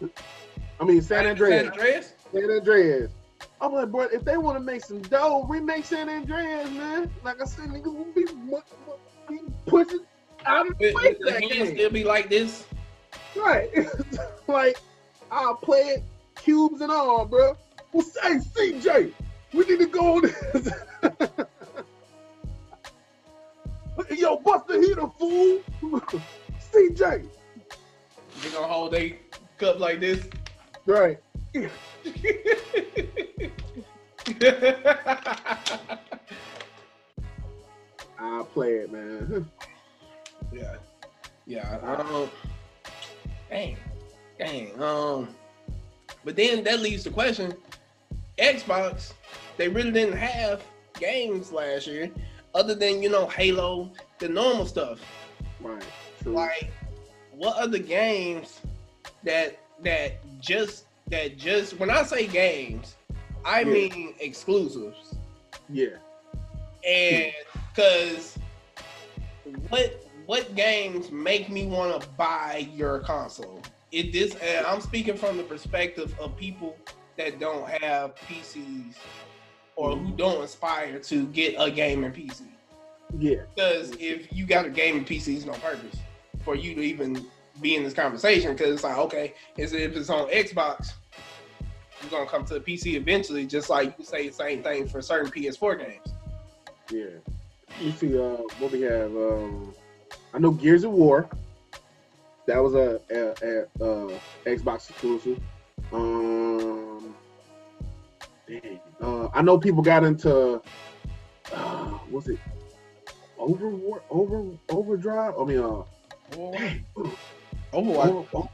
I 0.80 0.84
mean, 0.84 1.02
San 1.02 1.26
Andreas. 1.26 1.62
San 1.62 1.72
Andreas? 1.72 2.12
San 2.32 2.50
Andreas. 2.50 3.12
I'm 3.60 3.72
like, 3.72 3.90
bro, 3.90 4.02
if 4.02 4.24
they 4.24 4.36
want 4.36 4.56
to 4.58 4.62
make 4.62 4.84
some 4.84 5.00
dough, 5.02 5.44
remake 5.48 5.84
San 5.84 6.08
Andreas, 6.08 6.70
man. 6.70 7.10
Like 7.24 7.40
I 7.40 7.44
said, 7.44 7.68
niggas 7.68 7.94
will 7.94 8.04
be, 8.14 8.26
be 9.28 9.40
pushing 9.66 10.00
out 10.44 10.68
of 10.68 10.78
the 10.78 10.92
way 10.94 11.16
The 11.18 11.30
that 11.30 11.68
still 11.74 11.90
be 11.90 12.04
like 12.04 12.28
this. 12.28 12.64
Right. 13.34 13.70
like, 14.48 14.78
I'll 15.30 15.56
play 15.56 15.80
it, 15.80 16.04
cubes 16.36 16.80
and 16.80 16.90
all, 16.90 17.24
bro. 17.24 17.56
Well, 17.92 18.04
say, 18.04 18.38
CJ, 18.38 19.12
we 19.52 19.64
need 19.64 19.78
to 19.78 19.86
go 19.86 20.16
on 20.16 20.22
this. 20.22 20.70
Yo, 24.10 24.36
bust 24.38 24.66
the 24.68 24.80
heater, 24.80 25.08
fool. 25.18 25.60
CJ. 26.72 27.26
They 28.42 28.50
gonna 28.50 28.66
hold 28.66 28.92
they 28.92 29.18
cup 29.58 29.78
like 29.80 30.00
this. 30.00 30.26
Right. 30.84 31.18
I'll 38.18 38.44
play 38.44 38.74
it, 38.74 38.92
man. 38.92 39.48
yeah, 40.52 40.76
yeah. 41.46 41.78
Um, 41.78 42.30
dang, 43.48 43.76
dang. 44.38 44.82
Um, 44.82 45.28
but 46.24 46.36
then 46.36 46.62
that 46.64 46.80
leaves 46.80 47.04
the 47.04 47.10
question: 47.10 47.54
Xbox, 48.38 49.12
they 49.56 49.68
really 49.68 49.92
didn't 49.92 50.16
have 50.18 50.62
games 50.98 51.52
last 51.52 51.86
year, 51.86 52.10
other 52.56 52.74
than 52.74 53.02
you 53.02 53.08
know 53.10 53.26
Halo, 53.28 53.92
the 54.18 54.28
normal 54.28 54.66
stuff. 54.66 54.98
Right. 55.60 55.84
True. 56.22 56.32
Like, 56.32 56.72
what 57.32 57.56
other 57.56 57.78
games 57.78 58.60
that 59.22 59.58
that 59.84 60.12
just 60.40 60.86
that 61.08 61.36
just 61.36 61.78
when 61.78 61.90
I 61.90 62.02
say 62.02 62.26
games, 62.26 62.96
I 63.44 63.60
Yeah. 63.60 63.64
mean 63.72 64.14
exclusives. 64.20 65.14
yeah. 65.68 65.96
and 66.88 67.32
because 67.74 68.38
what 69.68 70.04
what 70.26 70.54
games 70.54 71.10
make 71.10 71.48
me 71.50 71.66
want 71.66 72.00
to 72.00 72.08
buy 72.10 72.68
your 72.74 73.00
console 73.00 73.60
it 73.92 74.12
this 74.12 74.34
and 74.36 74.64
i'm 74.66 74.80
speaking 74.80 75.16
from 75.16 75.36
the 75.36 75.42
perspective 75.42 76.14
of 76.20 76.36
people 76.36 76.76
that 77.16 77.38
don't 77.40 77.68
have 77.68 78.14
pcs 78.16 78.94
or 79.76 79.96
who 79.96 80.10
don't 80.16 80.42
aspire 80.42 80.98
to 80.98 81.26
get 81.28 81.54
a 81.58 81.70
gaming 81.70 82.10
pc 82.12 82.42
Yeah. 83.18 83.42
because 83.54 83.92
if 84.00 84.32
you 84.32 84.46
got 84.46 84.66
a 84.66 84.70
gaming 84.70 85.04
pc 85.04 85.34
it's 85.36 85.44
no 85.46 85.52
purpose 85.54 85.96
for 86.44 86.54
you 86.54 86.74
to 86.74 86.80
even 86.80 87.24
be 87.60 87.76
in 87.76 87.84
this 87.84 87.94
conversation 87.94 88.52
because 88.52 88.74
it's 88.74 88.84
like 88.84 88.96
okay 88.98 89.34
is 89.56 89.72
if 89.72 89.96
it's 89.96 90.10
on 90.10 90.28
xbox 90.30 90.92
you're 92.02 92.10
gonna 92.10 92.26
come 92.28 92.44
to 92.44 92.54
the 92.54 92.60
pc 92.60 92.94
eventually 92.94 93.46
just 93.46 93.70
like 93.70 93.94
you 93.98 94.04
say 94.04 94.26
the 94.28 94.32
same 94.32 94.62
thing 94.62 94.86
for 94.86 95.00
certain 95.00 95.30
ps4 95.30 95.78
games 95.78 96.08
Yeah. 96.90 97.06
You 97.80 97.90
see, 97.92 98.18
uh, 98.18 98.36
what 98.58 98.70
we 98.72 98.80
have. 98.82 99.10
Um, 99.14 99.74
I 100.32 100.38
know 100.38 100.50
Gears 100.52 100.84
of 100.84 100.92
War. 100.92 101.28
That 102.46 102.58
was 102.62 102.74
a, 102.74 103.00
a, 103.10 103.20
a, 103.82 103.84
uh 103.84 104.18
Xbox 104.46 104.88
exclusive. 104.88 105.38
Um, 105.92 106.35
Uh, 109.00 109.28
I 109.34 109.42
know 109.42 109.58
people 109.58 109.82
got 109.82 110.04
into. 110.04 110.60
Uh, 111.52 111.98
was 112.10 112.28
it 112.28 112.38
Over 113.38 114.00
Over 114.10 114.52
Overdrive? 114.70 115.34
I 115.38 115.44
mean, 115.44 115.58
uh. 115.58 115.82
Overwatch. 117.72 118.06
Over- 118.08 118.26
oh, 118.34 118.50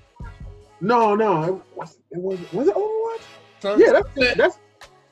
no, 0.81 1.15
no, 1.15 1.43
it 1.45 1.63
was 1.77 1.99
it 2.11 2.19
was 2.19 2.39
was 2.53 2.69
it 2.69 2.75
Overwatch? 2.75 3.23
Sun- 3.61 3.81
Yeah, 3.81 3.93
that's 3.93 4.37
that's. 4.37 4.59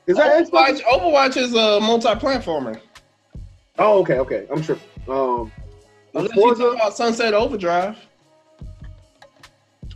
Is 0.07 0.17
that 0.17 0.45
Xbox? 0.45 0.81
Overwatch, 0.81 1.33
Overwatch 1.33 1.37
is 1.37 1.53
a 1.53 1.79
multi-platformer. 1.79 2.79
Oh, 3.79 3.99
okay, 4.01 4.17
okay. 4.19 4.47
I'm 4.51 4.61
sure. 4.61 4.77
Um, 5.07 5.51
Unless 6.13 6.35
you 6.35 6.41
Forza, 6.41 6.63
talk 6.63 6.75
about 6.75 6.97
Sunset 6.97 7.33
Overdrive. 7.33 7.97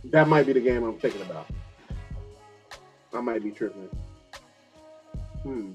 that 0.04 0.28
might 0.28 0.46
be 0.46 0.52
the 0.54 0.60
game 0.60 0.82
I'm 0.84 0.98
thinking 0.98 1.20
about. 1.22 1.46
I 3.12 3.20
might 3.20 3.42
be 3.42 3.50
tripping. 3.50 3.88
Hmm. 5.46 5.70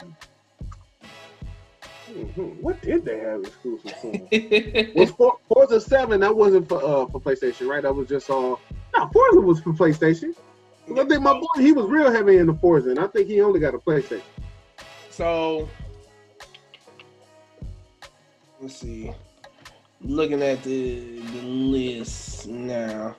Hmm, 2.07 2.24
hmm. 2.24 2.41
What 2.61 2.82
did 2.82 3.05
they 3.05 3.19
have 3.19 3.41
exclusive 3.41 3.93
for? 4.01 4.11
was 4.95 5.11
For- 5.11 5.38
Forza 5.47 5.80
Seven? 5.80 6.19
That 6.19 6.36
wasn't 6.36 6.67
for 6.67 6.84
uh 6.84 7.05
for 7.05 7.22
PlayStation, 7.22 7.67
right? 7.69 7.82
That 7.82 7.95
was 7.95 8.09
just 8.09 8.30
all. 8.30 8.59
no, 8.97 9.09
Forza 9.13 9.39
was 9.39 9.61
for 9.61 9.72
PlayStation. 9.72 10.36
I 10.91 11.05
think 11.05 11.22
my 11.22 11.32
boy 11.32 11.61
he 11.61 11.72
was 11.72 11.86
real 11.86 12.11
heavy 12.11 12.38
in 12.38 12.47
the 12.47 12.53
Forza, 12.55 12.89
and 12.89 12.99
I 12.99 13.07
think 13.07 13.30
he 13.30 13.39
only 13.39 13.61
got 13.61 13.74
a 13.74 13.78
PlayStation. 13.78 14.24
So 15.09 15.69
let's 18.59 18.76
see. 18.76 19.13
Looking 20.01 20.41
at 20.41 20.61
the 20.63 21.22
the 21.22 21.41
list 21.43 22.45
now, 22.45 23.15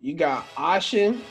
you 0.00 0.14
got 0.14 0.48
Ashen. 0.58 1.22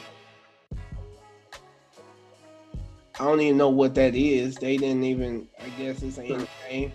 I 3.19 3.23
don't 3.23 3.39
even 3.39 3.57
know 3.57 3.69
what 3.69 3.95
that 3.95 4.13
is. 4.13 4.55
They 4.55 4.77
didn't 4.77 5.03
even. 5.03 5.47
I 5.63 5.69
guess 5.81 6.03
it's 6.03 6.17
an 6.17 6.47
game. 6.69 6.91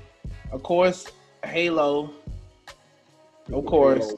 Of 0.53 0.63
course, 0.63 1.07
Halo. 1.45 2.11
Of 3.53 3.67
course. 3.67 4.13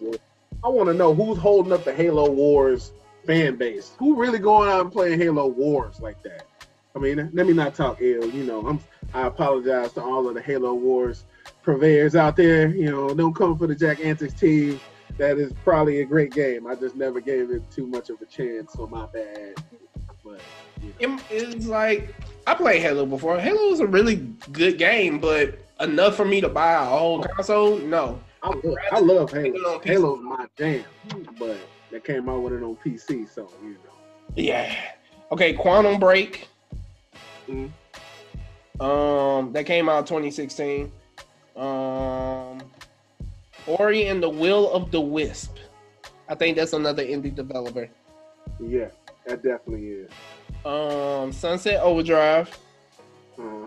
I 0.64 0.68
want 0.68 0.88
to 0.88 0.94
know 0.94 1.14
who's 1.14 1.38
holding 1.38 1.72
up 1.72 1.84
the 1.84 1.92
Halo 1.92 2.30
Wars 2.30 2.92
fan 3.24 3.56
base. 3.56 3.92
Who 3.98 4.16
really 4.16 4.38
going 4.38 4.68
out 4.68 4.80
and 4.80 4.92
playing 4.92 5.20
Halo 5.20 5.46
Wars 5.46 6.00
like 6.00 6.22
that? 6.24 6.46
I 6.94 6.98
mean, 6.98 7.30
let 7.32 7.46
me 7.46 7.52
not 7.52 7.74
talk 7.74 7.98
ill. 8.00 8.28
You 8.28 8.44
know, 8.44 8.66
I'm. 8.66 8.80
I 9.14 9.26
apologize 9.26 9.92
to 9.92 10.02
all 10.02 10.28
of 10.28 10.34
the 10.34 10.42
Halo 10.42 10.74
Wars 10.74 11.24
purveyors 11.62 12.16
out 12.16 12.36
there. 12.36 12.68
You 12.68 12.90
know, 12.90 13.14
don't 13.14 13.34
come 13.34 13.56
for 13.56 13.66
the 13.66 13.74
Jack 13.74 14.00
Antics 14.04 14.34
team. 14.34 14.80
that 15.18 15.38
is 15.38 15.52
probably 15.64 16.00
a 16.00 16.04
great 16.04 16.32
game. 16.32 16.66
I 16.66 16.74
just 16.74 16.96
never 16.96 17.20
gave 17.20 17.50
it 17.50 17.62
too 17.70 17.86
much 17.86 18.10
of 18.10 18.20
a 18.20 18.26
chance, 18.26 18.72
so 18.72 18.86
my 18.86 19.06
bad. 19.06 19.54
But 20.24 20.40
you 21.00 21.08
know. 21.08 21.16
It- 21.30 21.54
it's 21.54 21.66
like 21.66 22.14
I 22.46 22.54
played 22.54 22.80
Halo 22.82 23.06
before. 23.06 23.38
Halo 23.38 23.70
was 23.70 23.80
a 23.80 23.86
really 23.86 24.16
good 24.52 24.78
game, 24.78 25.18
but 25.18 25.58
enough 25.80 26.16
for 26.16 26.24
me 26.24 26.40
to 26.40 26.48
buy 26.48 26.72
a 26.72 26.84
whole 26.84 27.22
console? 27.22 27.78
No. 27.78 28.20
I 28.42 28.48
love, 28.48 28.76
I 28.92 28.98
love 28.98 29.30
Halo. 29.32 29.52
Halo 29.52 29.74
on 29.76 29.82
Halo's 29.84 30.20
my 30.20 30.46
jam, 30.58 30.84
but 31.38 31.56
they 31.90 32.00
came 32.00 32.28
out 32.28 32.42
with 32.42 32.52
it 32.54 32.62
on 32.62 32.76
PC, 32.84 33.28
so 33.28 33.48
you 33.62 33.70
know. 33.70 33.76
Yeah. 34.34 34.74
Okay, 35.30 35.52
Quantum 35.52 35.98
Break. 36.00 36.48
Mhm. 37.48 37.70
Um, 38.80 39.52
that 39.52 39.64
came 39.64 39.88
out 39.88 40.06
2016. 40.06 40.90
Um, 41.56 42.60
Ori 43.66 44.06
and 44.08 44.22
the 44.22 44.28
Will 44.28 44.72
of 44.72 44.90
the 44.90 45.00
Wisp. 45.00 45.56
I 46.28 46.34
think 46.34 46.56
that's 46.56 46.72
another 46.72 47.04
indie 47.04 47.34
developer. 47.34 47.88
Yeah, 48.58 48.88
that 49.26 49.42
definitely 49.42 49.88
is. 49.88 50.10
Um, 50.64 51.32
Sunset 51.32 51.80
Overdrive, 51.82 52.56
Uh, 53.38 53.66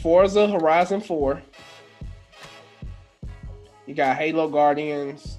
Forza 0.00 0.46
Horizon 0.48 1.00
4. 1.00 1.42
You 3.86 3.94
got 3.94 4.16
Halo 4.16 4.48
Guardians. 4.48 5.38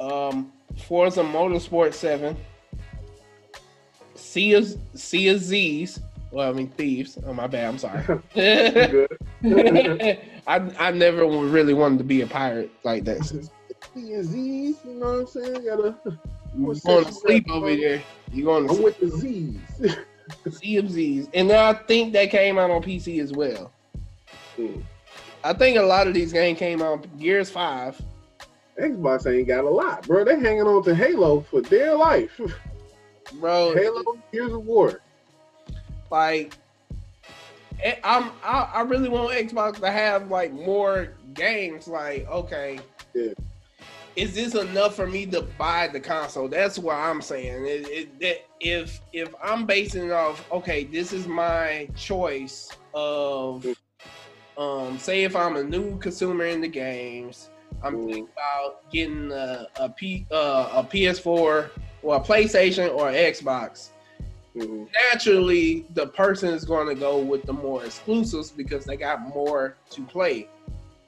Um, 0.00 0.52
Forza 0.86 1.22
Motorsport 1.22 1.92
7. 1.94 2.36
Sea 4.14 4.54
of, 4.54 4.76
sea 4.94 5.28
of 5.28 5.40
Z's. 5.40 6.00
Well, 6.30 6.50
I 6.50 6.52
mean 6.52 6.68
thieves. 6.68 7.18
Oh 7.26 7.32
my 7.32 7.46
bad. 7.46 7.68
I'm 7.68 7.78
sorry. 7.78 8.04
I 10.46 10.58
I 10.78 10.90
never 10.90 11.26
really 11.26 11.72
wanted 11.74 11.98
to 11.98 12.04
be 12.04 12.20
a 12.20 12.26
pirate 12.26 12.70
like 12.84 13.04
that. 13.04 13.48
The 13.94 14.22
Z's, 14.22 14.76
you 14.84 14.94
know 14.94 15.06
what 15.06 15.20
I'm 15.20 15.26
saying? 15.26 15.64
Gotta, 15.64 15.94
You 16.58 16.74
going 16.84 17.04
to 17.04 17.12
sleep 17.12 17.48
over 17.50 17.74
there. 17.76 18.02
You're 18.32 18.44
going 18.44 18.66
to 18.66 18.74
I'm 18.74 18.82
with 18.82 18.98
the 18.98 19.08
Z's. 19.08 19.56
Sea 20.50 20.76
of 20.76 20.90
Z's, 20.90 21.28
and 21.32 21.48
then 21.48 21.58
I 21.58 21.72
think 21.72 22.12
that 22.12 22.30
came 22.30 22.58
out 22.58 22.70
on 22.70 22.82
PC 22.82 23.22
as 23.22 23.32
well. 23.32 23.72
Hmm. 24.56 24.80
I 25.42 25.54
think 25.54 25.78
a 25.78 25.82
lot 25.82 26.06
of 26.06 26.12
these 26.12 26.32
games 26.32 26.58
came 26.58 26.82
out 26.82 27.06
Gears 27.18 27.48
Five. 27.48 28.00
Xbox 28.78 29.26
ain't 29.32 29.48
got 29.48 29.64
a 29.64 29.70
lot, 29.70 30.06
bro. 30.06 30.24
They 30.24 30.38
hanging 30.38 30.62
on 30.62 30.82
to 30.84 30.94
Halo 30.94 31.40
for 31.40 31.62
dear 31.62 31.94
life. 31.94 32.38
Bro, 33.40 33.74
Halo, 33.76 34.18
Gears 34.32 34.52
of 34.52 34.66
War. 34.66 35.00
like 36.10 36.54
eh, 37.82 37.96
I'm 38.04 38.30
I, 38.44 38.70
I 38.74 38.80
really 38.82 39.08
want 39.08 39.32
Xbox 39.32 39.80
to 39.80 39.90
have 39.90 40.30
like 40.30 40.52
more 40.52 41.14
games. 41.32 41.88
Like, 41.88 42.28
okay, 42.28 42.80
Yeah. 43.14 43.32
Is 44.18 44.34
this 44.34 44.54
enough 44.54 44.96
for 44.96 45.06
me 45.06 45.26
to 45.26 45.42
buy 45.42 45.88
the 45.88 46.00
console? 46.00 46.48
That's 46.48 46.78
what 46.78 46.96
I'm 46.96 47.22
saying. 47.22 47.64
It, 47.66 47.86
it, 47.88 48.20
that 48.20 48.36
if 48.60 49.00
if 49.12 49.32
I'm 49.42 49.64
basing 49.64 50.06
it 50.06 50.10
off, 50.12 50.44
okay, 50.50 50.84
this 50.84 51.12
is 51.12 51.28
my 51.28 51.88
choice 51.94 52.74
of, 52.94 53.64
um, 54.56 54.98
say 54.98 55.22
if 55.22 55.36
I'm 55.36 55.56
a 55.56 55.62
new 55.62 55.98
consumer 55.98 56.46
in 56.46 56.60
the 56.60 56.68
games, 56.68 57.50
I'm 57.82 57.94
Mm. 57.96 58.06
thinking 58.06 58.28
about 58.32 58.90
getting 58.90 59.30
a 59.32 59.66
a, 59.76 59.88
P, 59.90 60.26
uh, 60.32 60.70
a 60.72 60.84
PS4 60.84 61.70
or 62.02 62.16
a 62.16 62.20
PlayStation 62.20 62.92
or 62.94 63.10
Xbox 63.10 63.90
Mhm. 64.56 64.88
naturally 65.12 65.86
the 65.94 66.08
person 66.08 66.52
is 66.52 66.64
going 66.64 66.88
to 66.88 66.94
go 66.94 67.18
with 67.18 67.44
the 67.46 67.52
more 67.52 67.84
exclusives 67.84 68.50
because 68.50 68.84
they 68.84 68.96
got 68.96 69.20
more 69.20 69.76
to 69.90 70.04
play. 70.06 70.48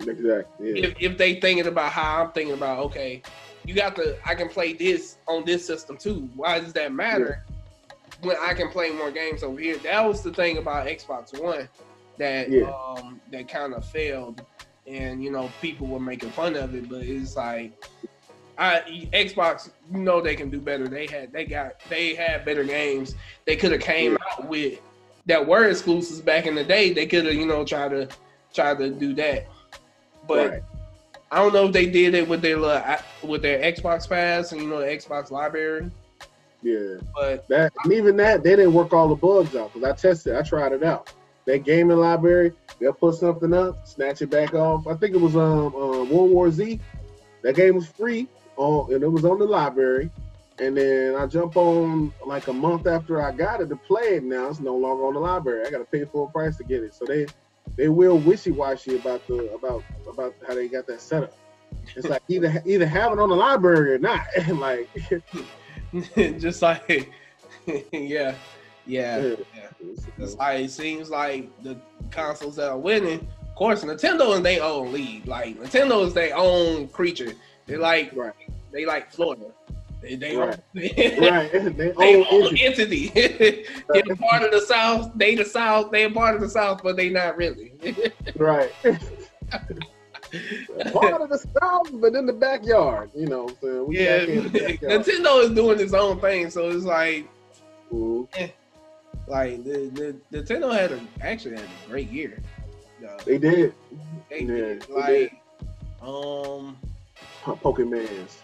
Exactly. 0.08 0.72
Yeah. 0.72 0.86
If, 0.86 0.94
if 1.00 1.18
they 1.18 1.40
thinking 1.40 1.66
about 1.66 1.92
how 1.92 2.24
I'm 2.24 2.32
thinking 2.32 2.54
about, 2.54 2.78
okay, 2.86 3.22
you 3.64 3.74
got 3.74 3.96
the 3.96 4.18
I 4.24 4.34
can 4.34 4.48
play 4.48 4.72
this 4.72 5.18
on 5.26 5.44
this 5.44 5.66
system 5.66 5.96
too. 5.96 6.28
Why 6.34 6.58
does 6.60 6.72
that 6.74 6.92
matter? 6.92 7.44
When 8.22 8.36
I 8.40 8.54
can 8.54 8.70
play 8.70 8.90
more 8.90 9.10
games 9.10 9.42
over 9.42 9.60
here. 9.60 9.78
That 9.78 10.04
was 10.06 10.22
the 10.22 10.32
thing 10.32 10.58
about 10.58 10.86
Xbox 10.86 11.38
One 11.40 11.68
that 12.18 12.50
Yeah. 12.50 12.70
um 12.70 13.20
that 13.30 13.48
kind 13.48 13.74
of 13.74 13.84
failed, 13.84 14.42
and 14.86 15.22
you 15.22 15.30
know 15.30 15.50
people 15.60 15.86
were 15.86 16.00
making 16.00 16.30
fun 16.30 16.56
of 16.56 16.74
it, 16.74 16.88
but 16.88 17.02
it's 17.02 17.36
like. 17.36 17.72
I, 18.58 19.08
Xbox, 19.14 19.70
you 19.90 20.00
know 20.00 20.20
they 20.20 20.36
can 20.36 20.50
do 20.50 20.60
better. 20.60 20.86
They 20.86 21.06
had, 21.06 21.32
they 21.32 21.46
got, 21.46 21.80
they 21.88 22.14
had 22.14 22.44
better 22.44 22.62
games. 22.62 23.14
They 23.46 23.56
could 23.56 23.72
have 23.72 23.80
came 23.80 24.18
out 24.30 24.46
with 24.48 24.78
that 25.24 25.46
were 25.46 25.68
exclusives 25.68 26.20
back 26.20 26.44
in 26.44 26.54
the 26.54 26.64
day. 26.64 26.92
They 26.92 27.06
could 27.06 27.24
have, 27.24 27.34
you 27.34 27.46
know, 27.46 27.64
tried 27.64 27.92
to, 27.92 28.08
try 28.52 28.74
to 28.74 28.90
do 28.90 29.14
that. 29.14 29.46
But 30.30 30.50
right. 30.50 30.62
I 31.32 31.42
don't 31.42 31.52
know 31.52 31.66
if 31.66 31.72
they 31.72 31.86
did 31.86 32.14
it 32.14 32.28
with 32.28 32.40
their 32.40 32.56
with 33.24 33.42
their 33.42 33.58
Xbox 33.72 34.08
Pass 34.08 34.52
and 34.52 34.62
you 34.62 34.68
know 34.68 34.78
the 34.78 34.86
Xbox 34.86 35.32
Library. 35.32 35.90
Yeah. 36.62 36.98
But 37.12 37.48
That 37.48 37.72
and 37.82 37.92
even 37.92 38.16
that 38.18 38.44
they 38.44 38.54
didn't 38.54 38.74
work 38.74 38.92
all 38.92 39.08
the 39.08 39.16
bugs 39.16 39.56
out 39.56 39.72
because 39.72 39.88
I 39.88 39.92
tested, 39.92 40.36
I 40.36 40.42
tried 40.42 40.70
it 40.70 40.84
out. 40.84 41.12
That 41.46 41.64
gaming 41.64 41.96
library, 41.96 42.52
they'll 42.78 42.92
put 42.92 43.16
something 43.16 43.52
up, 43.52 43.88
snatch 43.88 44.22
it 44.22 44.30
back 44.30 44.54
off. 44.54 44.86
I 44.86 44.94
think 44.94 45.16
it 45.16 45.20
was 45.20 45.34
um, 45.34 45.74
uh, 45.74 46.04
World 46.04 46.30
War 46.30 46.48
Z. 46.48 46.78
That 47.42 47.56
game 47.56 47.74
was 47.74 47.88
free, 47.88 48.28
on, 48.56 48.94
and 48.94 49.02
it 49.02 49.08
was 49.08 49.24
on 49.24 49.40
the 49.40 49.46
library. 49.46 50.10
And 50.60 50.76
then 50.76 51.16
I 51.16 51.26
jump 51.26 51.56
on 51.56 52.14
like 52.24 52.46
a 52.46 52.52
month 52.52 52.86
after 52.86 53.20
I 53.20 53.32
got 53.32 53.60
it 53.62 53.68
to 53.70 53.76
play 53.76 54.16
it. 54.16 54.22
Now 54.22 54.46
it's 54.48 54.60
no 54.60 54.76
longer 54.76 55.06
on 55.06 55.14
the 55.14 55.20
library. 55.20 55.66
I 55.66 55.70
got 55.70 55.78
to 55.78 55.84
pay 55.84 56.04
full 56.04 56.28
price 56.28 56.56
to 56.58 56.64
get 56.64 56.84
it. 56.84 56.94
So 56.94 57.04
they 57.04 57.26
they 57.76 57.88
will 57.88 58.18
wishy 58.18 58.50
washy 58.50 58.96
about 58.96 59.26
the 59.26 59.52
about 59.52 59.82
about 60.08 60.34
how 60.46 60.54
they 60.54 60.68
got 60.68 60.86
that 60.86 61.00
set 61.00 61.24
up. 61.24 61.36
It's 61.96 62.08
like 62.08 62.22
either 62.28 62.62
either 62.66 62.86
have 62.86 63.12
it 63.12 63.18
on 63.18 63.28
the 63.28 63.36
library 63.36 63.94
or 63.94 63.98
not. 63.98 64.26
like 64.54 64.88
just 66.38 66.62
like, 66.62 67.10
yeah, 67.92 68.34
yeah, 68.86 69.18
Yeah. 69.18 69.34
It's 70.18 70.36
like 70.36 70.64
it 70.64 70.70
seems 70.70 71.10
like 71.10 71.50
the 71.62 71.76
consoles 72.10 72.56
that 72.56 72.70
are 72.70 72.78
winning. 72.78 73.26
Of 73.42 73.54
course, 73.54 73.84
Nintendo 73.84 74.34
is 74.34 74.42
their 74.42 74.62
own 74.62 74.92
league. 74.92 75.26
Like 75.26 75.58
Nintendo 75.58 76.06
is 76.06 76.14
their 76.14 76.36
own 76.36 76.88
creature. 76.88 77.32
They 77.66 77.76
like 77.76 78.12
right, 78.14 78.34
they 78.72 78.86
like 78.86 79.12
Florida. 79.12 79.46
They 80.02 80.14
they 80.16 80.36
Right. 80.36 80.48
own, 80.50 80.62
right. 81.20 81.52
They 81.52 81.92
they 81.98 82.16
own 82.24 82.56
entity. 82.58 83.12
entity. 83.14 83.66
They're 83.92 84.16
part 84.16 84.42
of 84.42 84.50
the 84.50 84.62
South. 84.66 85.12
They 85.14 85.34
the 85.34 85.44
South. 85.44 85.90
They're 85.92 86.10
part 86.10 86.34
of 86.34 86.40
the 86.40 86.48
South, 86.48 86.82
but 86.82 86.96
they 86.96 87.10
not 87.10 87.36
really. 87.36 87.72
Right. 88.36 88.70
Part 90.92 91.20
of 91.20 91.28
the 91.28 91.38
south, 91.60 91.88
but 91.94 92.14
in 92.14 92.24
the 92.24 92.32
backyard, 92.32 93.10
you 93.16 93.26
know. 93.26 93.44
what 93.46 93.50
I'm 93.50 93.56
saying? 93.62 93.86
We 93.88 93.98
yeah, 93.98 94.18
back 94.20 94.28
in 94.28 94.42
the 94.44 94.48
backyard. 94.60 95.02
Nintendo 95.02 95.42
is 95.42 95.50
doing 95.50 95.80
its 95.80 95.92
own 95.92 96.20
thing, 96.20 96.50
so 96.50 96.70
it's 96.70 96.84
like 96.84 97.28
Mhm. 97.92 98.52
like 99.26 99.64
the, 99.64 99.90
the 100.30 100.38
Nintendo 100.42 100.72
had 100.72 100.92
a 100.92 101.00
actually 101.20 101.56
had 101.56 101.64
a 101.64 101.88
great 101.88 102.10
year. 102.10 102.40
They 103.26 103.38
did. 103.38 103.74
they 104.30 104.42
yeah, 104.42 104.46
did. 104.46 104.82
they 104.82 104.94
like 104.94 105.32
um 106.00 106.76
Po- 107.42 107.56
Pokemans. 107.56 108.36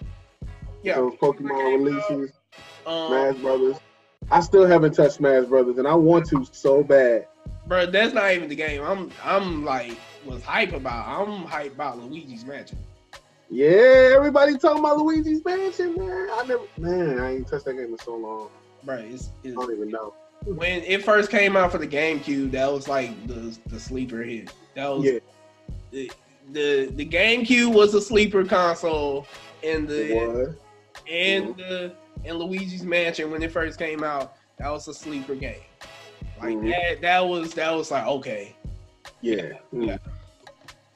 Yeah 0.87 0.97
Those 0.97 1.15
Pokemon 1.15 1.85
releases, 1.85 2.33
um 2.87 3.07
Smash 3.09 3.37
Brothers. 3.43 3.77
I 4.31 4.41
still 4.41 4.67
haven't 4.67 4.93
touched 4.95 5.15
Smash 5.15 5.45
Brothers, 5.47 5.79
and 5.79 5.87
I 5.87 5.95
want 5.95 6.27
to 6.31 6.45
so 6.53 6.83
bad. 6.83 7.27
bro 7.67 7.87
that's 7.87 8.15
not 8.15 8.33
even 8.33 8.49
the 8.49 8.55
game 8.55 8.83
i'm 8.83 9.11
i'm 9.25 9.65
like 9.65 9.99
was 10.25 10.43
hype 10.43 10.73
about 10.73 11.07
i'm 11.09 11.45
hype 11.45 11.73
about 11.75 11.99
luigi's 11.99 12.45
mansion 12.45 12.79
Yeah, 13.49 14.13
everybody 14.17 14.59
talking 14.59 14.81
about 14.81 14.99
Luigi's 14.99 15.45
Mansion, 15.45 15.95
man. 15.97 16.29
I 16.33 16.45
never, 16.49 16.65
man, 16.79 17.21
I 17.21 17.35
ain't 17.37 17.47
touched 17.49 17.65
that 17.67 17.75
game 17.75 17.93
in 17.93 17.99
so 17.99 18.17
long. 18.17 18.49
bro 18.83 18.97
it's, 18.97 19.31
I 19.45 19.51
don't 19.51 19.73
even 19.73 19.91
know. 19.91 20.13
when 20.45 20.83
it 20.83 21.05
first 21.05 21.31
came 21.31 21.57
out 21.57 21.71
for 21.71 21.79
the 21.79 21.87
GameCube, 21.87 22.51
that 22.53 22.73
was 22.73 22.89
like 22.89 23.11
the 23.29 23.57
the 23.69 23.79
sleeper 23.79 24.23
hit. 24.23 24.53
That 24.75 24.89
was 24.89 25.05
Yeah. 25.05 25.19
the, 25.93 26.11
the 26.53 26.87
the 26.97 27.07
GameCube 27.07 27.73
was 27.73 27.95
a 27.95 28.01
sleeper 28.01 28.45
console, 28.45 29.27
and 29.63 29.87
the. 29.89 30.57
And 31.11 31.57
the 31.57 31.93
and 32.25 32.39
Luigi's 32.39 32.83
Mansion 32.85 33.31
when 33.31 33.43
it 33.43 33.53
first 33.53 33.79
came 33.79 34.03
out, 34.03 34.35
that 34.59 34.71
was 34.71 34.89
a 34.89 34.95
sleeper 34.95 35.35
game. 35.35 35.61
Like 36.41 36.55
Mhm. 36.57 36.71
that 36.71 37.01
that 37.03 37.21
was 37.27 37.55
that 37.55 37.75
was 37.75 37.91
like 37.91 38.07
okay, 38.07 38.55
Yeah. 39.21 39.53
Mm. 39.73 39.87
Yeah. 39.89 39.99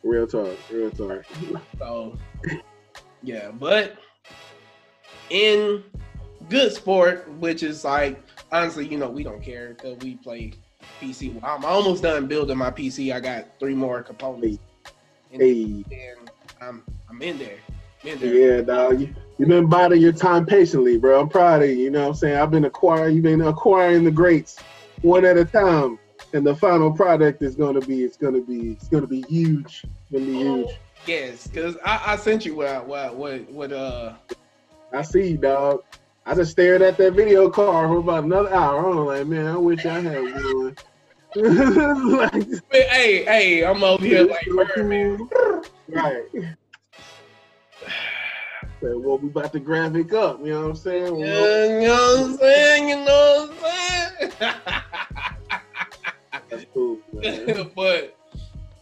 Real 0.03 0.27
talk. 0.27 0.57
Real 0.71 0.91
talk. 0.91 1.25
so 1.79 2.17
yeah, 3.23 3.51
but 3.51 3.97
in 5.31 5.83
good 6.49 6.73
sport, 6.73 7.31
which 7.39 7.63
is 7.63 7.85
like 7.85 8.21
honestly, 8.53 8.87
you 8.87 8.99
know, 8.99 9.09
we 9.09 9.23
don't 9.23 9.43
care 9.43 9.71
because 9.75 9.97
we 9.99 10.17
play 10.17 10.53
PC. 11.01 11.39
I'm 11.43 11.65
almost 11.65 12.03
done 12.03 12.27
building 12.27 12.59
my 12.59 12.71
PC. 12.71 13.13
I 13.13 13.21
got 13.21 13.47
three 13.61 13.75
more 13.75 14.03
components. 14.03 14.59
And 15.33 15.41
Hey. 15.41 15.85
then 15.89 16.17
I'm 16.61 16.83
I'm 17.09 17.23
in 17.23 17.39
there. 17.39 17.59
I'm 18.03 18.09
in 18.09 18.19
there. 18.19 18.35
Yeah, 18.57 18.61
dog. 18.63 19.07
You, 19.41 19.47
you've 19.47 19.49
been 19.49 19.67
biding 19.69 20.03
your 20.03 20.13
time 20.13 20.45
patiently, 20.45 20.99
bro. 20.99 21.21
I'm 21.21 21.29
proud 21.29 21.63
of 21.63 21.71
you. 21.71 21.77
You 21.77 21.91
know 21.91 22.03
what 22.03 22.09
I'm 22.09 22.15
saying? 22.15 22.37
I've 22.37 22.51
been 22.51 22.67
acquiring, 22.67 23.15
you've 23.15 23.25
been 23.25 23.41
acquiring 23.41 24.05
the 24.05 24.11
greats 24.11 24.59
one 25.01 25.25
at 25.25 25.39
a 25.39 25.47
time. 25.47 25.99
and 26.35 26.47
the 26.47 26.55
final 26.55 26.93
product 26.93 27.43
is 27.43 27.57
gonna 27.57 27.81
be 27.81 28.05
it's 28.05 28.19
gonna 28.19 28.43
be 28.43 28.73
it's 28.73 28.89
gonna 28.89 29.07
be 29.07 29.23
huge. 29.23 29.85
It's 29.85 30.13
gonna 30.13 30.27
be 30.27 30.35
huge. 30.35 30.69
Yes, 31.07 31.47
because 31.47 31.77
I, 31.85 32.13
I 32.13 32.17
sent 32.17 32.45
you 32.45 32.55
what 32.55 32.87
what 32.87 33.17
what 33.17 33.51
what 33.51 33.73
uh 33.73 34.13
I 34.93 35.03
see, 35.03 35.39
dog. 35.39 35.85
I 36.27 36.35
just 36.35 36.51
stared 36.51 36.83
at 36.83 36.99
that 36.99 37.15
video 37.15 37.49
card 37.49 37.89
for 37.89 37.97
about 37.97 38.25
another 38.25 38.53
hour. 38.53 38.91
I'm 38.91 39.07
like, 39.07 39.27
man, 39.27 39.47
I 39.47 39.57
wish 39.57 39.87
I 39.87 40.01
had 40.01 40.21
one. 40.21 40.77
like, 42.19 42.47
hey 42.71 43.25
hey 43.25 43.65
I'm 43.65 43.83
over 43.83 44.05
here 44.05 44.25
like 44.25 44.47
Birdman. 44.47 45.29
right. 45.89 46.25
So, 48.81 48.99
well, 48.99 49.19
we 49.19 49.29
about 49.29 49.53
to 49.53 49.61
graphic 49.61 50.13
up. 50.15 50.41
You 50.41 50.53
know 50.53 50.61
what 50.63 50.71
I'm 50.71 50.77
saying? 50.77 51.17
You 51.17 51.27
know 51.27 51.41
what 51.41 52.31
I'm 52.31 52.37
saying? 52.39 52.89
You 52.89 52.97
know 53.05 53.51
what 53.61 53.73
I'm 54.41 54.55
that's 56.49 56.65
cool, 56.73 56.99
saying? 57.23 57.71
but 57.77 58.17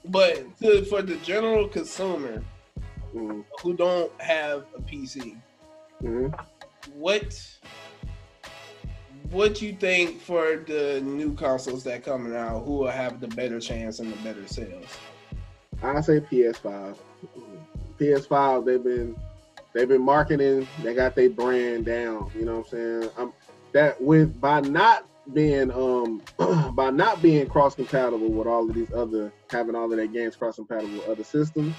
but 0.04 0.56
to, 0.60 0.84
for 0.84 1.02
the 1.02 1.16
general 1.16 1.68
consumer 1.68 2.44
Mhm, 3.14 3.44
who 3.62 3.74
don't 3.74 4.12
have 4.20 4.66
a 4.76 4.80
PC, 4.82 5.36
mhm. 6.02 6.32
what 6.94 7.58
what 9.30 9.60
you 9.62 9.72
think 9.72 10.20
for 10.20 10.56
the 10.66 11.00
new 11.02 11.34
consoles 11.34 11.84
that 11.84 12.04
coming 12.04 12.36
out 12.36 12.64
who 12.64 12.78
will 12.78 12.90
have 12.90 13.20
the 13.20 13.28
better 13.28 13.58
chance 13.60 13.98
and 13.98 14.12
the 14.12 14.16
better 14.16 14.46
sales? 14.46 15.00
I 15.82 16.00
say 16.00 16.20
PS5. 16.20 16.96
PS5, 17.98 18.64
they've 18.64 18.82
been 18.82 19.16
they've 19.78 19.88
been 19.88 20.04
marketing. 20.04 20.68
They 20.78 20.94
got 20.94 21.16
their 21.16 21.30
brand 21.30 21.86
down. 21.86 22.32
You 22.34 22.44
know 22.46 22.58
what 22.58 22.58
I'm 22.58 22.78
saying? 22.78 23.10
I'm 23.16 23.32
that 23.74 23.96
with 24.00 24.40
by 24.40 24.60
not 24.60 25.04
being 25.34 25.70
um 25.70 26.22
by 26.74 26.90
not 26.90 27.22
being 27.22 27.48
cross 27.48 27.76
compatible 27.76 28.32
with 28.32 28.48
all 28.48 28.68
of 28.68 28.74
these 28.74 28.92
other 28.96 29.32
having 29.52 29.76
all 29.76 29.90
of 29.90 29.96
their 29.96 30.08
games 30.08 30.36
cross 30.36 30.56
compatible 30.56 30.98
with 30.98 31.08
other 31.08 31.24
systems. 31.24 31.76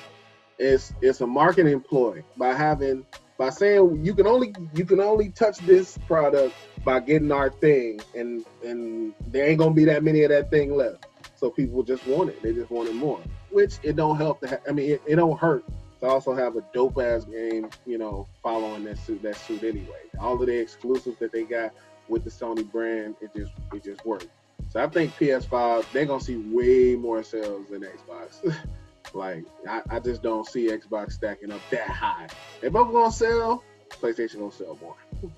It's 0.60 0.94
it's 1.02 1.22
a 1.22 1.28
marketing 1.28 1.82
ploy 1.90 2.24
by 2.38 2.54
having 2.56 3.06
by 3.38 3.50
saying 3.50 4.02
you 4.06 4.16
can 4.16 4.28
only 4.28 4.56
you 4.74 4.86
can 4.86 5.02
only 5.02 5.32
touch 5.32 5.60
this 5.66 5.98
product 6.08 6.56
by 6.86 7.02
getting 7.02 7.34
our 7.34 7.52
thing 7.62 8.06
and 8.16 8.46
and 8.64 9.14
there 9.28 9.48
ain't 9.48 9.60
gonna 9.60 9.76
be 9.76 9.86
that 9.86 10.04
many 10.06 10.24
of 10.24 10.30
that 10.30 10.52
thing 10.52 10.76
left. 10.76 10.98
So 11.36 11.52
people 11.52 11.84
just 11.84 12.06
want 12.06 12.32
it. 12.32 12.38
They 12.44 12.54
just 12.54 12.72
want 12.72 12.90
it 12.90 12.96
more. 12.96 13.26
Which 13.50 13.76
it 13.84 13.98
don't 13.98 14.18
help 14.18 14.42
to 14.42 14.50
ha- 14.50 14.58
I 14.70 14.74
mean 14.74 14.92
it, 14.94 15.02
it 15.08 15.18
don't 15.18 15.40
hurt 15.40 15.66
to 16.02 16.08
also 16.08 16.34
have 16.34 16.56
a 16.56 16.64
dope 16.74 16.98
ass 17.00 17.26
game, 17.26 17.70
you 17.86 17.98
know, 17.98 18.28
following 18.42 18.84
that 18.86 18.98
suit 18.98 19.22
that 19.24 19.36
suit 19.36 19.64
anyway. 19.64 19.98
All 20.20 20.40
of 20.40 20.48
the 20.48 20.58
exclusives 20.60 21.18
that 21.20 21.32
they 21.32 21.44
got 21.44 21.74
with 22.08 22.24
the 22.24 22.30
Sony 22.30 22.70
brand, 22.72 23.16
it 23.22 23.32
just 23.36 23.52
it 23.74 23.84
just 23.84 24.06
worked. 24.06 24.28
So 24.70 24.82
I 24.84 24.88
think 24.88 25.14
PS5 25.16 25.86
they're 25.94 26.06
gonna 26.06 26.20
see 26.22 26.38
way 26.38 26.96
more 26.96 27.24
sales 27.24 27.68
than 27.70 27.82
Xbox. 27.82 28.56
like 29.14 29.44
I, 29.68 29.82
I 29.90 30.00
just 30.00 30.22
don't 30.22 30.48
see 30.48 30.68
Xbox 30.68 31.14
stacking 31.14 31.52
up 31.52 31.62
that 31.72 31.88
high. 31.90 32.28
They 32.62 32.70
both 32.70 32.92
gonna 32.92 33.12
sell, 33.12 33.64
PlayStation 34.02 34.40
gonna 34.40 34.52
sell 34.52 34.78
more. 34.82 34.96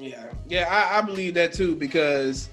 Yeah, 0.00 0.26
yeah, 0.46 0.68
I, 0.70 0.98
I 0.98 1.02
believe 1.02 1.34
that 1.34 1.52
too 1.52 1.74
because 1.74 2.48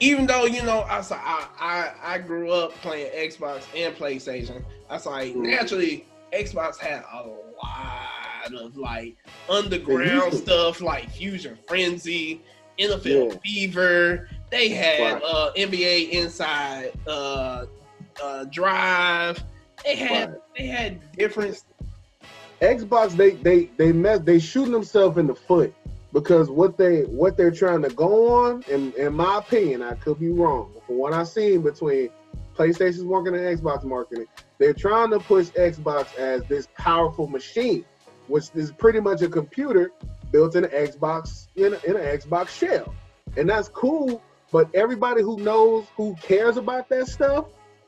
even 0.00 0.26
though 0.26 0.44
you 0.44 0.62
know, 0.62 0.80
I 0.80 1.02
I, 1.10 1.92
I 2.02 2.18
grew 2.18 2.50
up 2.50 2.74
playing 2.82 3.10
Xbox 3.30 3.64
and 3.74 3.94
PlayStation. 3.96 4.62
I 4.90 4.94
was 4.94 5.06
like, 5.06 5.34
Mhm. 5.34 5.46
naturally, 5.46 6.04
Xbox 6.32 6.78
had 6.78 7.02
a 7.12 7.26
lot 7.62 8.52
of 8.54 8.76
like 8.76 9.16
underground 9.48 10.32
stuff 10.34 10.80
like 10.80 11.10
Fusion 11.10 11.56
Frenzy, 11.66 12.40
NFL 12.78 13.32
Yeah. 13.32 13.38
Fever. 13.44 14.28
They 14.50 14.68
had 14.68 15.14
Right. 15.14 15.22
uh, 15.24 15.52
NBA 15.56 16.10
Inside 16.12 16.92
uh, 17.06 17.66
uh, 18.22 18.44
Drive. 18.50 19.42
They 19.84 19.96
had 19.96 20.30
Right. 20.30 20.38
they 20.56 20.66
had 20.66 21.12
different. 21.16 21.62
Xbox 22.60 23.16
they 23.16 23.30
they 23.30 23.70
they 23.78 23.90
mess 23.92 24.20
they 24.20 24.38
shooting 24.38 24.72
themselves 24.72 25.16
in 25.16 25.26
the 25.26 25.34
foot 25.34 25.72
because 26.12 26.50
what 26.50 26.76
they 26.76 27.02
what 27.04 27.36
they're 27.36 27.50
trying 27.50 27.80
to 27.82 27.88
go 27.90 28.28
on, 28.34 28.62
in 28.68 28.92
in 28.98 29.14
my 29.14 29.38
opinion, 29.38 29.82
I 29.82 29.94
could 29.94 30.18
be 30.20 30.28
wrong, 30.30 30.70
but 30.74 30.84
from 30.86 30.98
what 30.98 31.14
I've 31.14 31.28
seen 31.28 31.62
between 31.62 32.10
PlayStation's 32.54 33.04
marketing 33.04 33.42
and 33.44 33.58
Xbox 33.58 33.82
marketing, 33.84 34.26
they're 34.60 34.74
trying 34.74 35.10
to 35.10 35.18
push 35.18 35.48
Xbox 35.48 36.14
as 36.16 36.44
this 36.44 36.68
powerful 36.76 37.26
machine, 37.26 37.84
which 38.28 38.44
is 38.54 38.70
pretty 38.70 39.00
much 39.00 39.22
a 39.22 39.28
computer 39.28 39.90
built 40.30 40.54
in 40.54 40.64
an 40.64 40.70
Xbox 40.70 41.48
in, 41.56 41.72
a, 41.72 41.78
in 41.78 41.96
an 41.96 42.18
Xbox 42.18 42.50
shell, 42.50 42.94
and 43.36 43.48
that's 43.48 43.68
cool. 43.68 44.22
But 44.52 44.68
everybody 44.74 45.22
who 45.22 45.38
knows 45.38 45.86
who 45.96 46.14
cares 46.22 46.58
about 46.58 46.90
that 46.90 47.08
stuff, 47.08 47.46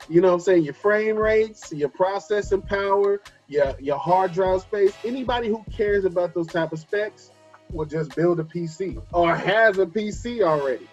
you 0.08 0.22
know 0.22 0.28
what 0.28 0.34
I'm 0.34 0.40
saying, 0.40 0.64
your 0.64 0.74
frame 0.74 1.16
rates, 1.16 1.72
your 1.72 1.90
processing 1.90 2.62
power, 2.62 3.20
your 3.48 3.74
your 3.78 3.98
hard 3.98 4.32
drive 4.32 4.62
space. 4.62 4.96
Anybody 5.04 5.48
who 5.48 5.62
cares 5.76 6.06
about 6.06 6.32
those 6.32 6.46
type 6.46 6.72
of 6.72 6.78
specs 6.78 7.32
will 7.70 7.86
just 7.86 8.16
build 8.16 8.40
a 8.40 8.44
PC 8.44 9.02
or 9.12 9.36
has 9.36 9.78
a 9.78 9.84
PC 9.84 10.40
already. 10.40 10.88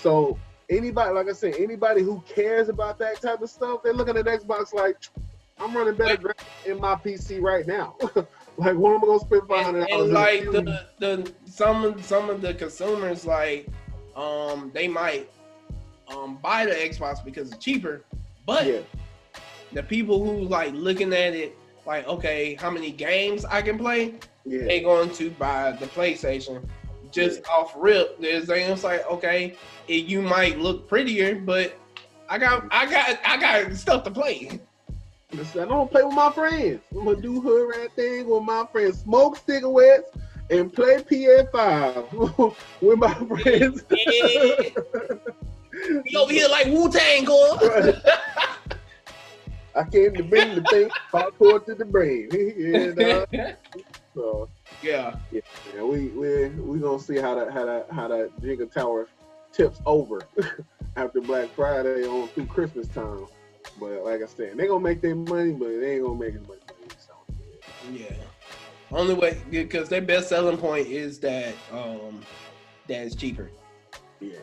So 0.00 0.38
anybody, 0.70 1.14
like 1.14 1.28
I 1.28 1.32
said, 1.32 1.54
anybody 1.58 2.02
who 2.02 2.22
cares 2.28 2.68
about 2.68 2.98
that 2.98 3.20
type 3.20 3.42
of 3.42 3.50
stuff, 3.50 3.82
they're 3.82 3.92
looking 3.92 4.16
at 4.16 4.24
Xbox 4.26 4.72
like, 4.72 4.96
I'm 5.58 5.76
running 5.76 5.94
better 5.94 6.16
graphics 6.16 6.66
in 6.66 6.80
my 6.80 6.94
PC 6.94 7.40
right 7.40 7.66
now. 7.66 7.96
like, 8.56 8.76
what 8.76 8.94
am 8.94 9.02
I 9.02 9.06
gonna 9.06 9.20
spend 9.20 9.42
five 9.48 9.74
and, 9.74 9.76
hundred 9.78 9.90
and 9.90 10.12
like 10.12 10.44
the, 10.44 10.86
the 10.98 11.32
some 11.46 11.84
of 11.84 12.04
some 12.04 12.30
of 12.30 12.40
the 12.40 12.54
consumers 12.54 13.26
like 13.26 13.66
um 14.14 14.70
they 14.72 14.86
might 14.86 15.28
um 16.06 16.38
buy 16.40 16.64
the 16.64 16.72
Xbox 16.72 17.24
because 17.24 17.50
it's 17.50 17.64
cheaper, 17.64 18.04
but 18.46 18.66
yeah, 18.66 18.80
the 19.72 19.82
people 19.82 20.24
who 20.24 20.46
like 20.46 20.72
looking 20.74 21.12
at 21.12 21.34
it 21.34 21.56
like 21.86 22.06
okay 22.06 22.54
how 22.54 22.70
many 22.70 22.92
games 22.92 23.44
I 23.44 23.62
can 23.62 23.78
play 23.78 24.14
yeah, 24.44 24.64
they 24.64 24.80
going 24.80 25.10
to 25.12 25.30
buy 25.30 25.72
the 25.72 25.86
PlayStation 25.86 26.62
just 27.10 27.46
off 27.48 27.72
rip. 27.76 28.20
There's 28.20 28.48
it's 28.48 28.84
like 28.84 29.06
okay 29.10 29.54
it, 29.88 30.04
you 30.04 30.22
might 30.22 30.58
look 30.58 30.88
prettier, 30.88 31.36
but 31.36 31.78
I 32.28 32.38
got 32.38 32.66
I 32.70 32.90
got 32.90 33.18
I 33.24 33.36
got 33.36 33.74
stuff 33.74 34.04
to 34.04 34.10
play. 34.10 34.60
Listen, 35.32 35.62
I 35.62 35.64
don't 35.66 35.90
play 35.90 36.02
with 36.04 36.14
my 36.14 36.32
friends. 36.32 36.80
I'm 36.92 37.04
gonna 37.04 37.20
do 37.20 37.40
hood 37.40 37.70
rat 37.76 37.92
thing 37.96 38.28
with 38.28 38.42
my 38.42 38.66
friends, 38.72 39.00
smoke 39.00 39.38
cigarettes, 39.46 40.10
and 40.50 40.72
play 40.72 40.96
PS5 40.98 42.54
with 42.80 42.98
my 42.98 43.14
friends. 43.14 43.84
We 46.04 46.16
over 46.16 46.32
here 46.32 46.48
like 46.48 46.66
Wu 46.66 46.90
Tang 46.90 47.24
going. 47.24 47.94
I 49.74 49.84
came 49.84 50.14
to 50.14 50.24
bring 50.24 50.56
the 50.56 50.62
thing, 50.70 50.90
popcorn 51.12 51.64
to 51.66 51.74
the 51.74 51.84
brain. 51.84 52.28
yeah, 53.30 53.54
so 54.14 54.48
yeah. 54.82 55.16
yeah, 55.32 55.82
we 55.82 56.08
we 56.08 56.48
we 56.48 56.78
gonna 56.78 56.98
see 56.98 57.16
how 57.16 57.34
that 57.34 57.52
how 57.52 57.64
that 57.66 57.86
how 57.90 58.08
that 58.08 58.30
Jenga 58.40 58.70
Tower 58.70 59.08
tips 59.52 59.80
over 59.86 60.26
after 60.96 61.20
Black 61.20 61.54
Friday 61.54 62.06
on 62.06 62.28
through 62.30 62.46
Christmas 62.46 62.88
time. 62.88 63.26
But 63.80 64.04
like 64.04 64.22
I 64.22 64.26
said, 64.26 64.56
they 64.56 64.66
gonna 64.66 64.80
make 64.80 65.00
their 65.00 65.14
money, 65.14 65.52
but 65.52 65.68
they 65.68 65.94
ain't 65.94 66.04
gonna 66.04 66.18
make 66.18 66.34
as 66.34 66.40
much 66.42 66.58
money. 66.68 66.92
So 66.98 67.12
Yeah. 67.90 68.12
Only 68.90 69.14
way 69.14 69.42
because 69.50 69.88
their 69.88 70.00
best 70.02 70.28
selling 70.28 70.56
point 70.56 70.88
is 70.88 71.18
that 71.20 71.58
um 71.70 72.26
that 72.88 73.02
is 73.02 73.14
cheaper. 73.14 73.50
yeah, 74.20 74.38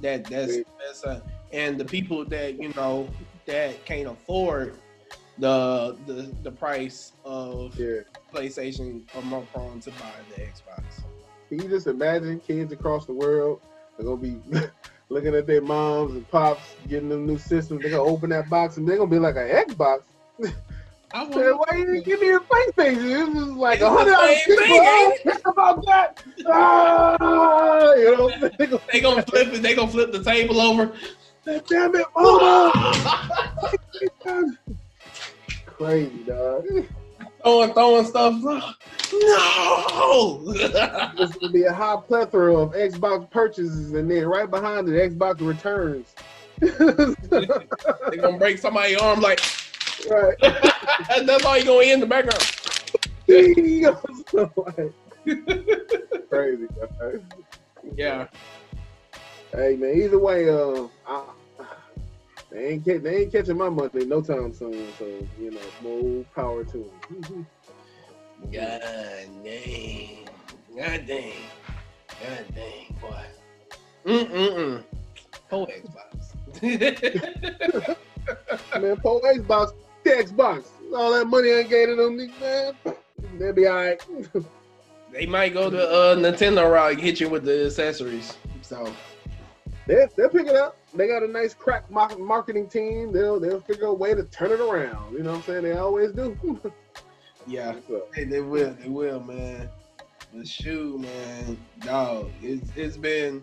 That 0.00 0.28
that's 0.30 0.56
Yeah. 0.56 0.62
that's 0.86 1.04
uh, 1.04 1.20
and 1.52 1.78
the 1.78 1.84
people 1.84 2.24
that 2.26 2.60
you 2.60 2.72
know 2.76 3.10
that 3.46 3.84
can't 3.84 4.08
afford 4.08 4.78
the 5.38 5.96
the 6.06 6.34
the 6.42 6.50
price 6.50 7.12
of 7.24 7.78
yeah. 7.78 8.00
PlayStation 8.32 9.02
are 9.14 9.22
more 9.22 9.42
prone 9.52 9.80
to 9.80 9.90
buy 9.92 10.12
the 10.34 10.42
Xbox. 10.42 10.82
Can 11.48 11.62
you 11.62 11.68
just 11.68 11.86
imagine 11.86 12.40
kids 12.40 12.72
across 12.72 13.06
the 13.06 13.12
world 13.12 13.60
are 13.98 14.04
gonna 14.04 14.16
be 14.16 14.40
looking 15.08 15.34
at 15.34 15.46
their 15.46 15.62
moms 15.62 16.12
and 16.14 16.28
pops 16.30 16.74
getting 16.88 17.08
them 17.08 17.26
new 17.26 17.38
systems? 17.38 17.82
They're 17.82 17.90
gonna 17.90 18.02
open 18.02 18.30
that 18.30 18.50
box 18.50 18.76
and 18.76 18.86
they're 18.86 18.98
gonna 18.98 19.10
be 19.10 19.18
like 19.18 19.36
an 19.36 19.48
Xbox. 19.48 20.02
I 21.12 21.30
Say, 21.32 21.50
Why 21.52 21.76
you 21.76 21.86
didn't 21.86 22.04
give 22.04 22.20
me 22.20 22.28
a 22.30 22.38
PlayStation? 22.38 23.32
This 23.34 23.42
is 23.42 23.48
like 23.54 23.80
a 23.80 23.88
hundred 23.88 24.12
dollars 24.12 24.44
same 24.44 24.58
thing, 24.58 24.82
ain't 24.82 25.22
cheaper. 25.22 25.50
about 25.50 25.84
that. 25.86 26.22
Ah, 26.46 27.94
you 27.94 28.16
know? 28.16 28.50
They 28.90 29.00
gonna 29.00 29.22
flip 29.22 29.48
it. 29.48 29.62
They 29.62 29.74
gonna 29.74 29.90
flip 29.90 30.12
the 30.12 30.22
table 30.22 30.60
over. 30.60 30.92
damn 31.44 31.94
it, 31.94 32.06
mama. 32.14 32.72
Crazy 35.78 36.24
dog. 36.24 36.66
throwing 37.42 37.72
throwing 37.72 38.04
stuff. 38.04 38.74
No. 39.10 40.42
There's 41.16 41.32
gonna 41.32 41.50
be 41.50 41.62
a 41.62 41.72
high 41.72 41.96
plethora 42.06 42.54
of 42.54 42.72
Xbox 42.72 43.28
purchases, 43.30 43.94
and 43.94 44.08
then 44.10 44.26
right 44.26 44.48
behind 44.48 44.86
it, 44.86 45.18
Xbox 45.18 45.40
returns. 45.40 46.14
they 46.58 48.16
gonna 48.18 48.36
break 48.36 48.58
somebody's 48.58 48.98
arm 48.98 49.22
like 49.22 49.40
right. 50.10 50.36
that's 51.24 51.44
all 51.44 51.56
you 51.56 51.64
gonna 51.64 51.84
hear 51.84 51.94
in 51.94 52.00
the 52.00 52.06
background. 52.06 52.44
Crazy. 56.28 56.66
Yeah. 57.96 58.26
Hey 59.52 59.76
man, 59.76 59.96
either 59.96 60.18
way, 60.18 60.50
uh, 60.50 60.86
I, 61.06 61.24
They 62.50 62.68
ain't 62.68 62.84
ca- 62.84 62.98
they 62.98 63.22
ain't 63.22 63.32
catching 63.32 63.58
my 63.58 63.68
money 63.68 64.04
no 64.04 64.22
time 64.22 64.54
soon. 64.54 64.94
So 64.98 65.28
you 65.38 65.50
know, 65.52 65.72
more 65.80 66.24
power 66.34 66.64
to 66.64 66.90
them. 67.10 67.46
God 68.52 68.80
dang. 69.44 70.28
God 70.76 71.06
dang. 71.06 71.50
God 72.20 72.46
dang, 72.54 72.96
boy. 73.00 73.22
Mm-mm-mm. 74.06 74.84
Whole 75.50 75.66
Xbox. 75.66 76.62
man, 78.80 78.96
pull 78.96 79.20
Xbox, 79.20 79.72
the 80.04 80.10
Xbox. 80.10 80.68
All 80.94 81.12
that 81.12 81.26
money 81.26 81.52
I 81.52 81.62
gave 81.64 81.88
to 81.88 81.96
them, 81.96 82.16
man, 82.38 82.72
they'll 83.38 83.52
be 83.52 83.66
all 83.66 83.76
right. 83.76 84.00
they 85.12 85.26
might 85.26 85.52
go 85.52 85.68
to 85.70 85.90
uh, 85.90 86.16
Nintendo 86.16 86.70
route 86.70 86.92
and 86.92 87.00
hit 87.00 87.20
you 87.20 87.28
with 87.28 87.44
the 87.44 87.66
accessories. 87.66 88.38
So 88.62 88.96
they 89.88 90.06
they'll 90.16 90.28
pick 90.28 90.46
it 90.46 90.54
up. 90.54 90.76
They 90.94 91.08
got 91.08 91.22
a 91.22 91.26
nice 91.26 91.54
crack 91.54 91.90
marketing 91.90 92.68
team. 92.68 93.10
They'll 93.10 93.40
they'll 93.40 93.60
figure 93.60 93.86
a 93.86 93.94
way 93.94 94.14
to 94.14 94.22
turn 94.24 94.52
it 94.52 94.60
around. 94.60 95.14
You 95.14 95.22
know 95.22 95.30
what 95.30 95.36
I'm 95.38 95.42
saying? 95.42 95.62
They 95.64 95.72
always 95.72 96.12
do. 96.12 96.60
yeah, 97.46 97.74
hey, 98.14 98.24
they 98.24 98.40
will. 98.40 98.76
They 98.80 98.88
will, 98.88 99.20
man. 99.20 99.68
The 100.34 100.44
shoe, 100.44 100.98
man, 100.98 101.58
dog. 101.80 102.30
It's 102.42 102.70
it's 102.76 102.98
been 102.98 103.42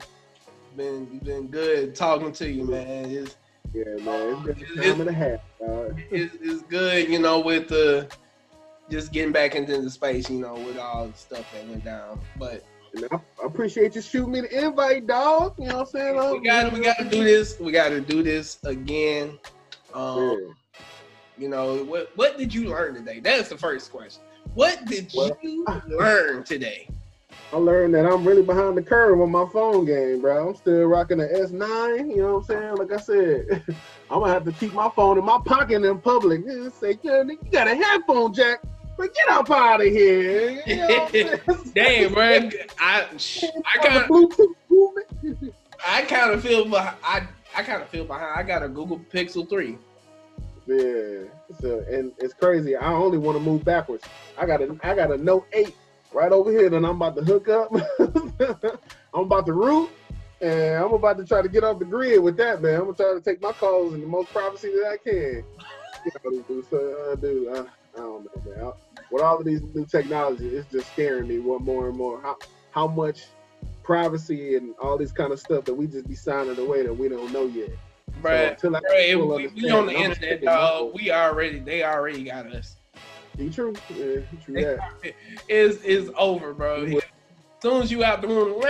been 0.78 1.20
been 1.20 1.48
good 1.48 1.96
talking 1.96 2.32
to 2.34 2.50
you, 2.50 2.64
man. 2.64 3.10
It's 3.10 3.36
yeah, 3.74 3.96
man. 4.04 4.46
It's 4.48 4.76
been 4.76 4.80
a 4.80 4.84
time 4.84 5.02
and 5.02 5.10
a 5.10 5.14
half. 5.14 5.40
It's, 6.12 6.36
it's 6.42 6.62
good, 6.64 7.10
you 7.10 7.18
know, 7.18 7.40
with 7.40 7.70
the 7.70 8.08
just 8.92 9.12
getting 9.12 9.32
back 9.32 9.56
into 9.56 9.82
the 9.82 9.90
space, 9.90 10.30
you 10.30 10.40
know, 10.40 10.54
with 10.54 10.78
all 10.78 11.08
the 11.08 11.18
stuff 11.18 11.52
that 11.54 11.68
went 11.68 11.84
down. 11.84 12.20
But 12.38 12.64
I, 13.12 13.20
appreciate 13.46 13.96
you 13.96 14.02
shooting 14.02 14.32
me 14.32 14.42
the 14.42 14.66
invite, 14.66 15.08
dog. 15.08 15.56
You 15.58 15.68
know 15.68 15.78
what 15.78 15.82
I'm 15.82 15.86
saying? 15.88 16.32
We 16.42 16.48
got 16.48 16.74
we 16.74 16.80
got 16.82 16.98
to 16.98 17.06
do 17.06 17.24
this. 17.24 17.60
We 17.60 17.72
got 17.72 17.90
to 17.90 18.02
do 18.02 18.24
this 18.24 18.58
again. 18.64 19.38
Um, 19.94 20.40
yeah. 20.40 20.84
You 21.38 21.50
know 21.50 21.84
what? 21.84 22.12
What 22.16 22.38
did 22.38 22.54
you 22.54 22.70
learn 22.70 22.96
today? 22.96 23.20
That's 23.20 23.50
the 23.50 23.58
first 23.58 23.92
question. 23.92 24.22
What 24.54 24.86
did 24.86 25.12
well, 25.16 25.38
you 25.42 25.66
learn 25.88 26.44
today? 26.44 26.88
I 27.54 27.58
learned 27.58 27.94
that 27.94 28.06
I'm 28.06 28.26
really 28.26 28.42
behind 28.42 28.78
the 28.78 28.82
curve 28.82 29.22
on 29.22 29.32
my 29.32 29.46
phone 29.52 29.86
game, 29.86 30.22
bro. 30.22 30.50
I'm 30.50 30.56
still 30.56 30.86
rocking 30.86 31.20
the 31.20 31.28
S9. 31.28 32.10
You 32.10 32.18
know 32.18 32.34
what 32.34 32.40
I'm 32.40 32.44
saying? 32.44 32.76
Like 32.76 32.92
I 32.92 32.98
said, 32.98 33.64
I'm 34.10 34.20
gonna 34.20 34.34
have 34.34 34.46
to 34.46 34.52
keep 34.54 34.74
my 34.74 34.90
phone 34.96 35.18
in 35.18 35.26
my 35.26 35.40
pocket 35.46 35.84
in 35.84 36.00
public. 36.00 36.46
And 36.46 36.72
say, 36.74 36.98
yeah, 37.04 37.24
you 37.24 37.38
got 37.52 37.68
a 37.68 37.76
headphone 37.76 38.34
jack. 38.34 38.62
But 38.98 39.14
get 39.14 39.30
up 39.30 39.52
out 39.52 39.82
of 39.82 39.88
here. 39.88 40.62
You 40.66 40.76
know 40.78 41.10
Damn, 41.76 42.14
man. 42.14 42.52
I 42.80 43.06
I 43.66 43.78
kind 43.80 44.10
of 44.10 44.32
I 45.86 46.02
kind 46.04 46.32
of 46.32 46.42
feel 46.42 46.66
behind. 46.66 46.98
I 47.04 47.28
I 47.56 47.64
kind 47.64 47.82
of 47.82 47.90
feel 47.90 48.06
behind. 48.06 48.38
I 48.38 48.44
got 48.44 48.64
a 48.64 48.70
Google 48.70 49.00
Pixel 49.12 49.48
three. 49.50 49.78
Yeah. 50.68 51.30
So 51.62 51.86
and 51.90 52.12
it's 52.20 52.34
crazy. 52.34 52.76
I 52.76 52.92
only 52.94 53.18
want 53.18 53.38
to 53.38 53.44
move 53.44 53.64
backwards. 53.64 54.06
I 54.38 54.46
got 54.46 54.62
a 54.62 54.78
I 54.84 54.96
got 54.96 55.12
a 55.12 55.18
Note 55.18 55.46
eight 55.54 55.76
right 56.14 56.32
over 56.32 56.52
here 56.52 56.70
that 56.70 56.78
I'm 56.78 56.86
about 57.02 57.16
to 57.18 57.24
hook 57.24 57.50
up. 57.50 57.72
I'm 59.14 59.22
about 59.22 59.46
to 59.46 59.54
root. 59.54 59.90
And 60.42 60.84
I'm 60.84 60.94
about 60.94 61.18
to 61.18 61.26
try 61.26 61.42
to 61.42 61.48
get 61.48 61.64
off 61.64 61.80
the 61.80 61.86
grid 61.86 62.22
with 62.22 62.38
that, 62.38 62.62
man. 62.62 62.76
I'm 62.76 62.82
gonna 62.82 62.94
try 62.94 63.14
to 63.14 63.22
take 63.22 63.42
my 63.42 63.54
calls 63.54 63.94
in 63.94 64.02
the 64.02 64.08
most 64.08 64.32
privacy 64.32 64.70
that 64.70 64.88
I 64.88 64.98
can. 64.98 65.44
so, 66.70 67.12
uh, 67.12 67.16
dude, 67.16 67.48
I 67.50 67.66
don't 67.96 68.26
know, 68.26 68.42
man. 68.46 68.66
I, 68.66 68.72
with 69.12 69.22
all 69.22 69.38
of 69.38 69.46
these 69.46 69.62
new 69.74 69.86
technologies, 69.86 70.54
it's 70.54 70.72
just 70.72 70.92
scaring 70.92 71.28
me 71.28 71.40
one 71.40 71.64
more 71.64 71.88
and 71.90 71.98
more. 71.98 72.22
How 72.22 72.38
how 72.72 72.88
much 72.88 73.26
privacy 73.84 74.56
and 74.56 74.76
all 74.82 74.98
this 74.98 75.12
kind 75.12 75.32
of 75.32 75.40
stuff 75.40 75.64
that 75.66 75.74
we 75.74 75.88
just 75.88 76.08
be 76.08 76.16
signing 76.16 76.58
away 76.58 76.84
that 76.84 76.94
we 76.94 77.08
don't 77.08 77.32
know 77.32 77.46
yet. 77.46 77.70
Right, 78.22 78.60
so. 78.60 78.70
We, 78.72 79.48
we 79.48 79.70
on 79.70 79.86
the 79.86 79.94
internet, 79.94 80.42
dog. 80.42 80.94
We 80.96 81.12
already, 81.12 81.60
they 81.60 81.84
already 81.84 82.24
got 82.24 82.48
us. 82.48 82.78
Be 83.38 83.50
true. 83.50 83.74
Yeah, 83.90 84.22
true 84.44 84.56
that. 84.56 84.80
It's, 85.50 85.84
it's 85.84 86.10
over, 86.18 86.54
bro. 86.54 86.86
As 86.86 87.02
soon 87.62 87.82
as 87.82 87.92
you 87.92 88.04
out 88.04 88.22
the 88.22 88.28
room, 88.28 88.62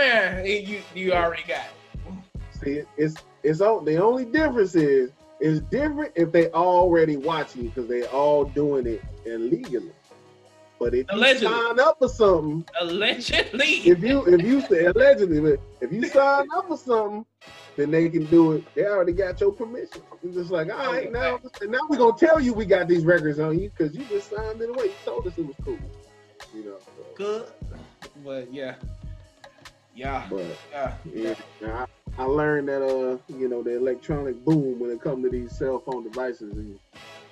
you 0.44 0.82
you 0.94 1.12
already 1.12 1.44
got 1.46 1.66
it. 1.66 2.12
See, 2.50 2.82
it's 2.96 3.14
it's 3.42 3.60
all 3.60 3.80
the 3.80 3.96
only 4.02 4.24
difference 4.24 4.74
is 4.74 5.12
it's 5.40 5.60
different 5.70 6.12
if 6.16 6.32
they 6.32 6.50
already 6.50 7.16
watching 7.16 7.64
you 7.64 7.68
because 7.68 7.88
they 7.88 8.04
all 8.06 8.44
doing 8.44 8.86
it 8.86 9.02
illegally. 9.24 9.92
But 10.78 10.94
if 10.94 11.06
allegedly. 11.08 11.48
you 11.48 11.54
sign 11.54 11.80
up 11.80 11.98
for 11.98 12.08
something, 12.08 12.64
allegedly, 12.80 13.66
if 13.66 14.02
you 14.02 14.24
if 14.26 14.42
you 14.42 14.60
say 14.60 14.84
allegedly, 14.86 15.40
but 15.40 15.60
if 15.80 15.90
you 15.90 16.06
sign 16.08 16.46
up 16.54 16.68
for 16.68 16.76
something, 16.76 17.24
then 17.76 17.90
they 17.90 18.08
can 18.10 18.26
do 18.26 18.52
it. 18.52 18.74
They 18.74 18.84
already 18.84 19.12
got 19.12 19.40
your 19.40 19.52
permission. 19.52 20.02
It's 20.22 20.34
just 20.34 20.50
like, 20.50 20.70
all 20.70 20.92
right, 20.92 21.10
now 21.10 21.40
now 21.62 21.78
we're 21.88 21.96
gonna 21.96 22.18
tell 22.18 22.40
you 22.40 22.52
we 22.52 22.66
got 22.66 22.88
these 22.88 23.04
records 23.04 23.38
on 23.38 23.58
you 23.58 23.70
because 23.70 23.94
you 23.94 24.04
just 24.04 24.30
signed 24.30 24.60
it 24.60 24.68
away. 24.68 24.86
You 24.86 24.94
told 25.04 25.26
us 25.26 25.38
it 25.38 25.46
was 25.46 25.56
cool. 25.64 25.78
You 26.54 26.64
know. 26.64 26.78
So. 26.78 27.04
Good, 27.14 27.46
but 28.22 28.52
yeah, 28.52 28.74
yeah, 29.94 30.26
but 30.28 30.44
yeah. 30.70 30.94
yeah. 31.14 31.34
yeah. 31.62 31.86
I, 32.18 32.22
I 32.22 32.24
learned 32.24 32.68
that 32.68 32.82
uh, 32.82 33.18
you 33.28 33.48
know, 33.48 33.62
the 33.62 33.76
electronic 33.76 34.44
boom 34.44 34.78
when 34.78 34.90
it 34.90 35.00
comes 35.00 35.24
to 35.24 35.30
these 35.30 35.56
cell 35.56 35.78
phone 35.80 36.04
devices 36.04 36.52
and 36.52 36.78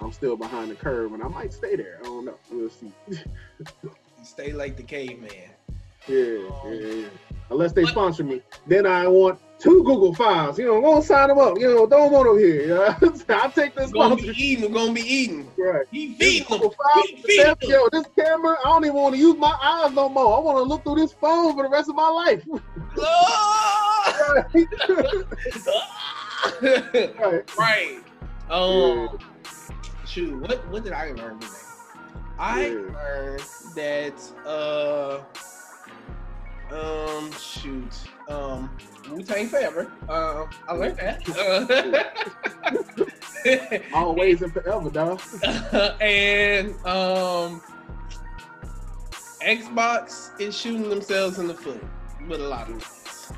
I'm 0.04 0.12
still 0.12 0.36
behind 0.36 0.70
the 0.70 0.74
curve, 0.74 1.14
and 1.14 1.22
I 1.22 1.28
might 1.28 1.50
stay 1.50 1.76
there. 1.76 1.96
I 2.02 2.04
don't 2.04 2.26
know. 2.26 2.34
We'll 2.52 2.68
see. 2.68 2.92
stay 4.22 4.52
like 4.52 4.76
the 4.76 4.82
caveman. 4.82 5.30
Yeah, 6.06 6.40
um, 6.62 6.74
yeah, 6.74 6.88
yeah. 6.88 7.08
Unless 7.50 7.72
they 7.72 7.86
sponsor 7.86 8.22
me, 8.22 8.42
then 8.66 8.84
I 8.84 9.08
want 9.08 9.40
two 9.58 9.82
Google 9.82 10.14
files. 10.14 10.58
You 10.58 10.66
know, 10.66 10.82
go 10.82 11.00
sign 11.00 11.28
them 11.28 11.38
up. 11.38 11.58
You 11.58 11.74
know, 11.74 11.86
don't 11.86 12.12
want 12.12 12.28
them 12.28 12.38
here. 12.38 12.60
You 12.60 12.68
know? 12.68 12.94
I'll 13.30 13.50
take 13.50 13.74
this. 13.74 13.92
Gonna 13.92 14.16
be 14.16 14.28
eating. 14.36 14.70
Gonna 14.72 14.92
be 14.92 15.00
eating. 15.00 15.50
Right. 15.56 15.86
He 15.90 16.12
feeding 16.16 16.58
them. 16.58 16.70
He 17.06 17.16
feeding 17.22 17.46
them. 17.46 17.56
Yo, 17.62 17.88
this 17.90 18.04
camera, 18.14 18.58
I 18.62 18.64
don't 18.64 18.84
even 18.84 18.96
want 18.96 19.14
to 19.14 19.18
use 19.18 19.38
my 19.38 19.56
eyes 19.62 19.94
no 19.94 20.10
more. 20.10 20.36
I 20.36 20.40
want 20.40 20.58
to 20.58 20.64
look 20.64 20.84
through 20.84 20.96
this 20.96 21.14
phone 21.14 21.56
for 21.56 21.62
the 21.62 21.70
rest 21.70 21.88
of 21.88 21.96
my 21.96 22.10
life. 22.10 22.44
right. 27.18 27.56
right. 27.56 28.02
Um. 28.50 29.08
Yeah 29.10 29.16
shoot, 30.14 30.40
what 30.40 30.68
what 30.68 30.84
did 30.84 30.92
I 30.92 31.10
learn 31.12 31.40
today? 31.40 31.52
I 32.38 32.66
yeah. 32.66 32.74
learned 32.94 33.42
that 33.74 34.14
uh 34.46 35.20
um 36.72 37.32
shoot 37.32 37.92
um 38.28 38.70
Wu 39.10 39.22
Tang 39.22 39.48
Forever. 39.48 39.90
Um, 40.08 40.48
I 40.68 40.72
learned 40.72 40.98
that. 40.98 41.28
Uh, 43.44 43.78
Always 43.94 44.40
and 44.40 44.52
forever, 44.52 44.88
dog. 44.88 45.20
and 46.00 46.70
um, 46.86 47.60
Xbox 49.42 50.40
is 50.40 50.56
shooting 50.56 50.88
themselves 50.88 51.38
in 51.38 51.48
the 51.48 51.54
foot 51.54 51.82
with 52.26 52.40
a 52.40 52.48
lot 52.48 52.70
of 52.70 52.82
things. 52.82 53.32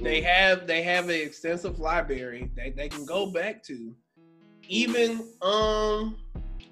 They 0.00 0.22
have 0.22 0.66
they 0.66 0.82
have 0.82 1.04
an 1.10 1.16
extensive 1.16 1.78
library 1.78 2.50
that 2.56 2.76
they 2.76 2.88
can 2.88 3.04
go 3.04 3.26
back 3.26 3.62
to 3.64 3.94
even 4.68 5.28
um 5.42 6.16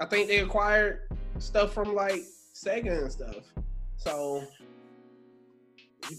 I 0.00 0.06
think 0.06 0.28
they 0.28 0.38
acquired 0.38 1.08
stuff 1.38 1.72
from 1.72 1.94
like 1.94 2.22
Sega 2.54 3.02
and 3.02 3.12
stuff. 3.12 3.44
So 3.96 4.44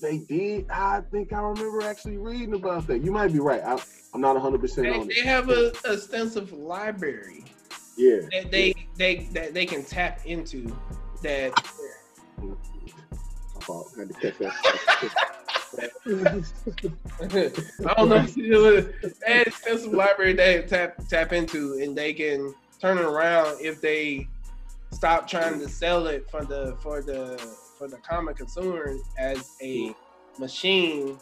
they 0.02 0.20
did. 0.20 0.70
I 0.70 1.02
think 1.12 1.34
I 1.34 1.40
remember 1.40 1.82
actually 1.84 2.18
reading 2.18 2.54
about 2.54 2.88
that. 2.88 3.04
You 3.04 3.12
might 3.12 3.32
be 3.32 3.40
right. 3.40 3.62
I, 3.64 3.74
am 4.14 4.22
not 4.22 4.34
100 4.34 4.60
percent 4.60 4.88
on 4.88 5.02
it. 5.02 5.16
They 5.16 5.22
have 5.22 5.50
a 5.50 5.72
extensive 5.86 6.52
library. 6.54 7.46
Yeah. 7.98 8.22
That 8.32 8.52
they 8.52 8.74
they 8.98 9.28
that 9.34 9.54
they 9.54 9.66
can 9.66 9.84
tap 9.84 10.22
into. 10.26 10.76
That. 11.22 11.54
I 13.68 14.00
had 14.00 14.10
to 14.10 14.14
catch 14.14 14.38
that. 14.40 15.32
I 17.88 17.94
don't 17.96 18.10
know. 18.10 18.22
They 18.26 19.34
had 19.34 19.48
extensive 19.48 19.94
library 19.94 20.34
they 20.34 20.62
tap 20.64 21.08
tap 21.08 21.34
into, 21.34 21.80
and 21.82 21.96
they 21.96 22.14
can 22.14 22.54
turn 22.80 22.98
it 22.98 23.06
around 23.06 23.58
if 23.62 23.82
they 23.82 24.28
stop 24.92 25.28
trying 25.28 25.60
to 25.60 25.68
sell 25.68 26.08
it 26.08 26.30
for 26.30 26.46
the 26.46 26.78
for 26.82 27.02
the 27.02 27.38
for 27.78 27.88
the 27.88 27.98
common 27.98 28.34
consumer 28.36 28.96
as 29.18 29.52
a 29.62 29.96
machine. 30.40 31.18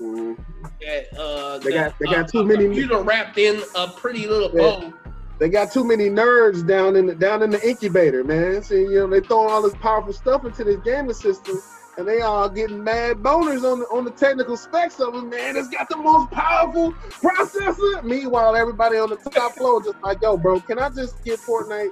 Mm-hmm. 0.00 0.34
That 0.80 1.18
uh, 1.18 1.58
they 1.58 1.72
got 1.72 1.98
they 1.98 2.06
got 2.06 2.24
uh, 2.24 2.28
too 2.28 2.44
many 2.44 2.64
computer 2.64 3.02
wrapped 3.02 3.38
in 3.38 3.60
a 3.76 3.88
pretty 3.88 4.26
little 4.26 4.48
bow. 4.48 4.92
They 5.38 5.48
got 5.48 5.72
too 5.72 5.84
many 5.84 6.08
nerds 6.08 6.66
down 6.66 6.96
in 6.96 7.06
the 7.06 7.14
down 7.14 7.42
in 7.42 7.50
the 7.50 7.68
incubator, 7.68 8.24
man. 8.24 8.62
See, 8.62 8.82
you 8.82 8.94
know, 8.94 9.06
they 9.08 9.20
throwing 9.20 9.50
all 9.50 9.62
this 9.62 9.74
powerful 9.76 10.12
stuff 10.12 10.44
into 10.44 10.64
this 10.64 10.78
gaming 10.84 11.14
system 11.14 11.60
and 11.98 12.06
they 12.06 12.20
all 12.20 12.48
getting 12.48 12.82
mad 12.82 13.16
boners 13.16 13.70
on 13.70 13.80
the, 13.80 13.86
on 13.86 14.04
the 14.04 14.12
technical 14.12 14.56
specs 14.56 15.00
of 15.00 15.16
it. 15.16 15.24
Man, 15.24 15.56
it's 15.56 15.68
got 15.68 15.88
the 15.88 15.96
most 15.96 16.30
powerful 16.30 16.92
processor. 16.92 18.04
Meanwhile, 18.04 18.54
everybody 18.54 18.98
on 18.98 19.10
the 19.10 19.16
top 19.16 19.54
floor 19.54 19.82
just 19.82 19.96
like, 20.02 20.22
yo, 20.22 20.36
bro, 20.36 20.60
can 20.60 20.78
I 20.78 20.90
just 20.90 21.22
get 21.24 21.40
Fortnite? 21.40 21.90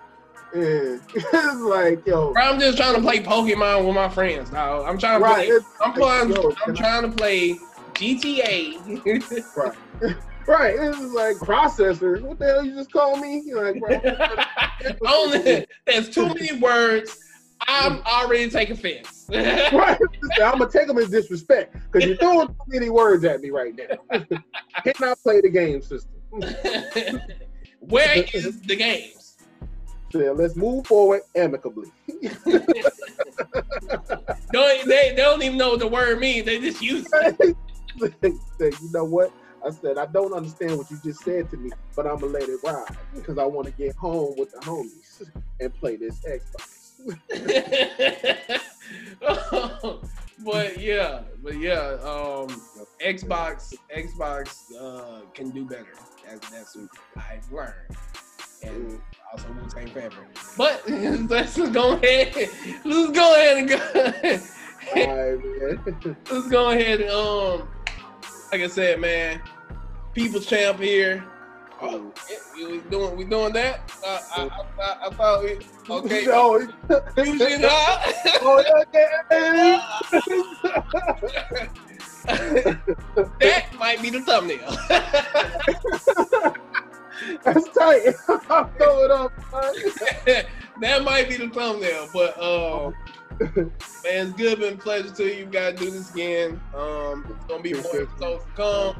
Yeah. 0.54 0.62
it's 1.12 1.60
like, 1.60 2.06
yo. 2.06 2.32
Bro, 2.32 2.40
I'm 2.40 2.60
just 2.60 2.78
trying 2.78 2.94
to 2.94 3.00
play 3.00 3.18
Pokemon 3.18 3.84
with 3.84 3.96
my 3.96 4.08
friends, 4.08 4.50
dog. 4.50 4.88
I'm 4.88 4.96
trying 4.96 5.18
to 5.18 5.24
right, 5.24 5.48
play. 5.48 5.58
I'm 5.80 5.92
playing. 5.92 6.30
Like, 6.30 6.56
I'm 6.68 6.74
trying 6.74 7.02
to 7.02 7.16
play 7.16 7.58
GTA. 7.94 9.56
right. 9.56 9.76
right. 10.46 10.76
It's 10.78 11.00
like 11.14 11.36
processor. 11.38 12.22
What 12.22 12.38
the 12.38 12.44
hell 12.44 12.64
you 12.64 12.76
just 12.76 12.92
call 12.92 13.16
me? 13.16 13.42
You're 13.44 13.72
like, 13.72 13.80
bro. 13.80 14.00
Only 15.04 15.66
there's 15.84 16.08
too 16.10 16.28
many 16.28 16.52
words. 16.60 17.25
I'm 17.60 18.00
already 18.06 18.48
taking 18.50 18.76
offense. 18.76 19.26
right. 19.30 19.98
I'm 20.42 20.58
gonna 20.58 20.70
take 20.70 20.86
them 20.86 20.98
as 20.98 21.10
disrespect 21.10 21.74
because 21.90 22.06
you're 22.06 22.16
throwing 22.16 22.48
too 22.48 22.54
many 22.68 22.90
words 22.90 23.24
at 23.24 23.40
me 23.40 23.50
right 23.50 23.74
now. 23.74 24.18
Cannot 24.84 25.18
play 25.20 25.40
the 25.40 25.48
game 25.48 25.82
system. 25.82 26.12
Where 27.80 28.24
is 28.34 28.60
the 28.62 28.76
games? 28.76 29.36
So 30.10 30.32
let's 30.32 30.54
move 30.56 30.86
forward 30.86 31.22
amicably. 31.34 31.90
Don't, 34.52 34.86
they, 34.86 35.10
they 35.10 35.14
don't 35.16 35.42
even 35.42 35.58
know 35.58 35.70
what 35.70 35.80
the 35.80 35.88
word 35.88 36.20
means. 36.20 36.46
They 36.46 36.60
just 36.60 36.80
use 36.80 37.06
it. 37.12 37.56
You 38.00 38.90
know 38.92 39.04
what? 39.04 39.32
I 39.66 39.70
said, 39.70 39.98
I 39.98 40.06
don't 40.06 40.32
understand 40.32 40.78
what 40.78 40.90
you 40.90 40.98
just 41.02 41.24
said 41.24 41.50
to 41.50 41.56
me, 41.56 41.70
but 41.96 42.06
I'm 42.06 42.20
gonna 42.20 42.32
let 42.32 42.44
it 42.44 42.60
ride 42.62 42.96
because 43.14 43.36
I 43.36 43.44
want 43.44 43.66
to 43.66 43.72
get 43.72 43.96
home 43.96 44.34
with 44.38 44.52
the 44.52 44.58
homies 44.58 45.28
and 45.60 45.74
play 45.74 45.96
this 45.96 46.20
Xbox. 46.20 46.75
but 50.44 50.78
yeah, 50.78 51.22
but 51.42 51.58
yeah, 51.58 51.96
um, 52.02 52.48
Xbox, 53.04 53.74
Xbox 53.94 54.56
uh, 54.80 55.20
can 55.34 55.50
do 55.50 55.64
better. 55.64 55.94
That's 56.26 56.50
that's 56.50 56.76
what 56.76 56.88
I've 57.16 57.52
learned, 57.52 57.96
and 58.62 59.00
also 59.30 59.48
Wu 59.48 59.68
Tang 59.68 59.88
Forever. 59.88 60.26
But 60.56 60.82
let's 61.30 61.56
just 61.56 61.72
go 61.72 61.92
ahead. 61.92 62.34
Let's 62.84 63.12
go 63.12 63.34
ahead 63.34 63.56
and 63.58 63.68
go. 63.68 63.78
Right, 64.94 65.38
let's 66.30 66.48
go 66.48 66.70
ahead 66.70 67.00
and 67.00 67.10
um, 67.10 67.68
like 68.52 68.60
I 68.60 68.68
said, 68.68 69.00
man, 69.00 69.42
People's 70.14 70.46
Champ 70.46 70.78
here. 70.80 71.24
Oh, 71.80 72.10
yeah, 72.30 72.68
we 72.68 72.78
doing 72.90 73.16
we 73.16 73.24
doing 73.24 73.52
that? 73.52 73.92
Uh, 74.04 74.18
I, 74.34 74.42
I, 74.44 74.82
I, 74.82 75.06
I 75.06 75.10
thought 75.10 75.44
we 75.44 75.58
okay. 75.90 76.24
No, 76.24 76.66
Fusion 77.14 77.64
up. 77.64 77.70
oh, 78.42 78.64
yeah, 78.94 79.22
that 83.40 83.66
might 83.78 84.00
be 84.00 84.10
the 84.10 84.22
thumbnail. 84.22 84.76
That's 87.44 87.68
tight. 87.68 88.14
I'll 88.48 88.70
throw 88.78 89.04
it 89.04 89.10
up. 89.10 89.32
that 90.80 91.04
might 91.04 91.28
be 91.28 91.36
the 91.36 91.50
thumbnail, 91.50 92.08
but 92.12 92.38
uh, 92.40 92.90
man, 93.38 93.70
it's 94.04 94.32
good. 94.32 94.60
Been 94.60 94.78
pleasure 94.78 95.10
to 95.10 95.24
you. 95.24 95.44
We 95.44 95.52
gotta 95.52 95.76
do 95.76 95.90
this 95.90 96.10
again. 96.10 96.58
Um, 96.74 97.26
it's 97.28 97.44
gonna 97.44 97.62
be 97.62 97.74
more 97.74 98.00
episodes 98.00 98.44
to 98.44 98.50
come, 98.56 98.96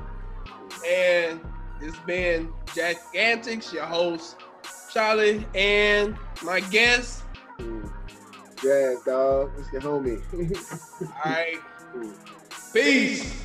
and 0.86 1.40
it's 1.80 1.98
been 2.00 2.52
Jack 2.74 2.96
Antics, 3.14 3.72
your 3.72 3.84
host, 3.84 4.36
Charlie, 4.92 5.46
and 5.54 6.16
my 6.42 6.60
guest. 6.60 7.22
Yeah, 8.64 8.94
dog. 9.04 9.52
It's 9.58 9.72
your 9.72 9.82
homie. 9.82 10.20
All 11.02 11.32
right, 11.32 11.58
peace. 12.72 13.42